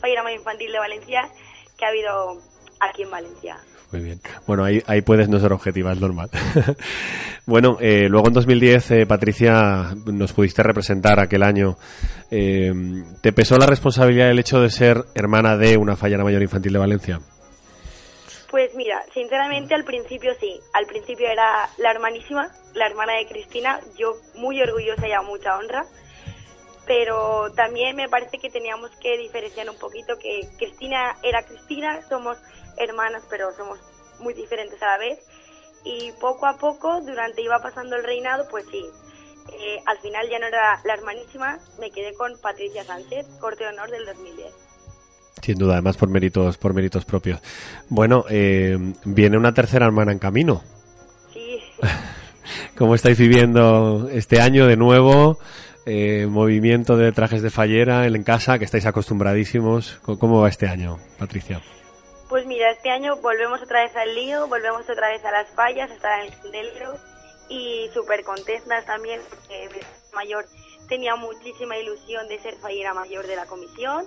fallera 0.00 0.22
más 0.22 0.32
infantil 0.34 0.70
de 0.70 0.78
Valencia 0.78 1.30
que 1.78 1.84
ha 1.86 1.88
habido 1.88 2.36
aquí 2.80 3.02
en 3.02 3.10
Valencia. 3.10 3.58
Muy 3.96 4.04
bien. 4.04 4.20
Bueno, 4.46 4.64
ahí, 4.64 5.00
puedes 5.00 5.30
no 5.30 5.40
ser 5.40 5.54
objetiva, 5.54 5.90
es 5.90 5.98
normal. 5.98 6.28
bueno, 7.46 7.78
eh, 7.80 8.08
luego 8.10 8.28
en 8.28 8.34
2010, 8.34 8.90
eh, 8.90 9.06
Patricia, 9.06 9.94
nos 10.04 10.34
pudiste 10.34 10.62
representar 10.62 11.18
aquel 11.18 11.42
año. 11.42 11.78
Eh, 12.30 12.74
¿Te 13.22 13.32
pesó 13.32 13.56
la 13.56 13.64
responsabilidad 13.64 14.26
del 14.26 14.38
hecho 14.38 14.60
de 14.60 14.68
ser 14.68 15.02
hermana 15.14 15.56
de 15.56 15.78
una 15.78 15.96
fallera 15.96 16.24
mayor 16.24 16.42
infantil 16.42 16.74
de 16.74 16.78
Valencia? 16.78 17.20
Pues 18.50 18.74
mira, 18.74 19.02
sinceramente 19.14 19.74
al 19.74 19.84
principio 19.84 20.32
sí. 20.38 20.60
Al 20.74 20.84
principio 20.84 21.26
era 21.26 21.66
la 21.78 21.90
hermanísima, 21.90 22.50
la 22.74 22.86
hermana 22.86 23.14
de 23.14 23.26
Cristina. 23.28 23.80
Yo 23.98 24.12
muy 24.34 24.60
orgullosa 24.60 25.08
y 25.08 25.12
a 25.12 25.22
mucha 25.22 25.56
honra. 25.56 25.86
Pero 26.86 27.50
también 27.56 27.96
me 27.96 28.10
parece 28.10 28.36
que 28.36 28.50
teníamos 28.50 28.90
que 29.00 29.16
diferenciar 29.16 29.70
un 29.70 29.78
poquito 29.78 30.18
que 30.18 30.46
Cristina 30.58 31.16
era 31.22 31.42
Cristina, 31.42 32.02
somos 32.08 32.36
hermanas 32.76 33.22
pero 33.30 33.52
somos 33.56 33.78
muy 34.20 34.34
diferentes 34.34 34.80
a 34.82 34.86
la 34.86 34.98
vez. 34.98 35.18
Y 35.84 36.10
poco 36.20 36.46
a 36.46 36.56
poco, 36.58 37.00
durante 37.02 37.42
iba 37.42 37.60
pasando 37.62 37.94
el 37.96 38.02
reinado, 38.04 38.46
pues 38.50 38.64
sí. 38.70 38.84
eh, 39.52 39.78
al 39.86 39.98
final 39.98 40.28
ya 40.28 40.38
no 40.40 40.46
era 40.46 40.80
la 40.84 40.94
hermanísima, 40.94 41.58
me 41.78 41.90
quedé 41.92 42.12
con 42.14 42.32
Patricia 42.40 42.82
Sánchez, 42.84 43.26
Corte 43.40 43.62
de 43.64 43.70
Honor 43.70 43.90
del 43.90 44.04
2010. 44.06 44.52
Sin 45.42 45.58
duda, 45.58 45.74
además 45.74 45.96
por 45.96 46.08
méritos, 46.08 46.56
por 46.58 46.74
méritos 46.74 47.04
propios. 47.04 47.40
Bueno, 47.88 48.24
eh, 48.30 48.76
viene 49.04 49.36
una 49.36 49.54
tercera 49.54 49.86
hermana 49.86 50.10
en 50.10 50.18
camino. 50.18 50.64
Sí, 51.32 51.60
¿Cómo 52.76 52.94
estáis 52.96 53.18
viviendo 53.18 54.08
este 54.10 54.40
año 54.40 54.66
de 54.66 54.76
nuevo? 54.76 55.38
Eh, 55.84 56.26
movimiento 56.28 56.96
de 56.96 57.12
trajes 57.12 57.42
de 57.42 57.50
fallera 57.50 58.06
en 58.06 58.24
casa, 58.24 58.58
que 58.58 58.64
estáis 58.64 58.86
acostumbradísimos. 58.86 60.00
¿Cómo- 60.02 60.18
¿Cómo 60.18 60.40
va 60.40 60.48
este 60.48 60.66
año, 60.66 60.98
Patricia? 61.18 61.60
Pues 62.36 62.44
mira, 62.44 62.70
este 62.70 62.90
año 62.90 63.16
volvemos 63.22 63.62
otra 63.62 63.82
vez 63.82 63.96
al 63.96 64.14
lío, 64.14 64.46
volvemos 64.46 64.82
otra 64.90 65.08
vez 65.08 65.24
a 65.24 65.30
las 65.30 65.48
fallas, 65.54 65.90
hasta 65.90 66.22
el 66.22 66.36
candelero 66.36 66.98
y 67.48 67.88
súper 67.94 68.24
contentas 68.24 68.84
también 68.84 69.22
porque 69.30 69.70
mayor 70.12 70.44
tenía 70.86 71.16
muchísima 71.16 71.78
ilusión 71.78 72.28
de 72.28 72.38
ser 72.38 72.54
fallera 72.56 72.92
mayor 72.92 73.26
de 73.26 73.36
la 73.36 73.46
comisión 73.46 74.04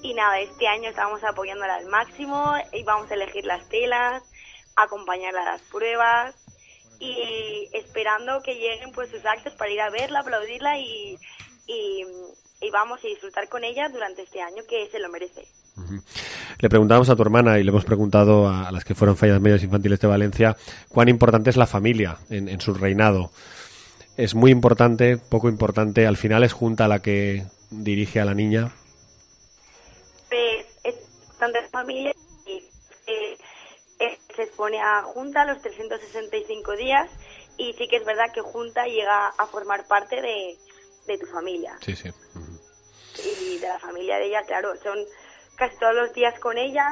y 0.00 0.14
nada, 0.14 0.38
este 0.38 0.68
año 0.68 0.90
estamos 0.90 1.24
apoyándola 1.24 1.74
al 1.74 1.86
máximo 1.86 2.54
y 2.72 2.84
vamos 2.84 3.10
a 3.10 3.14
elegir 3.14 3.46
las 3.46 3.68
telas, 3.68 4.22
acompañarla 4.76 5.42
a 5.42 5.52
las 5.56 5.62
pruebas 5.62 6.36
y 7.00 7.68
esperando 7.72 8.42
que 8.42 8.54
lleguen 8.54 8.92
pues 8.92 9.10
sus 9.10 9.26
actos 9.26 9.54
para 9.54 9.72
ir 9.72 9.80
a 9.80 9.90
verla, 9.90 10.20
aplaudirla 10.20 10.78
y, 10.78 11.18
y, 11.66 12.06
y 12.62 12.70
vamos 12.70 13.00
a 13.04 13.06
disfrutar 13.08 13.48
con 13.48 13.64
ella 13.64 13.88
durante 13.88 14.22
este 14.22 14.40
año 14.40 14.62
que 14.68 14.88
se 14.90 14.98
lo 14.98 15.08
merece. 15.08 15.46
Le 16.60 16.68
preguntábamos 16.68 17.08
a 17.08 17.16
tu 17.16 17.22
hermana 17.22 17.58
y 17.58 17.64
le 17.64 17.70
hemos 17.70 17.84
preguntado 17.84 18.48
a 18.48 18.70
las 18.70 18.84
que 18.84 18.94
fueron 18.94 19.16
fallas 19.16 19.40
medias 19.40 19.62
infantiles 19.62 19.98
de 20.00 20.06
Valencia 20.08 20.56
cuán 20.88 21.08
importante 21.08 21.50
es 21.50 21.56
la 21.56 21.66
familia 21.66 22.18
en, 22.30 22.48
en 22.48 22.60
su 22.60 22.74
reinado. 22.74 23.30
Es 24.16 24.34
muy 24.34 24.50
importante, 24.50 25.16
poco 25.16 25.48
importante. 25.48 26.06
Al 26.06 26.16
final 26.18 26.44
es 26.44 26.52
Junta 26.52 26.86
la 26.88 27.00
que 27.00 27.44
dirige 27.70 28.20
a 28.20 28.26
la 28.26 28.34
niña. 28.34 28.70
pues 30.28 30.66
es 30.84 30.94
bastante 31.28 31.62
familia 31.70 32.12
y 32.46 32.52
eh, 33.06 33.36
eh, 33.98 34.18
se 34.36 34.42
expone 34.42 34.78
a 34.80 35.02
Junta 35.02 35.44
los 35.46 35.60
365 35.62 36.76
días 36.76 37.08
y 37.56 37.72
sí 37.74 37.88
que 37.88 37.96
es 37.96 38.04
verdad 38.04 38.32
que 38.34 38.40
Junta 38.42 38.84
llega 38.86 39.28
a 39.28 39.46
formar 39.46 39.86
parte 39.86 40.16
de, 40.20 40.56
de 41.06 41.18
tu 41.18 41.26
familia 41.26 41.76
Sí, 41.80 41.94
sí. 41.96 42.10
Y 43.24 43.58
de 43.58 43.68
la 43.68 43.78
familia 43.78 44.16
de 44.16 44.26
ella, 44.26 44.42
claro, 44.46 44.74
son 44.82 44.98
casi 45.56 45.76
todos 45.78 45.94
los 45.94 46.12
días 46.14 46.38
con 46.40 46.58
ella, 46.58 46.86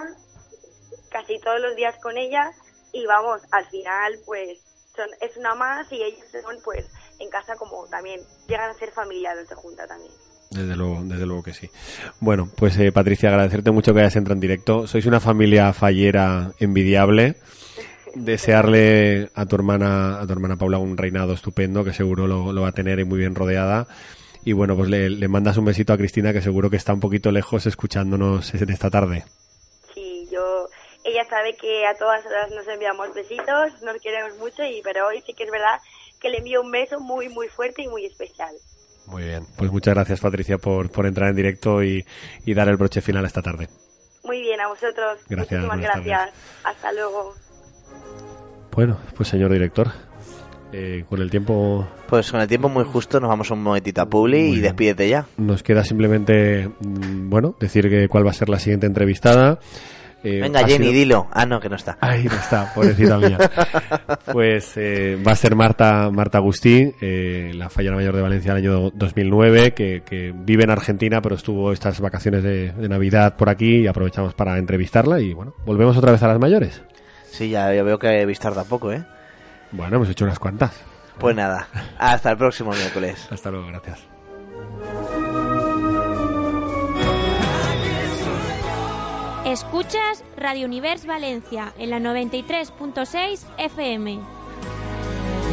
casi 1.11 1.39
todos 1.41 1.61
los 1.61 1.76
días 1.76 1.97
con 2.03 2.16
ella 2.16 2.51
y 2.93 3.07
vamos, 3.07 3.43
al 3.51 3.66
final 3.66 4.18
pues 4.26 4.59
son, 4.95 5.09
es 5.20 5.37
una 5.37 5.55
más 5.55 5.91
y 5.93 6.03
ellos 6.03 6.24
son 6.31 6.57
pues 6.64 6.87
en 7.18 7.28
casa 7.31 7.55
como 7.57 7.87
también 7.89 8.20
llegan 8.49 8.70
a 8.70 8.74
ser 8.74 8.91
familia 8.91 9.35
los 9.35 9.49
de 9.49 9.55
Junta 9.55 9.87
también. 9.87 10.12
Desde 10.51 10.74
luego, 10.74 11.01
desde 11.05 11.26
luego 11.26 11.43
que 11.45 11.55
sí. 11.55 11.70
Bueno, 12.18 12.51
pues 12.57 12.76
eh, 12.78 12.91
Patricia, 12.91 13.28
agradecerte 13.28 13.70
mucho 13.70 13.95
que 13.95 14.01
hayas 14.01 14.16
entrado 14.16 14.35
en 14.35 14.41
directo. 14.41 14.87
Sois 14.89 15.07
una 15.07 15.20
familia 15.20 15.72
fallera 15.72 16.53
envidiable. 16.59 17.37
Desearle 18.16 19.31
a 19.37 19.47
tu 19.47 19.55
hermana, 19.55 20.20
a 20.20 20.26
tu 20.26 20.33
hermana 20.33 20.57
Paula 20.57 20.78
un 20.78 20.97
reinado 20.97 21.35
estupendo, 21.35 21.85
que 21.85 21.93
seguro 21.93 22.26
lo, 22.26 22.53
lo 22.53 22.62
va 22.62 22.70
a 22.70 22.72
tener 22.72 22.99
y 22.99 23.05
muy 23.05 23.20
bien 23.20 23.37
rodeada. 23.37 23.87
Y 24.45 24.53
bueno, 24.53 24.76
pues 24.76 24.88
le, 24.88 25.11
le 25.11 25.28
mandas 25.28 25.57
un 25.59 25.66
besito 25.66 25.93
a 25.93 25.99
Cristina, 25.99 26.32
que 26.32 26.41
seguro 26.41 26.70
que 26.70 26.76
está 26.76 26.93
un 26.95 27.01
poquito 27.01 27.30
lejos 27.30 27.66
escuchándonos 27.66 28.55
en 28.55 28.70
esta 28.70 28.91
tarde. 28.91 29.24
Sí, 29.95 30.28
yo, 30.32 30.66
ella 31.05 31.26
sabe 31.28 31.57
que 31.57 31.86
a 31.86 31.95
todas 31.97 32.24
horas 32.24 32.51
nos 32.51 32.66
enviamos 32.66 33.12
besitos, 33.14 33.82
nos 33.82 34.01
queremos 34.01 34.36
mucho, 34.38 34.64
y 34.64 34.80
pero 34.82 35.09
hoy 35.09 35.22
sí 35.26 35.34
que 35.34 35.45
es 35.45 35.51
verdad 35.51 35.78
que 36.20 36.30
le 36.30 36.38
envío 36.38 36.62
un 36.62 36.70
beso 36.70 37.01
muy, 37.01 37.28
muy 37.28 37.49
fuerte 37.49 37.82
y 37.82 37.88
muy 37.88 38.07
especial. 38.07 38.55
Muy 39.07 39.24
bien. 39.24 39.45
Pues 39.57 39.70
muchas 39.70 39.95
gracias, 39.95 40.20
Patricia, 40.20 40.59
por, 40.59 40.91
por 40.91 41.07
entrar 41.07 41.30
en 41.30 41.36
directo 41.36 41.82
y, 41.82 42.05
y 42.47 42.55
dar 42.55 42.68
el 42.68 42.76
broche 42.76 43.01
final 43.01 43.24
esta 43.24 43.43
tarde. 43.43 43.68
Muy 44.24 44.41
bien, 44.41 44.61
a 44.61 44.68
vosotros. 44.68 45.18
Gracias, 45.28 45.64
Muchísimas 45.64 45.80
gracias. 45.80 46.30
Hasta 46.64 46.93
luego. 46.93 47.34
Bueno, 48.72 48.99
pues 49.16 49.28
señor 49.28 49.51
director, 49.51 49.91
eh, 50.73 51.05
con 51.09 51.21
el 51.21 51.31
tiempo 51.31 51.87
Pues 52.09 52.31
con 52.31 52.41
el 52.41 52.49
tiempo 52.49 52.68
muy 52.68 52.85
justo 52.85 53.18
nos 53.21 53.29
vamos 53.29 53.51
un 53.51 53.62
momentito 53.62 54.01
a 54.03 54.07
Publi 54.07 54.49
Muy 54.49 54.59
y 54.59 54.61
despídete 54.61 55.09
ya. 55.09 55.27
nos 55.37 55.62
queda 55.62 55.85
simplemente, 55.85 56.68
mm, 56.81 57.29
bueno, 57.31 57.55
decir 57.59 57.89
que 57.91 58.09
cuál 58.09 58.27
va 58.27 58.31
a 58.31 58.35
ser 58.35 58.49
la 58.49 58.59
siguiente 58.59 58.87
entrevistada. 58.87 59.59
Eh, 60.23 60.41
Venga, 60.43 60.61
Jenny, 60.61 60.85
sido- 60.89 60.93
dilo. 60.93 61.27
Ah, 61.33 61.47
no, 61.47 61.61
que 61.61 61.71
no 61.71 61.77
está. 61.77 61.97
Ahí 61.99 62.25
no 62.25 62.35
está, 62.35 62.75
pobrecita 62.75 63.16
mía. 63.16 63.39
Pues 64.33 64.75
eh, 64.77 65.16
va 65.27 65.33
a 65.33 65.37
ser 65.37 65.57
Marta 65.57 66.11
Marta 66.11 66.37
Agustí, 66.39 66.93
eh, 67.01 67.53
la 67.55 67.71
fallera 67.71 67.97
mayor 67.97 68.14
de 68.14 68.21
Valencia 68.23 68.53
del 68.55 68.62
año 68.64 68.91
2009, 68.91 69.73
que, 69.73 70.03
que 70.05 70.33
vive 70.37 70.64
en 70.64 70.71
Argentina, 70.71 71.23
pero 71.23 71.37
estuvo 71.37 71.73
estas 71.73 72.01
vacaciones 72.01 72.43
de, 72.43 72.71
de 72.73 72.89
Navidad 72.89 73.37
por 73.37 73.49
aquí 73.49 73.79
y 73.79 73.87
aprovechamos 73.87 74.35
para 74.35 74.59
entrevistarla. 74.59 75.21
Y 75.21 75.33
bueno, 75.33 75.55
volvemos 75.64 75.97
otra 75.97 76.12
vez 76.12 76.23
a 76.23 76.29
las 76.29 76.39
mayores. 76.39 76.83
Sí, 77.31 77.49
ya, 77.49 77.73
ya 77.75 77.83
veo 77.83 77.99
que 77.99 78.21
habéis 78.21 78.39
tardado 78.41 78.66
poco, 78.68 78.93
¿eh? 78.93 79.03
Bueno, 79.73 79.97
hemos 79.97 80.09
hecho 80.09 80.25
unas 80.25 80.39
cuantas. 80.39 80.73
Pues 81.18 81.37
nada, 81.37 81.68
hasta 81.99 82.31
el 82.31 82.37
próximo 82.39 82.73
miércoles. 82.73 83.29
Hasta 83.31 83.51
luego, 83.51 83.66
gracias. 83.68 84.01
Escuchas 89.45 90.23
Radio 90.37 90.66
Univers 90.66 91.07
Valencia 91.07 91.73
en 91.79 91.91
la 91.91 91.99
93.6 91.99 93.41
FM. 93.59 94.21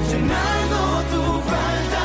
llenando 0.09 1.03
tu 1.11 1.41
falda. 1.41 1.96